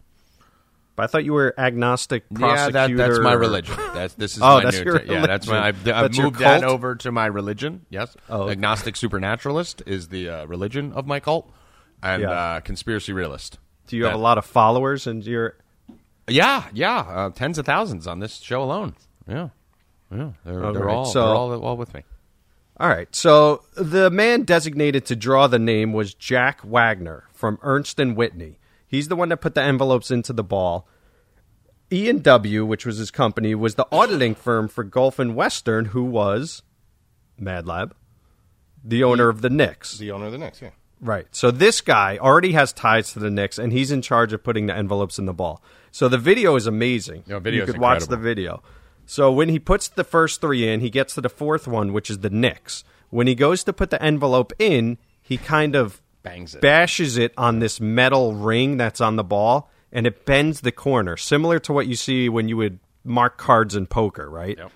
[0.97, 2.97] But I thought you were agnostic Yeah, prosecutor.
[2.97, 3.77] that, that's my religion.
[3.95, 5.27] That's this is Oh, my that's new your ter- yeah.
[5.27, 5.69] That's my.
[5.69, 6.05] I've, religion.
[6.05, 7.85] I've moved that over to my religion.
[7.91, 8.53] Yes, Oh, okay.
[8.53, 11.53] agnostic supernaturalist is the uh, religion of my cult,
[12.03, 12.31] and Yeah.
[12.31, 13.59] uh, conspiracy realist.
[13.89, 15.57] Do you have a lot of followers and you're
[16.29, 18.95] Yeah, yeah, uh, tens of thousands on this show alone.
[19.29, 19.51] Yeah,
[20.11, 22.03] yeah, they're, All they're right, all so- they're all, all with me.
[22.79, 23.09] All right.
[23.15, 28.59] So the man designated to draw the name was Jack Wagner from Ernst and Whinney.
[28.87, 30.87] He's the one that put the envelopes into the ball.
[31.93, 35.87] E and W, which was his company, was the auditing firm for Gulf and Western,
[35.87, 36.63] who was
[37.39, 37.95] Mad Lab,
[38.83, 39.99] the owner of the Knicks.
[39.99, 40.61] The owner of the Knicks.
[40.61, 40.71] Yeah.
[41.01, 41.27] Right.
[41.31, 44.67] So this guy already has ties to the Knicks, and he's in charge of putting
[44.67, 45.63] the envelopes in the ball.
[45.91, 47.25] So the video is amazing.
[47.27, 48.63] Yeah, video you could watch the video.
[49.05, 52.11] So when he puts the first three in, he gets to the fourth one, which
[52.11, 52.83] is the Knicks.
[53.11, 56.61] When he goes to put the envelope in, he kind of Bangs it.
[56.61, 61.17] bashes it on this metal ring that's on the ball, and it bends the corner,
[61.17, 64.59] similar to what you see when you would mark cards in poker, right?
[64.59, 64.73] Yep.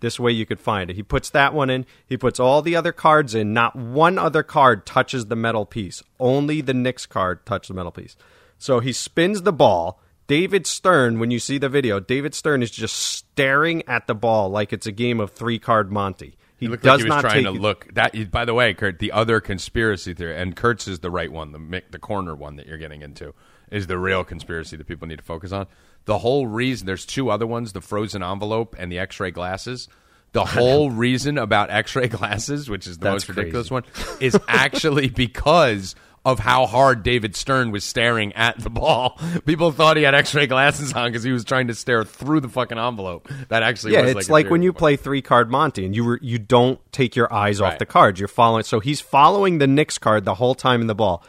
[0.00, 0.96] This way you could find it.
[0.96, 1.86] He puts that one in.
[2.06, 3.54] He puts all the other cards in.
[3.54, 6.02] Not one other card touches the metal piece.
[6.20, 8.16] Only the Knicks card touched the metal piece.
[8.58, 10.00] So he spins the ball.
[10.26, 14.50] David Stern, when you see the video, David Stern is just staring at the ball
[14.50, 16.36] like it's a game of three card Monty.
[16.64, 18.30] He looked does like he was not trying to it- look that.
[18.30, 21.52] By the way, Kurt, the other conspiracy theory, and Kurt's is the right one.
[21.52, 23.34] The the corner one that you're getting into
[23.70, 25.66] is the real conspiracy that people need to focus on.
[26.06, 29.88] The whole reason there's two other ones: the frozen envelope and the X-ray glasses.
[30.32, 33.84] The whole reason about X-ray glasses, which is the That's most ridiculous crazy.
[34.08, 39.18] one, is actually because of how hard David Stern was staring at the ball.
[39.46, 42.48] People thought he had X-ray glasses on because he was trying to stare through the
[42.48, 43.28] fucking envelope.
[43.48, 44.78] That actually, Yeah, it's a like when you point.
[44.78, 47.78] play three card Monty and you were, you don't take your eyes off Right.
[47.78, 48.18] the cards.
[48.18, 48.64] You're following.
[48.64, 51.22] So he's following the Knicks card the whole time in the ball.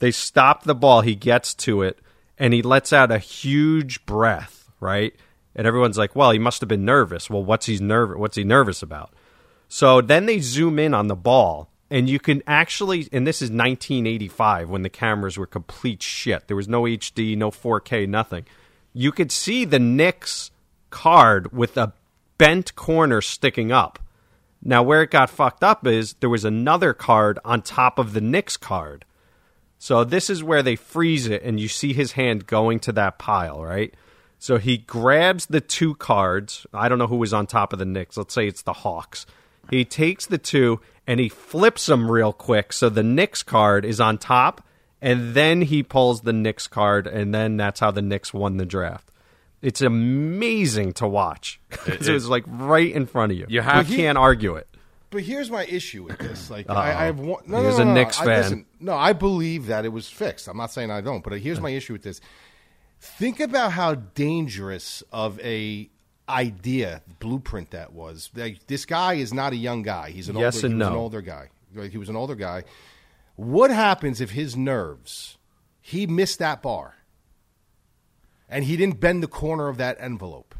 [0.00, 1.00] They stop the ball.
[1.00, 1.98] He gets to it
[2.36, 4.70] and he lets out a huge breath.
[4.80, 5.14] Right,
[5.54, 8.18] and everyone's like, "Well, he must have been nervous." Well, what's he nervous?
[8.18, 9.14] What's he nervous about?
[9.68, 13.50] So then they zoom in on the ball, and you can actually, and this is
[13.50, 16.48] 1985 when the cameras were complete shit.
[16.48, 18.46] There was no HD, no 4K, nothing.
[18.94, 20.50] You could see the Knicks
[20.88, 21.92] card with a
[22.38, 23.98] bent corner sticking up.
[24.62, 28.22] Now, where it got fucked up is there was another card on top of the
[28.22, 29.04] Knicks card.
[29.78, 33.18] So this is where they freeze it, and you see his hand going to that
[33.18, 33.92] pile, right?
[34.38, 36.66] So he grabs the two cards.
[36.72, 38.16] I don't know who was on top of the Knicks.
[38.16, 39.26] Let's say it's the Hawks.
[39.70, 42.72] He takes the two and he flips them real quick.
[42.72, 44.66] So the Knicks card is on top,
[45.00, 48.66] and then he pulls the Knicks card, and then that's how the Knicks won the
[48.66, 49.08] draft.
[49.60, 53.46] It's amazing to watch 'Cause it, was like right in front of you.
[53.48, 54.66] You have- you can't argue it.
[55.10, 56.48] But here's my issue with this.
[56.50, 57.42] Like, I, I have one.
[57.46, 58.36] No, Here's no, a no, no, Knicks I, fan.
[58.42, 60.48] listen, no, I believe that it was fixed.
[60.48, 62.22] I'm not saying I don't, but here's my issue with this.
[62.98, 65.90] Think about how dangerous of a
[66.32, 68.30] idea blueprint that was.
[68.34, 70.10] Like, this guy is not a young guy.
[70.10, 70.98] He's an Yes older, and was an no.
[71.00, 71.50] older guy.
[71.74, 72.64] Like, He was an older guy.
[73.36, 75.38] What happens if his nerves?
[75.80, 76.96] He missed that bar,
[78.48, 80.51] and he didn't bend the corner of that envelope.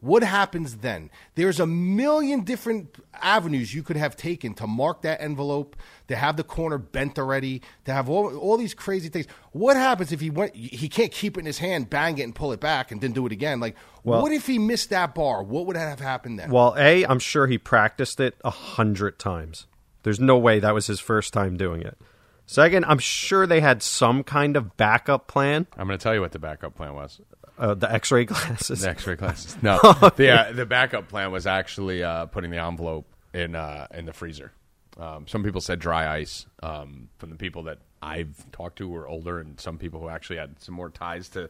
[0.00, 1.10] What happens then?
[1.34, 5.76] There's a million different avenues you could have taken to mark that envelope,
[6.08, 9.26] to have the corner bent already, to have all, all these crazy things.
[9.52, 10.56] What happens if he went?
[10.56, 13.12] He can't keep it in his hand, bang it, and pull it back, and then
[13.12, 13.60] do it again.
[13.60, 15.42] Like, Well- what if he missed that bar?
[15.42, 16.50] What would have happened then?
[16.50, 19.66] Well, A, I'm sure he practiced it a hundred times.
[20.02, 21.98] There's no way that was his first time doing it.
[22.46, 25.66] Second, I'm sure they had some kind of backup plan.
[25.76, 27.20] I'm going to tell you what the backup plan was.
[27.60, 28.80] Uh, the X-ray glasses.
[28.80, 29.56] The X-ray glasses.
[29.62, 29.78] No,
[30.16, 34.14] the uh, the backup plan was actually uh, putting the envelope in uh, in the
[34.14, 34.52] freezer.
[34.98, 36.46] Um, some people said dry ice.
[36.62, 40.08] Um, from the people that I've talked to who are older, and some people who
[40.08, 41.42] actually had some more ties to,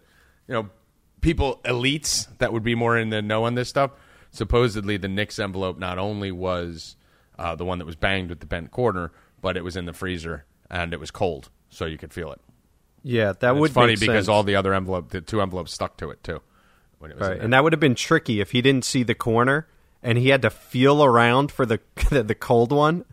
[0.48, 0.68] you know,
[1.20, 3.92] people elites that would be more in the know on this stuff.
[4.32, 6.96] Supposedly, the Knicks envelope not only was
[7.38, 9.92] uh, the one that was banged with the bent corner, but it was in the
[9.92, 12.40] freezer and it was cold, so you could feel it.
[13.02, 14.28] Yeah, that It's would funny make because sense.
[14.28, 16.40] all the other envelope, the two envelopes stuck to it too.
[16.98, 19.14] When it was Right, and that would have been tricky if he didn't see the
[19.14, 19.66] corner
[20.02, 23.04] and he had to feel around for the the cold one.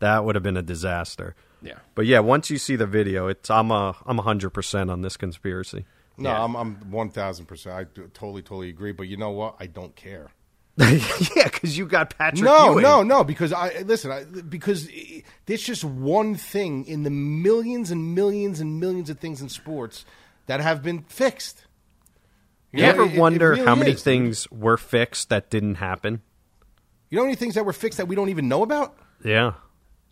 [0.00, 1.34] That would have been a disaster.
[1.62, 1.78] Yeah.
[1.96, 5.16] But yeah, once you see the video, it's I'm a I'm hundred percent on this
[5.16, 5.86] conspiracy.
[6.16, 6.42] no, yeah.
[6.44, 7.74] I'm I'm one thousand percent.
[7.76, 7.84] I
[8.14, 8.92] totally totally agree.
[8.92, 9.56] But you know what?
[9.60, 10.28] I don't care.
[11.36, 12.44] yeah, because you got Patrick.
[12.44, 12.82] No, Ewing.
[12.82, 13.24] no, no.
[13.24, 14.10] Because I listen.
[14.12, 19.18] I, because i- there's just one thing in the millions and millions and millions of
[19.18, 20.04] things in sports
[20.46, 21.66] that have been fixed.
[22.72, 24.02] You ever it- it wonder really how many is.
[24.02, 26.22] things were fixed that didn't happen?
[27.10, 28.96] You know any things that were fixed that we don't even know about?
[29.24, 29.54] Yeah,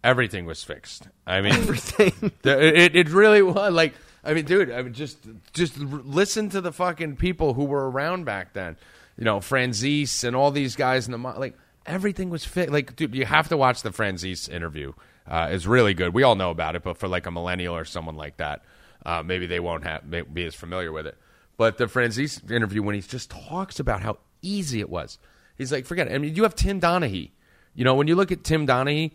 [0.03, 1.07] everything was fixed.
[1.27, 2.33] I mean, everything.
[2.43, 3.95] the- it, it really was like.
[4.25, 5.19] I mean, dude, I mean, just
[5.53, 8.77] just listen to the fucking people who were around back then.
[9.17, 11.57] You know, Franzese and all these guys in the like
[11.87, 12.73] everything was fixed.
[12.73, 14.93] Like, dude, you have to watch the Franzese interview.
[15.27, 16.15] Uh, it's really good.
[16.15, 18.63] We all know about it, but for like a millennial or someone like that,
[19.05, 21.17] uh, maybe they won't have may- be as familiar with it.
[21.57, 25.19] But the Franzese interview, when he just talks about how easy it was,
[25.57, 26.15] he's like, forget it.
[26.15, 27.31] I mean, you have Tim Donaghy.
[27.75, 29.13] You know, when you look at Tim Donaghy,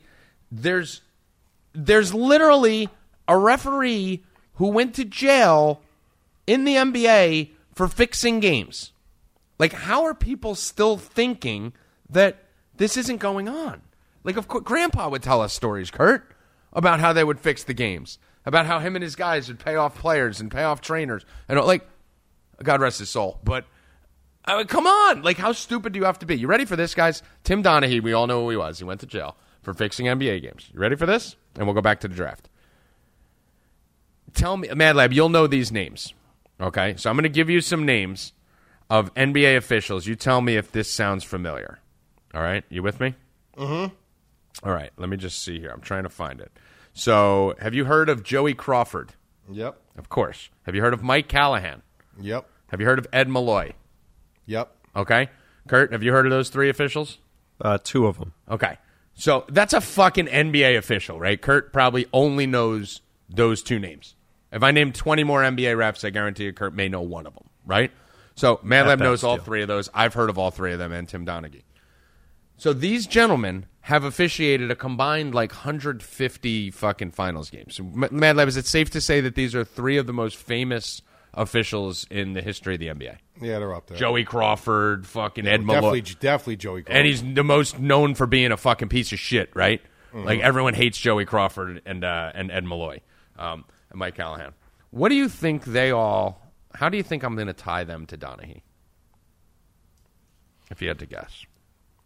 [0.52, 1.02] there's
[1.74, 2.90] there's literally
[3.28, 4.24] a referee
[4.56, 5.82] who went to jail
[6.46, 8.92] in the NBA for fixing games.
[9.62, 11.74] Like, how are people still thinking
[12.10, 12.46] that
[12.78, 13.84] this isn't going on?
[14.24, 16.36] Like, of course, Grandpa would tell us stories, Kurt,
[16.74, 19.76] about how they would fix the games, about how him and his guys would pay
[19.76, 21.88] off players and pay off trainers, and like,
[22.64, 23.40] God rest his soul.
[23.44, 23.66] But
[24.46, 26.36] I mean, come on, like, how stupid do you have to be?
[26.40, 27.22] You ready for this, guys?
[27.44, 28.80] Tim Donaghy, we all know who he was.
[28.80, 30.72] He went to jail for fixing NBA games.
[30.74, 31.36] You ready for this?
[31.56, 32.50] And we'll go back to the draft.
[34.34, 36.16] Tell me, Mad Lab, you'll know these names.
[36.60, 38.34] Okay, so I'm going to give you some names
[38.92, 40.06] of NBA officials.
[40.06, 41.80] You tell me if this sounds familiar.
[42.34, 43.16] All right, you with me?
[43.58, 43.96] Mm-hmm.
[44.68, 45.70] All right, let me just see here.
[45.70, 46.52] I'm trying to find it.
[46.94, 49.14] So, have you heard of Joey Crawford?
[49.50, 49.80] Yep.
[49.98, 50.50] Of course.
[50.64, 51.84] Have you heard of Mike Callahan?
[52.20, 52.46] Yep.
[52.68, 53.72] Have you heard of Ed Malloy?
[54.46, 54.76] Yep.
[54.94, 55.30] Okay,
[55.70, 57.18] Kurt, have you heard of those three officials?
[57.62, 58.34] Uh, two of them.
[58.50, 58.78] Okay.
[59.14, 61.42] So that's a fucking NBA official, right?
[61.42, 64.16] Kurt probably only knows those two names.
[64.52, 67.34] If I name 20 more NBA refs, I guarantee you Kurt may know one of
[67.34, 67.92] them, right?
[68.36, 69.90] So Mad Lab knows all three of those.
[69.94, 71.64] I've heard of all three of them and Tim Donaghy.
[72.58, 77.80] So these gentlemen have officiated a combined like 150 fucking finals games.
[77.84, 81.02] Mad Lab, is it safe to say that these are three of the most famous
[81.34, 83.18] officials in the history of the NBA?
[83.42, 83.98] Yeah, they're up there.
[83.98, 86.02] Joey Crawford, fucking Ed Malloy.
[86.02, 86.84] definitely, definitely Joey.
[86.84, 86.98] Crawford.
[86.98, 89.82] And he's the most known for being a fucking piece of shit, right?
[90.14, 93.00] Like everyone hates Joey Crawford and uh, and Ed Malloy
[93.40, 94.54] um, and Mike Callahan.
[94.90, 96.41] What do you think they all?
[96.76, 98.62] How do you think I'm going to tie them to Donaghy?
[100.70, 101.46] If you had to guess,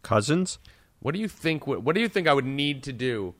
[0.02, 0.58] Cousins.
[0.98, 1.66] what do you think?
[1.66, 3.34] What, do you think I would need to do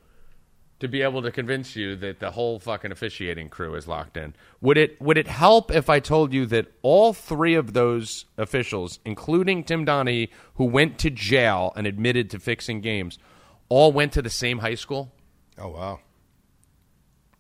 [0.79, 4.35] to be able to convince you that the whole fucking officiating crew is locked in?
[4.61, 9.01] Would it would it help if I told you that all three of those officials,
[9.05, 13.19] including Tim Donaghy, who went to jail and admitted to fixing games,
[13.69, 15.13] all went to the same high school?
[15.59, 16.01] oh wow.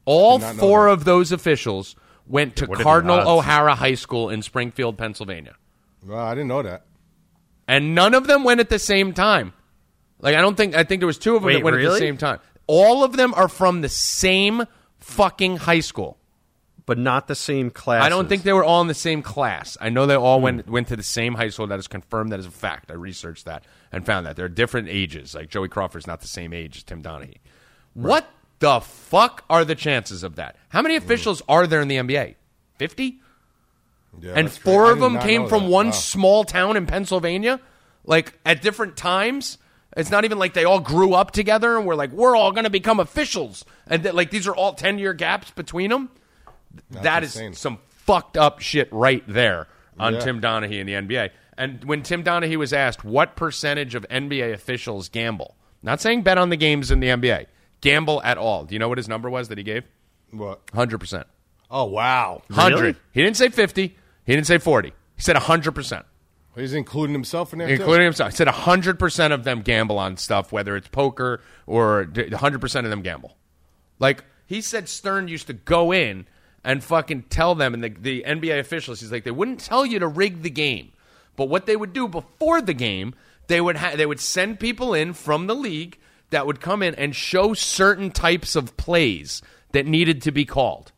[0.06, 1.96] All Did not know four of those officials
[2.26, 3.28] went to What are the Cardinal?
[3.28, 5.56] O'Hara High School in Springfield, Pennsylvania.
[6.04, 6.84] Well, I didn't know that.
[7.68, 9.52] and none of them went at the same time.
[10.20, 11.82] Like I don't think I think there was two of them Wait, that went at
[11.82, 12.38] the same time.
[12.66, 14.64] All of them are from the same
[14.98, 16.18] fucking high school.
[16.86, 18.04] but not the same class.
[18.04, 19.76] I don't think they were all in the same class.
[19.80, 20.44] I know they all hmm.
[20.44, 21.66] went went to the same high school.
[21.66, 22.32] That is confirmed.
[22.32, 22.90] That is a fact.
[22.90, 25.34] I researched that and found that there are different ages.
[25.34, 27.38] Like Joey Crawford's not the same age as Tim Donaghy.
[27.94, 28.28] What
[28.66, 30.56] the fuck are the chances of that?
[30.70, 31.44] How many officials mm.
[31.48, 32.34] are there in the NBA?
[32.78, 33.20] Fifty.
[34.20, 34.76] Yeah, and that's crazy.
[34.76, 35.70] four of them came from that.
[35.70, 35.92] one Wow.
[35.92, 37.60] small town in Pennsylvania,
[38.04, 39.58] like at different times.
[39.96, 42.64] It's not even like they all grew up together and were like, we're all going
[42.64, 43.64] to become officials.
[43.86, 46.10] And that, like, these are all 10 year gaps between them.
[46.90, 47.54] that is insane.
[47.54, 49.68] some fucked up shit right there
[49.98, 50.20] on Yeah.
[50.20, 51.30] Tim Donaghy in the NBA.
[51.56, 56.36] And when Tim Donaghy was asked what percentage of NBA officials gamble, not saying bet
[56.36, 57.46] on the games in the NBA,
[57.80, 58.64] gamble at all.
[58.64, 59.84] Do you know what his number was that he gave?
[60.30, 60.60] What?
[60.74, 61.26] Hundred percent.
[61.70, 62.96] Oh wow, Hundred.
[63.12, 63.96] He didn't say fifty.
[64.24, 64.92] He didn't say forty.
[65.16, 66.04] He said hundred percent.
[66.54, 67.68] he's including himself in there.
[67.68, 67.74] too?
[67.74, 68.30] including himself.
[68.32, 73.02] He said 100% of them gamble on stuff, whether it's poker or 100% of them
[73.02, 73.36] gamble.
[73.98, 76.26] Like, he said Stern used to go in
[76.64, 79.98] and fucking tell them, and the, the NBA officials, he's like, they wouldn't tell you
[79.98, 80.92] to rig the game.
[81.36, 83.14] But what they would do before the game,
[83.46, 85.98] they would, ha- they would send people in from the league
[86.30, 89.42] that would come in and show certain types of plays
[89.72, 90.92] that needed to be called.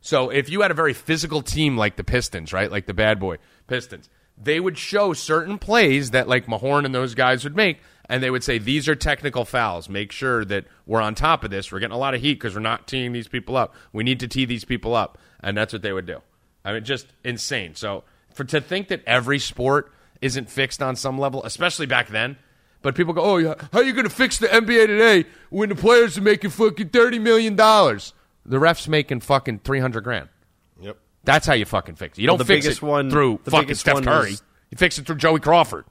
[0.00, 3.20] So if you had a very physical team like the Pistons, right, like the bad
[3.20, 3.38] boy
[3.68, 7.78] Pistons, they would show certain plays that like Mahorn and those guys would make,
[8.08, 9.88] and they would say these are technical fouls.
[9.88, 11.70] Make sure that we're on top of this.
[11.70, 13.74] We're getting a lot of heat because we're not teeing these people up.
[13.92, 16.20] We need to tee these people up, and that's what they would do.
[16.64, 17.74] I mean, just insane.
[17.76, 18.02] So
[18.34, 22.36] for to think that every sport isn't fixed on some level, especially back then.
[22.82, 25.68] But people go, "Oh, yeah, how are you going to fix the NBA today when
[25.68, 28.12] the players are making fucking thirty million dollars?
[28.44, 30.28] The refs making fucking three hundred grand."
[30.80, 30.98] Yep.
[31.24, 32.22] That's how you fucking fix it.
[32.22, 34.32] You don't the fix biggest it one- through the fucking biggest Steph one Curry.
[34.32, 35.84] is- you fix it through Joey Crawford.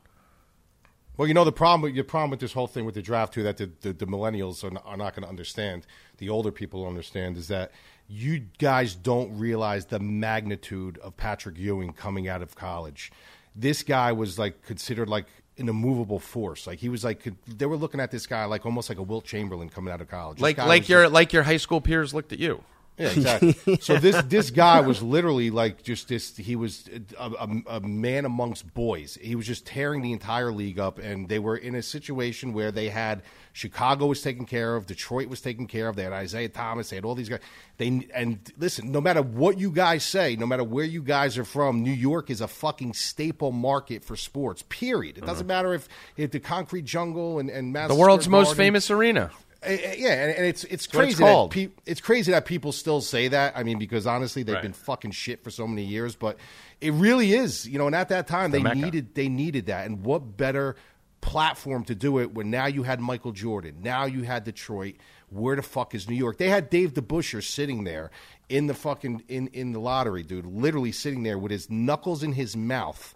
[1.17, 1.81] Well, you know the problem.
[1.81, 4.07] with- The problem with this whole thing with the draft too that the, the, the
[4.07, 5.85] millennials are not, are not going to understand.
[6.17, 7.71] The older people understand is that
[8.07, 13.11] you guys don't realize the magnitude of Patrick Ewing coming out of college.
[13.55, 15.27] This guy was like considered like
[15.61, 16.67] an immovable force.
[16.67, 19.25] Like he was like they were looking at this guy like almost like a Wilt
[19.25, 20.37] Chamberlain coming out of college.
[20.37, 22.63] This Like like was your like your high school peers looked at you.
[22.97, 23.77] Yeah, exactly.
[23.81, 26.35] so this this guy was literally like just this.
[26.37, 29.17] He was a, a, a man amongst boys.
[29.21, 32.71] He was just tearing the entire league up, and they were in a situation where
[32.71, 33.23] they had
[33.53, 35.95] Chicago was taken care of, Detroit was taken care of.
[35.95, 36.89] They had Isiah Thomas.
[36.89, 37.39] They had all these guys.
[37.77, 41.45] They and listen, no matter what you guys say, no matter where you guys are
[41.45, 44.63] from, New York is a fucking staple market for sports.
[44.69, 45.17] Period.
[45.17, 45.63] It doesn't uh-huh.
[45.63, 49.31] matter if if the concrete jungle and and The world's Square most famous arena.
[49.63, 53.27] Yeah, and, and it's it's it's crazy that pe- it's crazy that people still say
[53.27, 53.53] that.
[53.55, 54.63] I mean, because honestly, they've Right.
[54.63, 56.37] been fucking shit for so many years, but
[56.79, 57.67] it really is.
[57.67, 58.75] You know, and at that time, they Mecca.
[58.79, 60.75] needed they needed that, and what better
[61.21, 64.95] platform to do it when now you had Michael Jordan, now you had Detroit.
[65.29, 66.37] Where the fuck is New York?
[66.39, 68.11] They had Dave DeBusschere sitting there
[68.49, 72.33] in the fucking in in the lottery, dude, literally sitting there with his knuckles in
[72.33, 73.13] his mouth.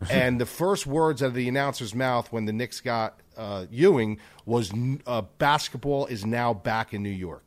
[0.10, 4.18] and the first words out of the announcer's mouth when the Knicks got uh, Ewing
[4.46, 4.70] was
[5.06, 7.44] uh, "basketball is now back in New York."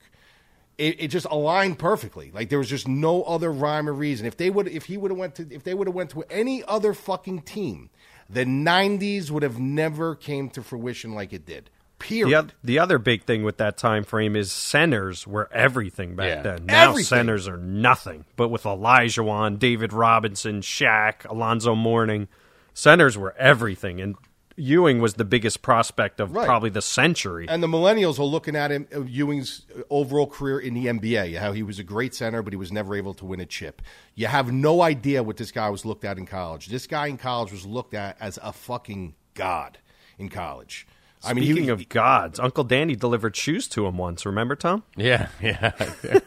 [0.77, 2.31] It, it just aligned perfectly.
[2.33, 4.25] Like there was just no other rhyme or reason.
[4.25, 6.23] If they would, if he would have went to, if they would have went to
[6.31, 7.91] any other fucking team,
[8.29, 11.69] the '90s would have never came to fruition like it did.
[11.99, 12.49] Period.
[12.63, 16.41] The, the other big thing with that time frame is centers were everything back Yeah.
[16.41, 16.65] then.
[16.65, 17.05] Now Everything.
[17.05, 18.25] centers are nothing.
[18.35, 22.27] But with Olajuwon, David Robinson, Shaq, Alonzo Mourning,
[22.73, 24.01] centers were everything.
[24.01, 24.15] And
[24.55, 26.45] Ewing was the biggest prospect of Right.
[26.45, 27.45] probably the century.
[27.49, 31.51] And the millennials are looking at him, uh, Ewing's overall career in the NBA, how
[31.53, 33.81] he was a great center, but he was never able to win a chip.
[34.15, 36.67] You have no idea what this guy was looked at in college.
[36.67, 39.79] This guy in college was looked at as a fucking god
[40.17, 40.85] in college.
[41.25, 44.25] I mean, Speaking he, of gods, Uncle Danny delivered shoes to him once.
[44.25, 44.83] Remember, Tom?
[44.97, 45.71] Yeah, yeah.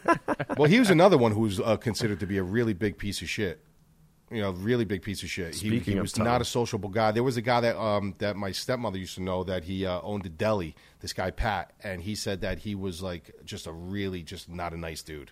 [0.57, 3.21] well, he was another one who was uh, considered to be a really big piece
[3.21, 3.63] of shit.
[4.29, 5.55] You know, really big piece of shit.
[5.55, 6.25] He, Speaking he of was Tom.
[6.25, 7.11] not a sociable guy.
[7.13, 10.01] There was a guy that um, that my stepmother used to know that he uh,
[10.01, 10.75] owned a deli.
[10.99, 14.73] This guy Pat, and he said that he was like just a really just not
[14.73, 15.31] a nice dude.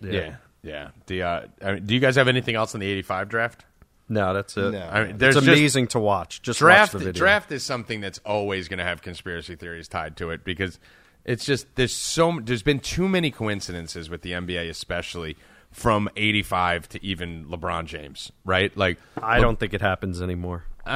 [0.00, 0.88] yeah, yeah.
[1.06, 3.64] The, uh, I mean, do you guys have anything else in the '85 draft?
[4.08, 4.72] No, that's it.
[4.72, 4.80] No.
[4.90, 6.42] I mean, there's it's just- amazing to watch.
[6.42, 7.18] Just draft watch the video.
[7.18, 10.78] draft is something that's always going to have conspiracy theories tied to it because
[11.24, 15.36] it's just there's so there's been too many coincidences with the NBA especially
[15.74, 20.64] from 85 to even LeBron James right like I don't think it happens anymore.
[20.86, 20.90] uh,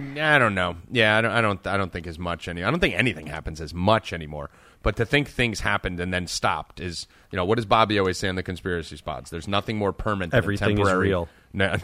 [0.00, 2.70] I don't know yeah I don't I don't I don't think as much any I
[2.70, 4.48] don't think anything happens as much anymore
[4.82, 8.18] but to think things happened and then stopped is you know what does Bobby always
[8.18, 11.28] say on the conspiracy spots there's nothing more permanent than Everything is temporary real.
[11.52, 11.76] No,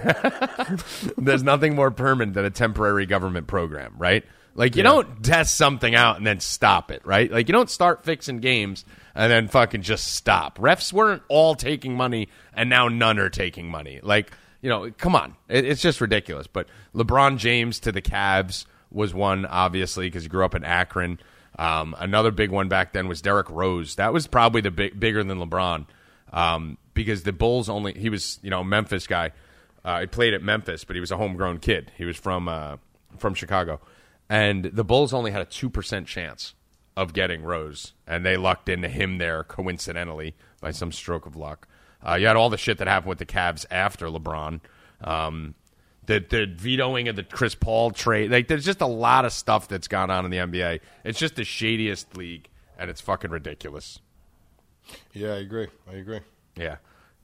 [1.19, 4.25] there's nothing more permanent than a temporary government program, right?
[4.55, 7.31] Like you don't test something out and then stop it, right?
[7.31, 8.85] Like you don't start fixing games
[9.15, 10.59] and then fucking just stop.
[10.59, 14.01] Refs weren't all taking money and now none are taking money.
[14.03, 14.33] Like
[14.63, 16.47] you know, come on, it, it's just ridiculous.
[16.47, 21.19] But LeBron James to the Cavs was one, obviously, because he grew up in Akron.
[21.59, 23.97] Um, another big one back then was Derrick Rose.
[23.97, 25.87] That was probably the big, bigger than LeBron
[26.33, 29.33] um, because the Bulls only he was you know Memphis guy.
[29.87, 31.93] Uh, he played at Memphis, but he was a homegrown kid.
[31.97, 32.77] He was from uh,
[33.19, 33.81] from Chicago,
[34.29, 36.55] and the Bulls only had a two percent chance
[36.97, 41.69] of getting Rose, and they lucked into him there coincidentally by some stroke of luck.
[42.05, 44.61] Uh, you had all the shit that happened with the Cavs after LeBron.
[45.03, 45.55] Um,
[46.07, 48.33] the the vetoing of the Chris Paul trade.
[48.33, 50.81] Like, there's just a lot of stuff that's gone on in the NBA.
[51.05, 54.01] It's just the shadiest league, and it's fucking ridiculous.
[55.13, 55.69] Yeah, I agree.
[55.89, 56.21] I agree.
[56.57, 56.77] Yeah.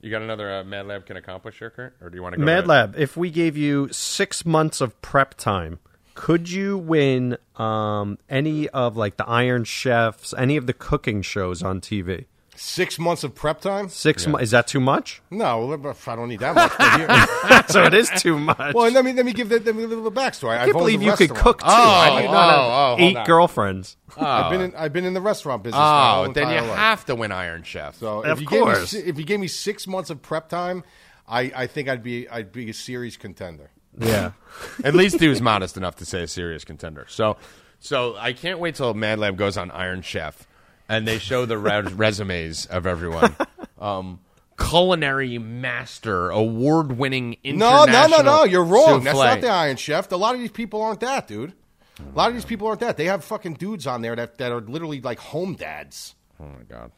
[0.03, 1.95] You got another uh, Mad Lab can accomplish here, Kurt?
[2.01, 4.81] Or do you want to go Mad to- Lab, if we gave you six months
[4.81, 5.79] of prep time,
[6.13, 11.63] could you win um, any of like the Iron Chefs, any of the cooking shows
[11.63, 12.25] on TV?
[12.55, 13.89] Six months of prep time?
[13.89, 15.21] Six mo- is that too much?
[15.31, 16.71] No, I don't need that much.
[17.49, 18.75] but so it is too much.
[18.75, 20.57] well, let me let me give the, let me give a little backstory.
[20.59, 21.65] I can't believe you could cook too.
[21.67, 23.97] Oh, How do you not oh, have oh, hold eight girlfriends.
[24.17, 24.79] I've been in, oh.
[24.79, 25.79] I've been in the restaurant business.
[25.79, 26.77] my Oh, whole then you life.
[26.77, 27.95] have to win Iron Chef.
[27.95, 28.93] So if Of you gave me course.
[28.93, 30.83] if you gave me six months of prep time,
[31.27, 33.71] I, I think I'd be I'd be a serious contender.
[33.97, 34.33] Yeah.
[34.83, 37.05] At least he was modest enough to say a serious contender.
[37.09, 37.37] So,
[37.79, 40.47] so I can't wait till Mad Lab goes on Iron Chef
[40.93, 43.35] and they show the res- resumes of everyone.
[43.79, 44.19] Um,
[44.57, 48.09] culinary master, award-winning No, international.
[48.09, 48.43] no, no, no.
[48.45, 49.03] You're wrong.
[49.03, 50.11] That's not the Iron Chef.
[50.11, 51.53] A lot of these people aren't that, dude.
[51.99, 52.97] A lot of these people aren't that.
[52.97, 56.15] They have fucking dudes on there that, that are literally like home dads.
[56.39, 56.91] Oh my god.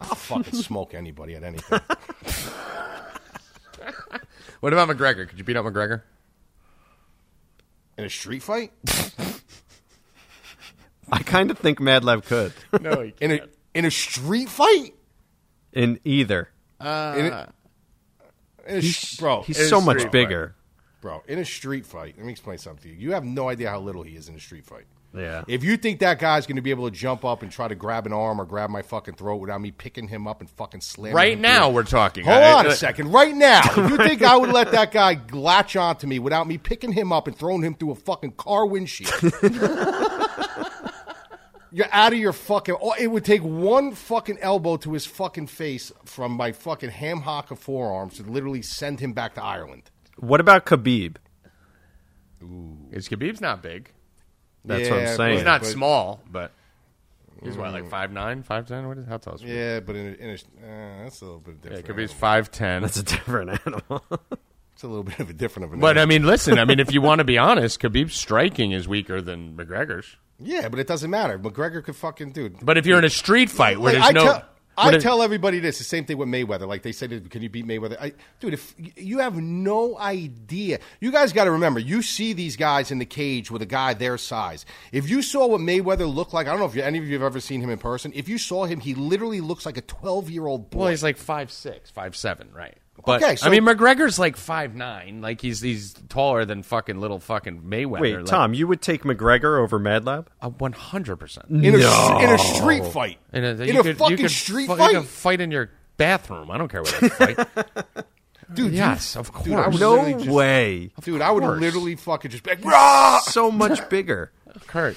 [0.00, 1.80] I'll fucking smoke anybody at anything.
[4.60, 5.28] What about McGregor?
[5.28, 6.02] Could you beat up McGregor?
[7.96, 8.72] In a street fight?
[11.12, 12.52] I kind of think Mad Lab could.
[12.80, 13.40] No, he In a
[13.74, 14.94] in a street fight?
[15.72, 16.48] In either.
[16.80, 17.52] Uh, in a,
[18.66, 20.12] in a sh- bro, He's so street much fight.
[20.12, 20.54] bigger.
[21.00, 22.94] Bro, in a street fight, let me explain something to you.
[22.96, 24.84] You have no idea how little he is in a street fight.
[25.14, 25.42] Yeah.
[25.48, 27.74] If you think that guy's going to be able to jump up and try to
[27.74, 30.80] grab an arm or grab my fucking throat without me picking him up and fucking
[30.82, 32.24] slamming Right him now, through- we're talking.
[32.24, 33.12] Hold I- on a second.
[33.12, 36.58] Right now, if you think I would let that guy latch onto me without me
[36.58, 39.10] picking him up and throwing him through a fucking car windshield,
[41.78, 42.76] you're out of your fucking.
[42.82, 47.20] oh, It would take one fucking elbow to his fucking face from my fucking ham
[47.22, 49.84] hock of forearms to literally send him back to Ireland.
[50.18, 51.16] What about Khabib?
[52.92, 53.90] Is Khabib's not big.
[54.64, 55.34] That's what I'm Yeah, saying.
[55.36, 56.52] He's not but- small, but
[57.42, 58.86] he's what, like 5'9", 5'10"?
[58.88, 59.54] What is how tall is he?
[59.54, 62.10] Yeah, but in a, in a uh, that's a little bit Yeah, different.
[62.10, 62.80] Khabib's 5'10".
[62.82, 64.02] That's a different animal.
[64.74, 65.80] It's a little bit of a different of an.
[65.80, 66.56] But I mean, listen.
[66.56, 70.14] I mean, if you want to be honest, Khabib's striking is weaker than McGregor's.
[70.38, 71.38] Yeah, but it doesn't matter.
[71.38, 72.56] McGregor could fucking dude.
[72.62, 74.44] But if you're in a street fight where Like, there's I no, tell,
[74.76, 75.78] I there's- tell everybody this.
[75.78, 76.68] The same thing with Mayweather.
[76.68, 77.96] Like they said, can you beat Mayweather?
[78.00, 81.80] I, dude, if you have no idea, you guys got to remember.
[81.80, 84.64] You see these guys in the cage with a guy their size.
[84.92, 87.14] If you saw what Mayweather looked like, I don't know if you, any of you
[87.14, 88.12] have ever seen him in person.
[88.14, 90.78] If you saw him, he literally looks like a twelve-year-old boy.
[90.78, 92.76] well, he's like five six, five seven, right?
[93.04, 95.20] But Okay, so- I mean, McGregor's like five nine.
[95.20, 98.00] Like he's he's taller than fucking little fucking Mayweather.
[98.00, 100.28] Wait, like, Tom, you would take McGregor over Mad Lab?
[100.58, 101.46] one hundred percent.
[101.48, 103.18] in a in a street fight.
[103.32, 105.40] In a, in you a could, fucking you could street fu- fight, You can fight
[105.40, 106.50] in your bathroom.
[106.50, 107.38] I don't care what you fight.
[108.54, 108.72] dude.
[108.72, 109.44] yes, of course.
[109.46, 110.90] Dude, I would No literally just- way.
[111.02, 112.68] Dude, I would literally fucking just be like, ah!
[112.68, 114.32] "Rah!" So much bigger.
[114.66, 114.96] Kurt,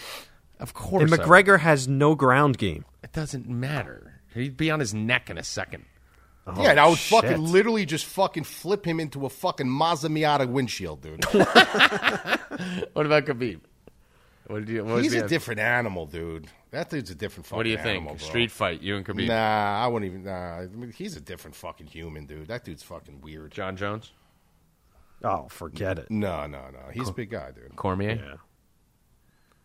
[0.60, 1.04] of course.
[1.04, 2.86] And McGregor has no ground game.
[3.04, 4.22] it doesn't matter.
[4.34, 5.86] He'd be on his neck in a second.
[6.48, 7.22] Yeah, and I would oh, shit.
[7.24, 11.24] fucking literally just fucking flip him into a fucking Mazda Miata windshield, dude.
[12.94, 13.62] What about Khabib?
[14.48, 14.84] What do you?
[14.84, 16.48] What He's the- a different animal, dude.
[16.72, 17.88] That dude's a different fucking What do you think?
[18.02, 18.26] animal, bro.
[18.28, 19.28] Street fight, you and Khabib.
[19.28, 20.24] Nah, I wouldn't even.
[20.26, 22.48] Nah, I mean, he's a different fucking human, dude.
[22.48, 23.52] That dude's fucking weird.
[23.52, 24.12] Jon Jones,
[25.24, 26.10] Oh, forget it.
[26.10, 26.80] No, no, no.
[26.94, 27.76] He's a big guy, dude.
[27.76, 28.20] Cormier.
[28.24, 28.36] Yeah.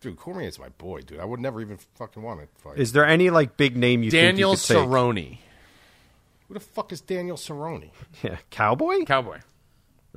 [0.00, 1.20] Dude, Cormier's my boy, dude.
[1.20, 2.78] I would never even fucking want to fight.
[2.78, 5.38] Is there any like big name you Daniel think you could take?
[6.46, 7.90] Cerrone, Who the fuck is Daniel Cerrone?
[8.22, 9.04] Yeah, cowboy.
[9.04, 9.40] cowboy.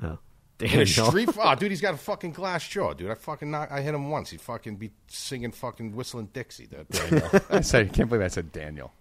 [0.02, 0.18] oh.
[0.58, 0.86] Daniel.
[0.86, 3.10] street, oh, dude, he's got a fucking glass jaw, dude.
[3.10, 4.30] I fucking knock, I hit him once.
[4.30, 6.68] He fucking be singing fucking whistling Dixie.
[6.68, 6.86] Dude.
[7.50, 8.92] I said, I can't believe I said Daniel.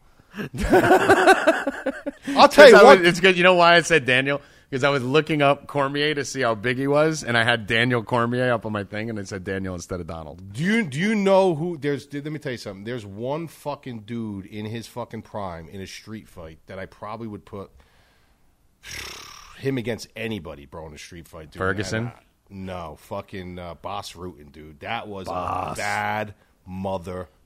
[2.36, 3.04] I'll tell you what.
[3.04, 3.36] it's good.
[3.36, 4.40] You know why I said Daniel?
[4.68, 7.66] Because I was looking up Cormier to see how big he was, and I had
[7.66, 10.52] Daniel Cormier up on my thing, and it said Daniel instead of Donald.
[10.52, 11.78] Do you do you know who?
[11.78, 12.12] There's.
[12.12, 12.84] Let me tell you something.
[12.84, 17.28] There's one fucking dude in his fucking prime in a street fight that I probably
[17.28, 17.70] would put
[19.58, 21.50] him against anybody, bro, in a street fight.
[21.50, 21.60] Dude.
[21.60, 22.08] Ferguson?
[22.08, 22.12] Uh,
[22.50, 24.80] no, fucking uh, Bas Rutten, dude.
[24.80, 26.34] That was a bad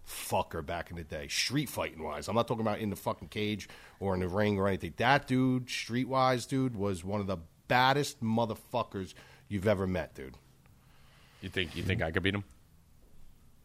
[0.07, 2.29] motherfucker back in the day, street fighting wise.
[2.29, 3.69] I'm not talking about in the fucking cage
[4.01, 4.95] or in the ring or anything.
[4.97, 7.39] That dude, street wise, dude, was one of the
[7.69, 9.15] baddest motherfuckers
[9.49, 10.35] you've ever met, dude.
[11.41, 12.45] You think you think I could beat him?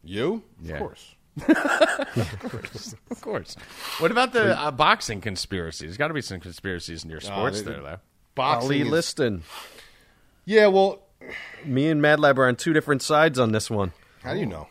[0.02, 0.42] You?
[0.62, 0.74] Yeah.
[0.74, 1.14] Of course.
[3.10, 3.54] Of course.
[3.98, 5.86] What about the uh, boxing conspiracy?
[5.86, 7.96] There's got to be some conspiracies in your sports they- there, though.
[8.34, 9.42] Boxing Ali is- Liston.
[10.44, 11.02] Yeah, well,
[11.64, 13.92] Me and Mad Lab are on two different sides on this one.
[14.22, 14.68] how do you know?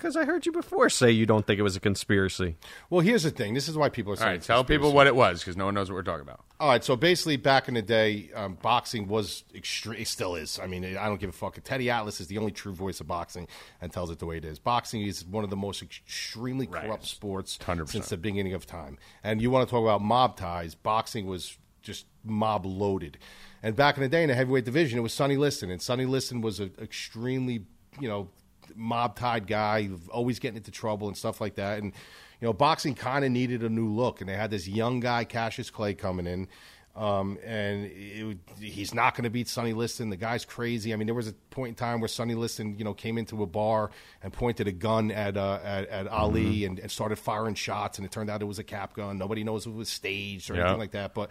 [0.00, 2.56] Because I heard you before say you don't think it was a conspiracy.
[2.88, 3.52] Well, here's the thing.
[3.52, 4.78] This is why people are All saying right, it's tell conspiracy.
[4.78, 6.40] people what it was because no one knows what we're talking about.
[6.58, 10.04] All right, so basically, back in the day, um, boxing was extreme.
[10.06, 10.58] Still is.
[10.58, 11.58] I mean, I don't give a fuck.
[11.62, 13.46] Teddy Atlas is the only true voice of boxing
[13.80, 14.58] and tells it the way it is.
[14.58, 17.88] Boxing is one of the most extremely corrupt sports 100%.
[17.88, 18.96] since the beginning of time.
[19.22, 20.74] And you want to talk about mob ties?
[20.74, 23.18] Boxing was just mob loaded.
[23.62, 26.06] And back in the day, in the heavyweight division, it was Sonny Liston, and Sonny
[26.06, 27.66] Liston was an extremely,
[28.00, 28.30] you know,
[28.74, 31.78] mob tied guy, always getting into trouble and stuff like that.
[31.82, 31.92] And
[32.40, 35.24] you know, boxing kind of needed a new look, and they had this young guy,
[35.24, 36.48] Cassius Clay, coming in.
[36.96, 40.10] Um, and it, he's not going to beat Sonny Liston.
[40.10, 40.92] The guy's crazy.
[40.92, 43.42] I mean, there was a point in time where Sonny Liston, you know, came into
[43.44, 43.90] a bar
[44.22, 48.04] and pointed a gun at uh, at, at Ali and, and started firing shots, and
[48.04, 49.18] it turned out it was a cap gun.
[49.18, 50.62] Nobody knows if it was staged or Yeah.
[50.62, 51.14] anything like that.
[51.14, 51.30] But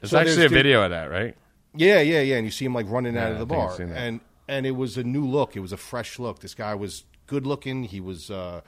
[0.00, 1.36] There's so actually a video of that, right?
[1.74, 2.36] yeah, yeah, yeah.
[2.36, 4.20] And you see him like running out of the I bar, and
[4.50, 5.56] and it was a new look.
[5.56, 6.40] It was a fresh look.
[6.40, 7.84] This guy was good looking.
[7.84, 8.62] He was uh,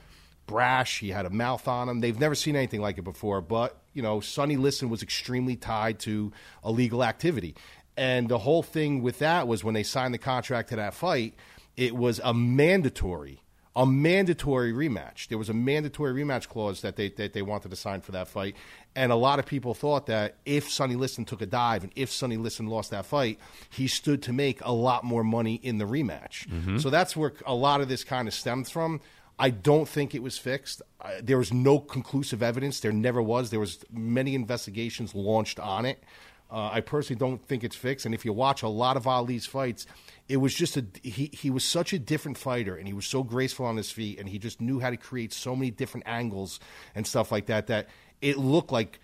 [0.46, 1.00] brash.
[1.00, 2.00] He had a mouth on him.
[2.00, 3.40] They've never seen anything like it before.
[3.40, 6.32] But you know, Sonny Liston was extremely tied to
[6.64, 7.56] illegal activity,
[7.96, 11.34] and the whole thing with that was when they signed the contract to that fight,
[11.76, 13.42] it was a mandatory.
[13.74, 15.28] A mandatory rematch.
[15.28, 18.28] There was a mandatory rematch clause that they that they wanted to sign for that
[18.28, 18.54] fight,
[18.94, 22.10] and a lot of people thought that if Sonny Liston took a dive and if
[22.10, 23.38] Sonny Liston lost that fight,
[23.70, 26.80] he stood to make a lot more money in the rematch.
[26.80, 29.00] So that's where a lot of this kind of stems from.
[29.38, 30.82] I don't think it was fixed.
[31.00, 32.80] I, there was no conclusive evidence.
[32.80, 33.48] There never was.
[33.48, 36.04] There was many investigations launched on it.
[36.50, 38.04] Uh, I personally don't think it's fixed.
[38.04, 39.86] And if you watch a lot of Ali's fights,
[40.28, 41.30] it was just a he.
[41.32, 44.28] He was such a different fighter, and he was so graceful on his feet, and
[44.28, 46.60] he just knew how to create so many different angles
[46.94, 47.66] and stuff like that.
[47.66, 47.88] That
[48.20, 49.00] it looked like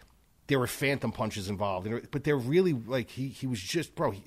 [0.46, 3.28] there were phantom punches involved, but they're really like he.
[3.28, 4.12] He was just bro.
[4.12, 4.22] He,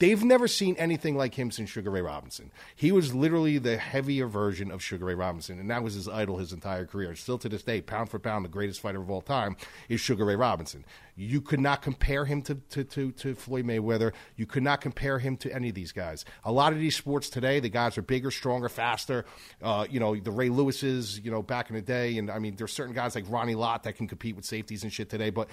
[0.00, 2.50] They've never seen anything like him since Sugar Ray Robinson.
[2.74, 6.38] He was literally the heavier version of Sugar Ray Robinson, and that was his idol
[6.38, 7.14] his entire career.
[7.14, 9.56] Still to this day, pound for pound, the greatest fighter of all time
[9.88, 10.84] is Sugar Ray Robinson.
[11.16, 14.12] You could not compare him to, to, to, to Floyd Mayweather.
[14.36, 16.24] You could not compare him to any of these guys.
[16.42, 19.24] A lot of these sports today, the guys are bigger, stronger, faster.
[19.62, 22.56] Uh, you know, the Ray Lewises, you know, back in the day, and I mean,
[22.56, 25.48] there's certain guys like Ronnie Lott that can compete with safeties and shit today, but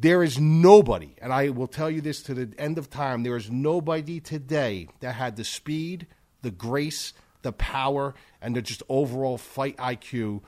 [0.00, 3.36] there is nobody, and I will tell you this to the end of time, there
[3.36, 6.06] is nobody today that had the speed,
[6.40, 7.12] the grace,
[7.42, 10.40] the power, and the just overall fight IQ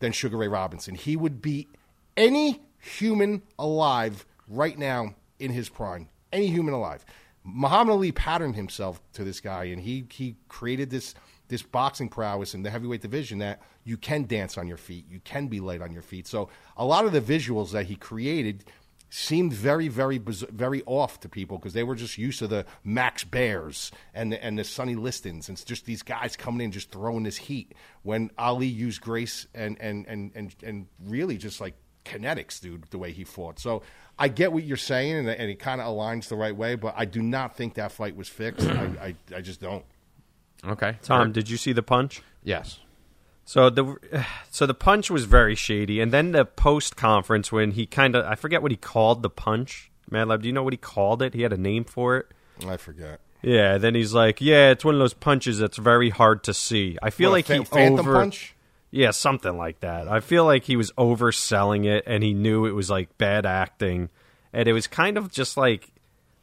[0.00, 0.94] than Sugar Ray Robinson.
[0.94, 1.70] He would beat
[2.14, 6.08] any human alive right now in his prime.
[6.30, 7.04] Any human alive.
[7.42, 11.14] Muhammad Ali patterned himself to this guy, and he, he created this
[11.50, 15.20] this boxing prowess in the heavyweight division that you can dance on your feet, you
[15.24, 16.26] can be light on your feet.
[16.26, 18.64] So a lot of the visuals that he created
[19.10, 23.24] seemed very, very, very off to people because they were just used to the Max
[23.24, 27.24] Baers and the, and the Sonny Listons and just these guys coming in just throwing
[27.24, 27.74] this heat.
[28.02, 31.74] When Ali used grace and and and and, and really just like
[32.04, 33.58] kinetics, dude, the way he fought.
[33.58, 33.82] So
[34.18, 36.76] I get what you're saying, and, and it kind of aligns the right way.
[36.76, 38.66] But I do not think that fight was fixed.
[38.66, 39.84] I, I I just don't.
[40.64, 40.96] Okay.
[41.02, 42.22] Tom, did you see the punch?
[42.44, 42.78] Yes.
[43.44, 43.96] So the
[44.50, 48.24] so the punch was very shady, and then the post conference when he kind of
[48.24, 49.90] I forget what he called the punch.
[50.10, 51.34] Mad Lab, do you know what he called it?
[51.34, 52.26] He had a name for it.
[52.66, 53.20] I forget.
[53.42, 53.78] Yeah.
[53.78, 57.10] Then he's like, "Yeah, it's one of those punches that's very hard to see." I
[57.10, 58.54] feel What, like Phan- he Phantom over punch.
[58.90, 60.08] yeah something like that.
[60.08, 64.10] I feel like he was overselling it, and he knew it was like bad acting,
[64.52, 65.90] and it was kind of just like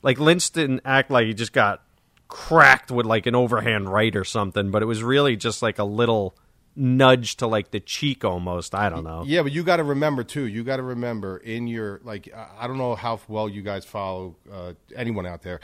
[0.01, 1.83] like Lynch didn't act like he just got
[2.29, 5.83] cracked with like an overhand right or something, but it was really just like a
[5.83, 6.35] little
[6.77, 8.75] nudge to like the cheek almost.
[8.75, 9.23] I don't know.
[9.25, 10.45] Yeah, but you got to remember too.
[10.45, 14.35] You got to remember in your like I- don't know how well you guys follow
[14.51, 15.59] uh, anyone out there.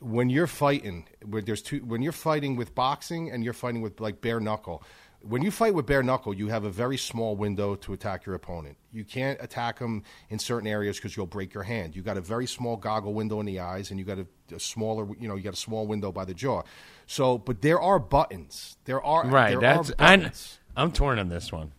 [0.00, 4.00] When you're fighting, when there's two, when you're fighting with boxing and you're fighting with
[4.00, 4.82] like bare knuckle.
[5.26, 8.34] When you fight with bare knuckle, you have a very small window to attack your
[8.34, 8.76] opponent.
[8.92, 11.96] You can't attack them in certain areas because you'll break your hand.
[11.96, 14.60] You got a very small goggle window in the eyes, and you got a, a
[14.60, 16.62] smaller, you know, you got a small window by the jaw.
[17.06, 18.76] So, but there are buttons.
[18.84, 19.50] There are Right.
[19.52, 20.58] There That's are I, buttons.
[20.76, 21.72] I'm torn on this one.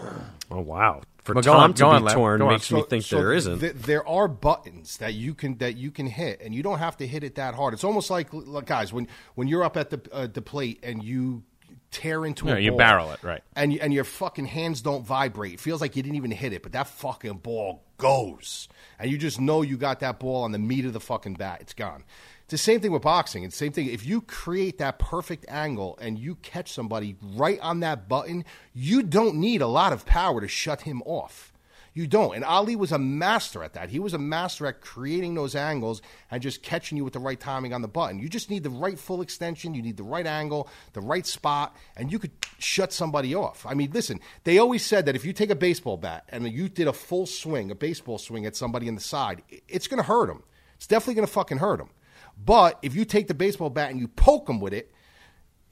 [0.50, 1.02] Oh wow!
[1.18, 2.52] For Well, go Tom on, to go be torn Go on.
[2.54, 3.58] makes me think there isn't.
[3.58, 6.96] th- there are buttons that you can that you can hit, and you don't have
[6.98, 7.74] to hit it that hard.
[7.74, 11.02] It's almost like, like guys when when you're up at the uh, the plate and
[11.02, 11.42] you
[11.90, 13.42] tear into No, a you ball, barrel it, right.
[13.56, 15.54] And and your fucking hands don't vibrate.
[15.54, 19.18] It feels like you didn't even hit it, but that fucking ball goes, and you
[19.18, 21.58] just know you got that ball on the meat of the fucking bat.
[21.60, 22.04] It's gone.
[22.44, 23.42] It's the same thing with boxing.
[23.42, 23.88] It's the same thing.
[23.88, 29.02] If you create that perfect angle and you catch somebody right on that button, you
[29.02, 31.52] don't need a lot of power to shut him off.
[31.98, 32.36] You don't.
[32.36, 33.90] And Ali was a master at that.
[33.90, 36.00] He was a master at creating those angles
[36.30, 38.20] and just catching you with the right timing on the button.
[38.20, 41.74] You just need the right full extension, you need the right angle, the right spot,
[41.96, 42.30] and you could
[42.60, 43.66] shut somebody off.
[43.66, 46.68] I mean, listen, they always said that if you take a baseball bat and you
[46.68, 50.06] did a full swing, a baseball swing at somebody in the side, it's going to
[50.06, 50.44] hurt them.
[50.76, 51.90] It's definitely going to fucking hurt them.
[52.36, 54.94] But if you take the baseball bat and you poke them with it,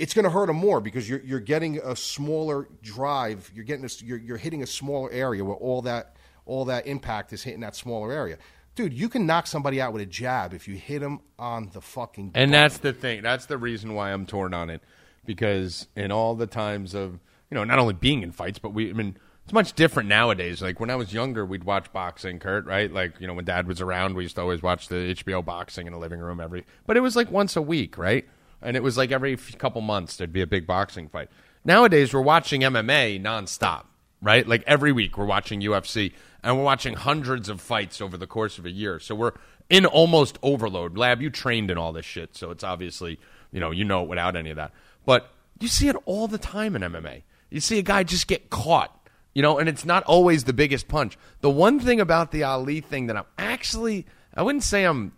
[0.01, 3.49] it's going to hurt them more because you're you're getting a smaller drive.
[3.55, 6.16] You're getting a, you're you're hitting a smaller area where all that
[6.47, 8.39] all that impact is hitting that smaller area.
[8.75, 11.81] Dude, you can knock somebody out with a jab if you hit them on the
[11.81, 12.33] fucking.
[12.35, 13.23] And that's the thing.
[13.23, 14.83] That's the reason why I'm torn on it.
[15.25, 17.19] Because in all the times of,
[17.51, 20.61] you know, not only being in fights, but we, I mean, it's much different nowadays.
[20.61, 22.93] Like when I was younger, we'd watch boxing, Kurt, right?
[22.93, 25.87] Like, you know, when dad was around, we used to always watch the HBO boxing
[25.87, 28.27] in the living room every, but it was like once a week, right?
[28.61, 31.31] And it was like every couple months there'd be a big boxing fight.
[31.65, 33.85] Nowadays, we're watching MMA nonstop,
[34.21, 34.47] right?
[34.47, 36.13] Like every week we're watching UFC
[36.47, 38.99] and we're watching hundreds of fights over the course of a year.
[39.01, 39.33] So we're
[39.69, 40.97] in almost overload.
[40.97, 43.19] Lab, you trained in all this shit, so it's obviously,
[43.53, 44.73] you know, you know it without any of that.
[45.05, 47.23] But you see it all the time in MMA.
[47.51, 50.89] You see a guy just get caught, you know, and it's not always the biggest
[50.89, 51.19] punch.
[51.41, 55.13] The one thing about the Ali thing that I'm actually, I wouldn't say I'm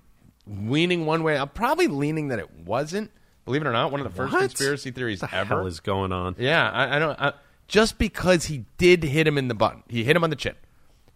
[0.46, 1.36] leaning one way.
[1.36, 3.10] I'm probably leaning that it wasn't.
[3.44, 4.40] Believe it or not, one of the first What?
[4.40, 5.56] conspiracy theories What the ever.
[5.56, 6.36] hell is going on?
[6.38, 7.18] Yeah, I, I don't.
[7.20, 7.32] I,
[7.66, 10.54] just because he did hit him in the button, he hit him on the chin.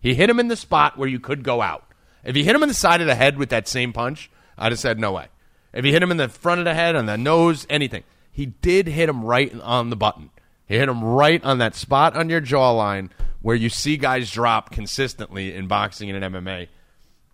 [0.02, 1.86] He hit him in the spot where you could go out.
[2.24, 4.72] If he hit him in the side of the head with that same punch, I'd
[4.72, 5.28] have said no way.
[5.72, 8.46] If he hit him in the front of the head, on the nose, anything, he
[8.46, 10.30] did hit him right on the button.
[10.66, 13.10] He hit him right on that spot on your jawline
[13.40, 16.68] where you see guys drop consistently in boxing and in MMA.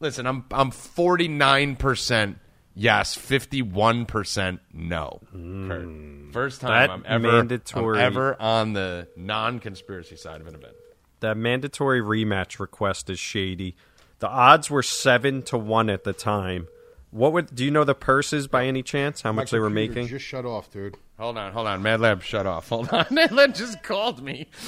[0.00, 2.36] Listen, I'm I'm 49%
[2.74, 5.20] yes, 51% no.
[5.34, 5.68] Mm.
[5.68, 6.32] Kurt.
[6.32, 10.74] First time I'm ever I'm ever on the non-conspiracy side of an event.
[11.20, 13.74] That mandatory rematch request is shady.
[14.20, 16.68] The odds were seven to one at the time.
[17.10, 19.22] What would do you know the purses by any chance?
[19.22, 20.08] How My much they were computer making?
[20.08, 20.96] Just shut off, dude.
[21.18, 21.82] Hold on, hold on.
[21.82, 22.68] Mad Lab, shut off.
[22.68, 23.06] Hold on.
[23.10, 24.48] Mad Lab just called me.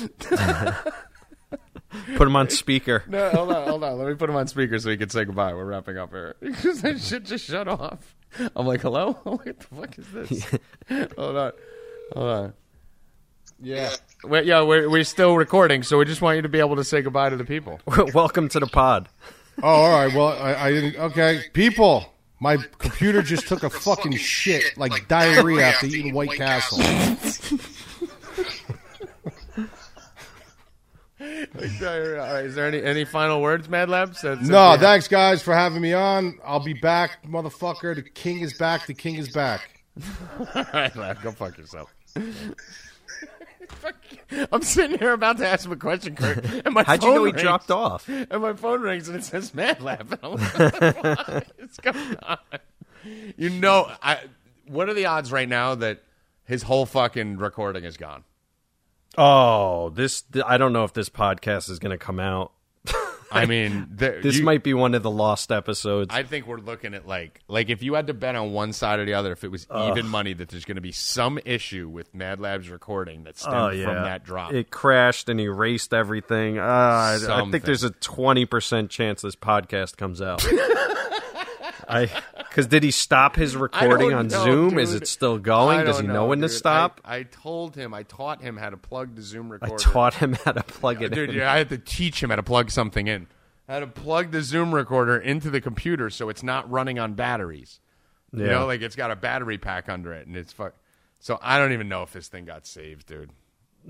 [2.16, 3.04] Put him on speaker.
[3.08, 3.98] No, hold on, hold on.
[3.98, 5.52] Let me put him on speaker so he can say goodbye.
[5.54, 6.36] We're wrapping up here.
[6.40, 8.14] Because that shit just shut off.
[8.54, 9.14] I'm like, hello?
[9.24, 10.46] what the fuck is this?
[11.16, 11.52] hold on.
[12.14, 12.52] Hold on.
[13.62, 13.90] Yeah.
[14.24, 16.84] Wait, yeah, we're, we're still recording, so we just want you to be able to
[16.84, 17.80] say goodbye to the people.
[18.14, 19.08] Welcome to the pod.
[19.62, 20.14] Oh, all right.
[20.14, 20.96] Well, I, I didn't.
[20.96, 22.14] Okay, people.
[22.40, 26.78] My computer just took a fucking shit like diarrhea after eating White Castle.
[31.20, 31.26] All
[32.00, 34.16] right, is there any, any final words, Mad Lab?
[34.16, 36.38] So, so- No, thanks guys for having me on.
[36.42, 37.94] I'll be back, motherfucker.
[37.94, 38.86] The king is back.
[38.86, 39.82] The king is back.
[40.54, 41.92] All right, Lab, go fuck yourself.
[43.80, 43.96] Fuck
[44.30, 44.46] you.
[44.52, 47.24] I'm sitting here about to ask him a question, Kurt, and my How'd you know
[47.24, 47.42] he rings.
[47.42, 48.08] dropped off?
[48.08, 50.12] And my phone rings and it says Mad Lab.
[50.12, 52.38] And I'm like, what the fuck is going on?
[53.36, 54.18] You know, I,
[54.66, 56.02] what are the odds right now that
[56.44, 58.24] his whole fucking recording is gone?
[59.18, 62.52] Oh, this I don't know if this podcast is going to come out.
[63.40, 66.08] I mean, there, This you- might be one of the lost episodes.
[66.12, 68.98] I think we're looking at like like if you had to bet on one side
[68.98, 71.88] or the other, if it was even money, that there's going to be some issue
[71.88, 74.52] with Mad Lab's recording that stemmed oh yeah, from that drop.
[74.52, 76.58] It crashed and erased everything.
[76.58, 80.44] Uh, I, I think there's a twenty percent chance this podcast comes out.
[81.88, 82.08] I
[82.50, 84.78] because did he stop his recording on know, Zoom?
[84.78, 85.84] Is it still going?
[85.86, 87.00] Does he know, when to stop?
[87.04, 89.74] I, I told him, I taught him how to plug the Zoom recorder.
[89.74, 91.36] I, taught him how to plug it Dude, in.
[91.36, 93.26] yeah, I had to teach him how to plug something in.
[93.68, 97.78] How to plug the Zoom recorder into the computer so it's not running on batteries.
[98.32, 98.50] You Yeah.
[98.52, 100.74] know, like it's got a battery pack under it, and it's fuck.
[101.20, 103.30] So I don't even know if this thing got saved, dude.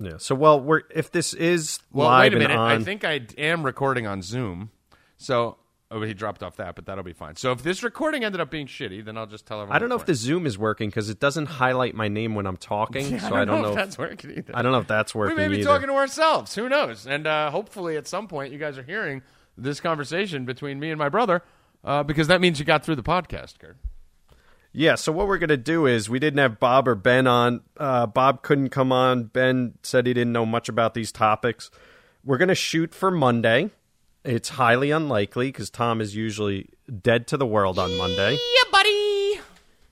[0.00, 0.18] Yeah.
[0.18, 2.56] So well, we're if this is Well, live wait a minute.
[2.56, 4.70] on, I think I am recording on Zoom.
[5.16, 5.56] So,
[5.90, 7.36] oh, he dropped off that, but that'll be fine.
[7.36, 9.76] So if this recording ended up being shitty, then I'll just tell everyone.
[9.76, 12.46] I don't know if the Zoom is working because it doesn't highlight my name when
[12.46, 13.18] I'm talking.
[13.18, 13.68] so I don't know.
[13.68, 14.56] if if- that's working either.
[14.56, 15.36] I don't know if that's working.
[15.36, 15.68] we may be either.
[15.68, 16.54] talking to ourselves.
[16.54, 17.06] Who knows?
[17.06, 19.22] And uh, hopefully, at some point, you guys are hearing
[19.58, 21.42] this conversation between me and my brother,
[21.84, 23.76] uh, because that means you got through the podcast, Kurt.
[24.72, 27.62] Yeah, so what we're going to do is we didn't have Bob or Ben on.
[27.76, 29.24] Uh, Bob couldn't come on.
[29.24, 31.72] Ben said he didn't know much about these topics.
[32.24, 33.70] We're going to shoot for Monday.
[34.24, 36.68] It's highly unlikely because Tom is usually
[37.02, 38.32] dead to the world on Monday.
[38.32, 39.40] Yeah, buddy.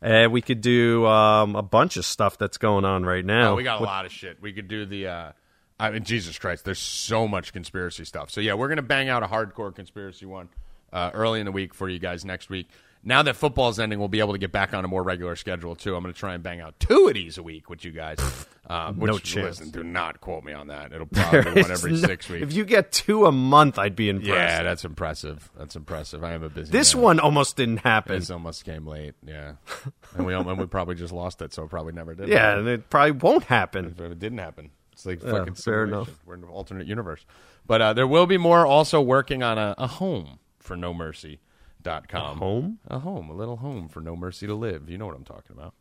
[0.00, 3.52] And we could do um, a bunch of stuff that's going on right now.
[3.52, 4.40] Oh, we got a lot of shit.
[4.40, 5.06] We could do the.
[5.08, 5.32] Uh,
[5.80, 8.30] I mean, Jesus Christ, there's so much conspiracy stuff.
[8.30, 10.48] So yeah, we're gonna bang out a hardcore conspiracy one
[10.92, 12.68] uh, early in the week for you guys next week.
[13.08, 15.74] Now that football's ending, we'll be able to get back on a more regular schedule
[15.74, 15.96] too.
[15.96, 18.18] I'm going to try and bang out two of these a week with you guys.
[18.68, 19.60] Uh, which, No chance.
[19.60, 20.92] Listen, do not quote me on that.
[20.92, 22.42] It'll probably be one every no- six weeks.
[22.42, 24.28] If you get two a month, I'd be impressed.
[24.28, 25.50] yeah, that's impressive.
[25.56, 26.22] That's impressive.
[26.22, 26.70] I am a busy.
[26.70, 27.02] this man.
[27.02, 28.18] one almost didn't happen.
[28.18, 29.14] This almost came late.
[29.26, 29.52] Yeah,
[30.14, 32.28] and we and we probably just lost it, so it probably never did.
[32.28, 32.58] Yeah, happen.
[32.58, 33.94] and it probably won't happen.
[33.96, 34.70] But it didn't happen.
[34.92, 36.10] It's like Yeah, fucking fair enough.
[36.26, 37.24] We're in an alternate universe.
[37.66, 41.40] But uh, there will be more also working on a, a home for No Mercy.
[41.82, 42.36] Dot com.
[42.36, 42.78] A home?
[42.88, 44.90] A home, a little home for No Mercy to live.
[44.90, 45.74] You know what I'm talking about.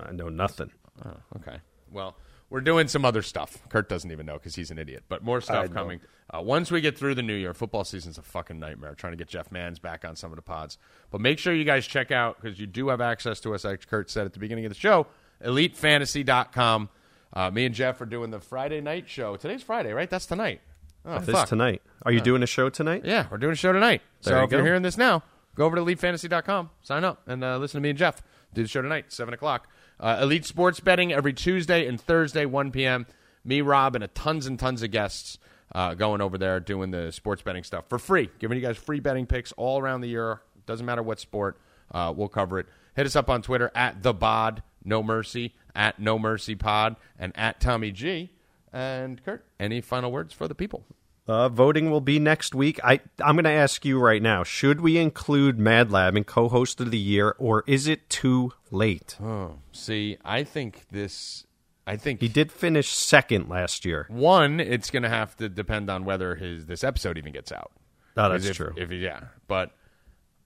[0.00, 0.72] I know nothing.
[1.04, 1.58] Oh, okay.
[1.92, 2.16] Well,
[2.50, 3.62] we're doing some other stuff.
[3.68, 5.04] Kurt doesn't even know because he's an idiot.
[5.08, 5.74] But more stuff know.
[5.74, 6.00] coming.
[6.28, 8.94] Uh, once we get through the new year, football season's a fucking nightmare.
[8.94, 10.78] Trying to get Jeff Manns back on some of the pods.
[11.10, 13.86] But make sure you guys check out because you do have access to us, like
[13.86, 15.06] Kurt said at the beginning of the show.
[15.44, 16.88] EliteFantasy.com.
[17.32, 19.36] Uh, me and Jeff are doing the Friday night show.
[19.36, 20.08] Today's Friday, right?
[20.08, 20.60] That's tonight.
[21.04, 21.48] Oh, This fuck.
[21.48, 21.82] tonight.
[22.02, 23.02] Are you doing a show tonight?
[23.04, 24.02] Yeah, we're doing a show tonight.
[24.22, 25.22] There so you if you're hearing this now,
[25.56, 28.22] go over to elitefantasy.com, sign up, and uh, listen to me and Jeff
[28.54, 29.68] do the show tonight, 7 o'clock.
[29.98, 33.06] Uh, Elite Sports Betting every Tuesday and Thursday, 1 p.m.
[33.44, 35.38] Me, Rob, and a tons and tons of guests
[35.74, 39.00] uh, going over there doing the sports betting stuff for free, giving you guys free
[39.00, 40.40] betting picks all around the year.
[40.66, 41.58] Doesn't matter what sport,
[41.92, 42.66] uh, we'll cover it.
[42.94, 47.32] Hit us up on Twitter at the bod, no mercy, at no mercy pod, and
[47.36, 48.30] at Tommy G.
[48.72, 50.84] And Kurt, any final words for the people?
[51.28, 52.78] Uh, voting will be next week.
[52.84, 56.80] I I'm going to ask you right now: Should we include Mad Lab in co-host
[56.80, 59.16] of the year, or is it too late?
[59.20, 61.44] Oh, See, I think this.
[61.88, 64.06] I think He did finish second last year.
[64.08, 64.58] one.
[64.60, 67.72] It's going to have to depend on whether his this episode even gets out.
[68.16, 68.72] Oh, that's 'Cause if, true.
[68.76, 69.72] If yeah, but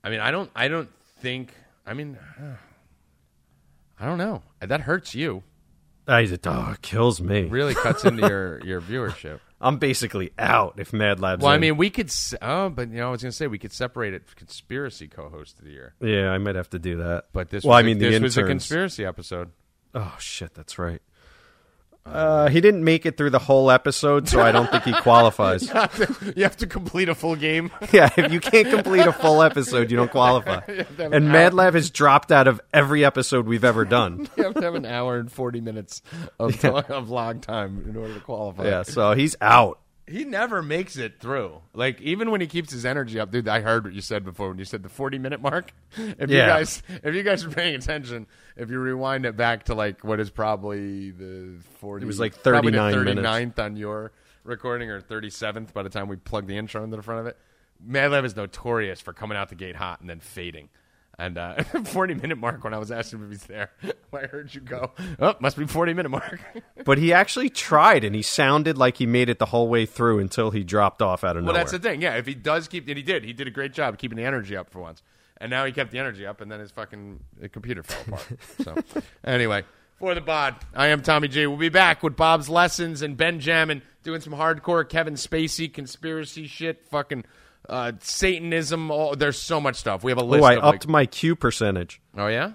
[0.03, 0.49] I mean, I don't.
[0.55, 0.89] I don't
[1.19, 1.53] think.
[1.85, 2.17] I mean,
[3.99, 4.41] I don't know.
[4.59, 5.43] That hurts you.
[6.07, 7.43] I, oh, kills me.
[7.43, 9.39] Really cuts into your your viewership.
[9.61, 11.43] I'm basically out if Mad Lab's.
[11.43, 12.11] Well, I mean, we could.
[12.41, 14.35] Oh, but you know, I was going to say we could separate it.
[14.35, 17.25] Conspiracy co-host of the year, yeah, I might have to do that.
[17.31, 17.63] but this.
[17.63, 18.37] well, was I mean, a, the this interns.
[18.37, 19.51] was a conspiracy episode.
[19.93, 21.01] Oh shit, that's right.
[22.05, 25.63] Uh, he didn't make it through the whole episode, so I don't think he qualifies.
[26.35, 27.71] you have to complete a full game.
[27.91, 30.61] yeah, if you can't complete a full episode, you don't qualify.
[30.65, 34.27] have an And Mad Lab has dropped out of every episode we've ever done.
[34.35, 36.01] You have to have an hour and forty minutes
[36.39, 38.65] of, of log time in order to qualify.
[38.65, 39.79] Yeah, so he's out.
[40.11, 41.61] He never makes it through.
[41.73, 43.47] Like even when he keeps his energy up, dude.
[43.47, 45.73] I heard what you said before when you said the forty minute mark.
[45.97, 49.73] If you guys, if you guys are paying attention, if you rewind it back to
[49.75, 54.11] like what is probably the forty, It was like the 39 39th on your
[54.43, 57.27] recording or thirty seventh by the time we plug the intro into the front of
[57.27, 57.37] it.
[57.83, 60.69] Mad Lab is notorious for coming out the gate hot and then fading.
[61.19, 63.69] And uh, 40 minute mark when I was asking if he's there,
[64.13, 66.39] I heard you go, oh, must be 40 minute mark.
[66.83, 70.17] But he actually tried, and he sounded like he made it the whole way through
[70.17, 71.59] until he dropped off out of Well, nowhere.
[71.61, 72.01] that's the thing.
[72.01, 74.23] Yeah, if he does keep, and he did, he did a great job keeping the
[74.25, 75.03] energy up for once.
[75.37, 78.39] And now he kept the energy up, and then his fucking uh, computer fell apart.
[78.63, 79.63] so, anyway,
[79.99, 81.45] for the bod, I am Tommy G.
[81.45, 86.87] We'll be back with Bob's lessons and Benjamin doing some hardcore Kevin Spacey conspiracy shit,
[86.89, 87.25] fucking
[87.69, 88.91] uh, Satanism.
[88.91, 90.03] All, there's so much stuff.
[90.03, 90.43] We have a list.
[90.43, 92.01] Oh, I of upped like, my Q percentage.
[92.17, 92.53] oh yeah.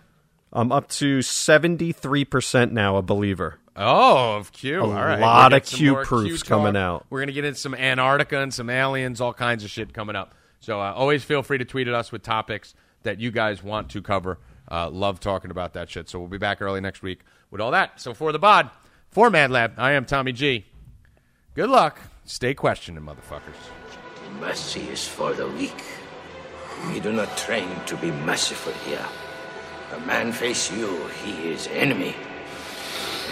[0.53, 3.59] I'm up to 73% now, a believer.
[3.77, 4.81] Oh, of Q.
[4.81, 5.21] All right.
[5.21, 6.49] lot of Q proofs talk.
[6.49, 7.05] coming out.
[7.11, 10.17] We're going to get into some Antarctica and some aliens, all kinds of shit coming
[10.17, 10.35] up.
[10.61, 13.91] So uh, always feel free to tweet at us with topics that you guys want
[13.91, 14.39] to cover.
[14.71, 16.09] Uh, love talking about that shit.
[16.09, 17.21] So we'll be back early next week
[17.51, 18.01] with all that.
[18.01, 18.71] So for the bod,
[19.11, 20.65] for Mad Lab, I am Tommy G.
[21.55, 22.01] Good luck.
[22.25, 23.76] Stay questioning, motherfuckers
[24.41, 25.83] mercy is for the weak.
[26.89, 29.05] We do not train to be merciful here.
[29.93, 32.15] A man face you, he is enemy.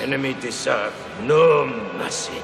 [0.00, 1.66] Enemy deserve no
[1.96, 2.40] mercy.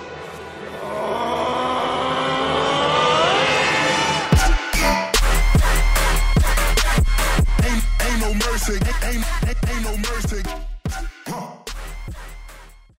[7.62, 10.69] Ain't, ain't ain't no mercy.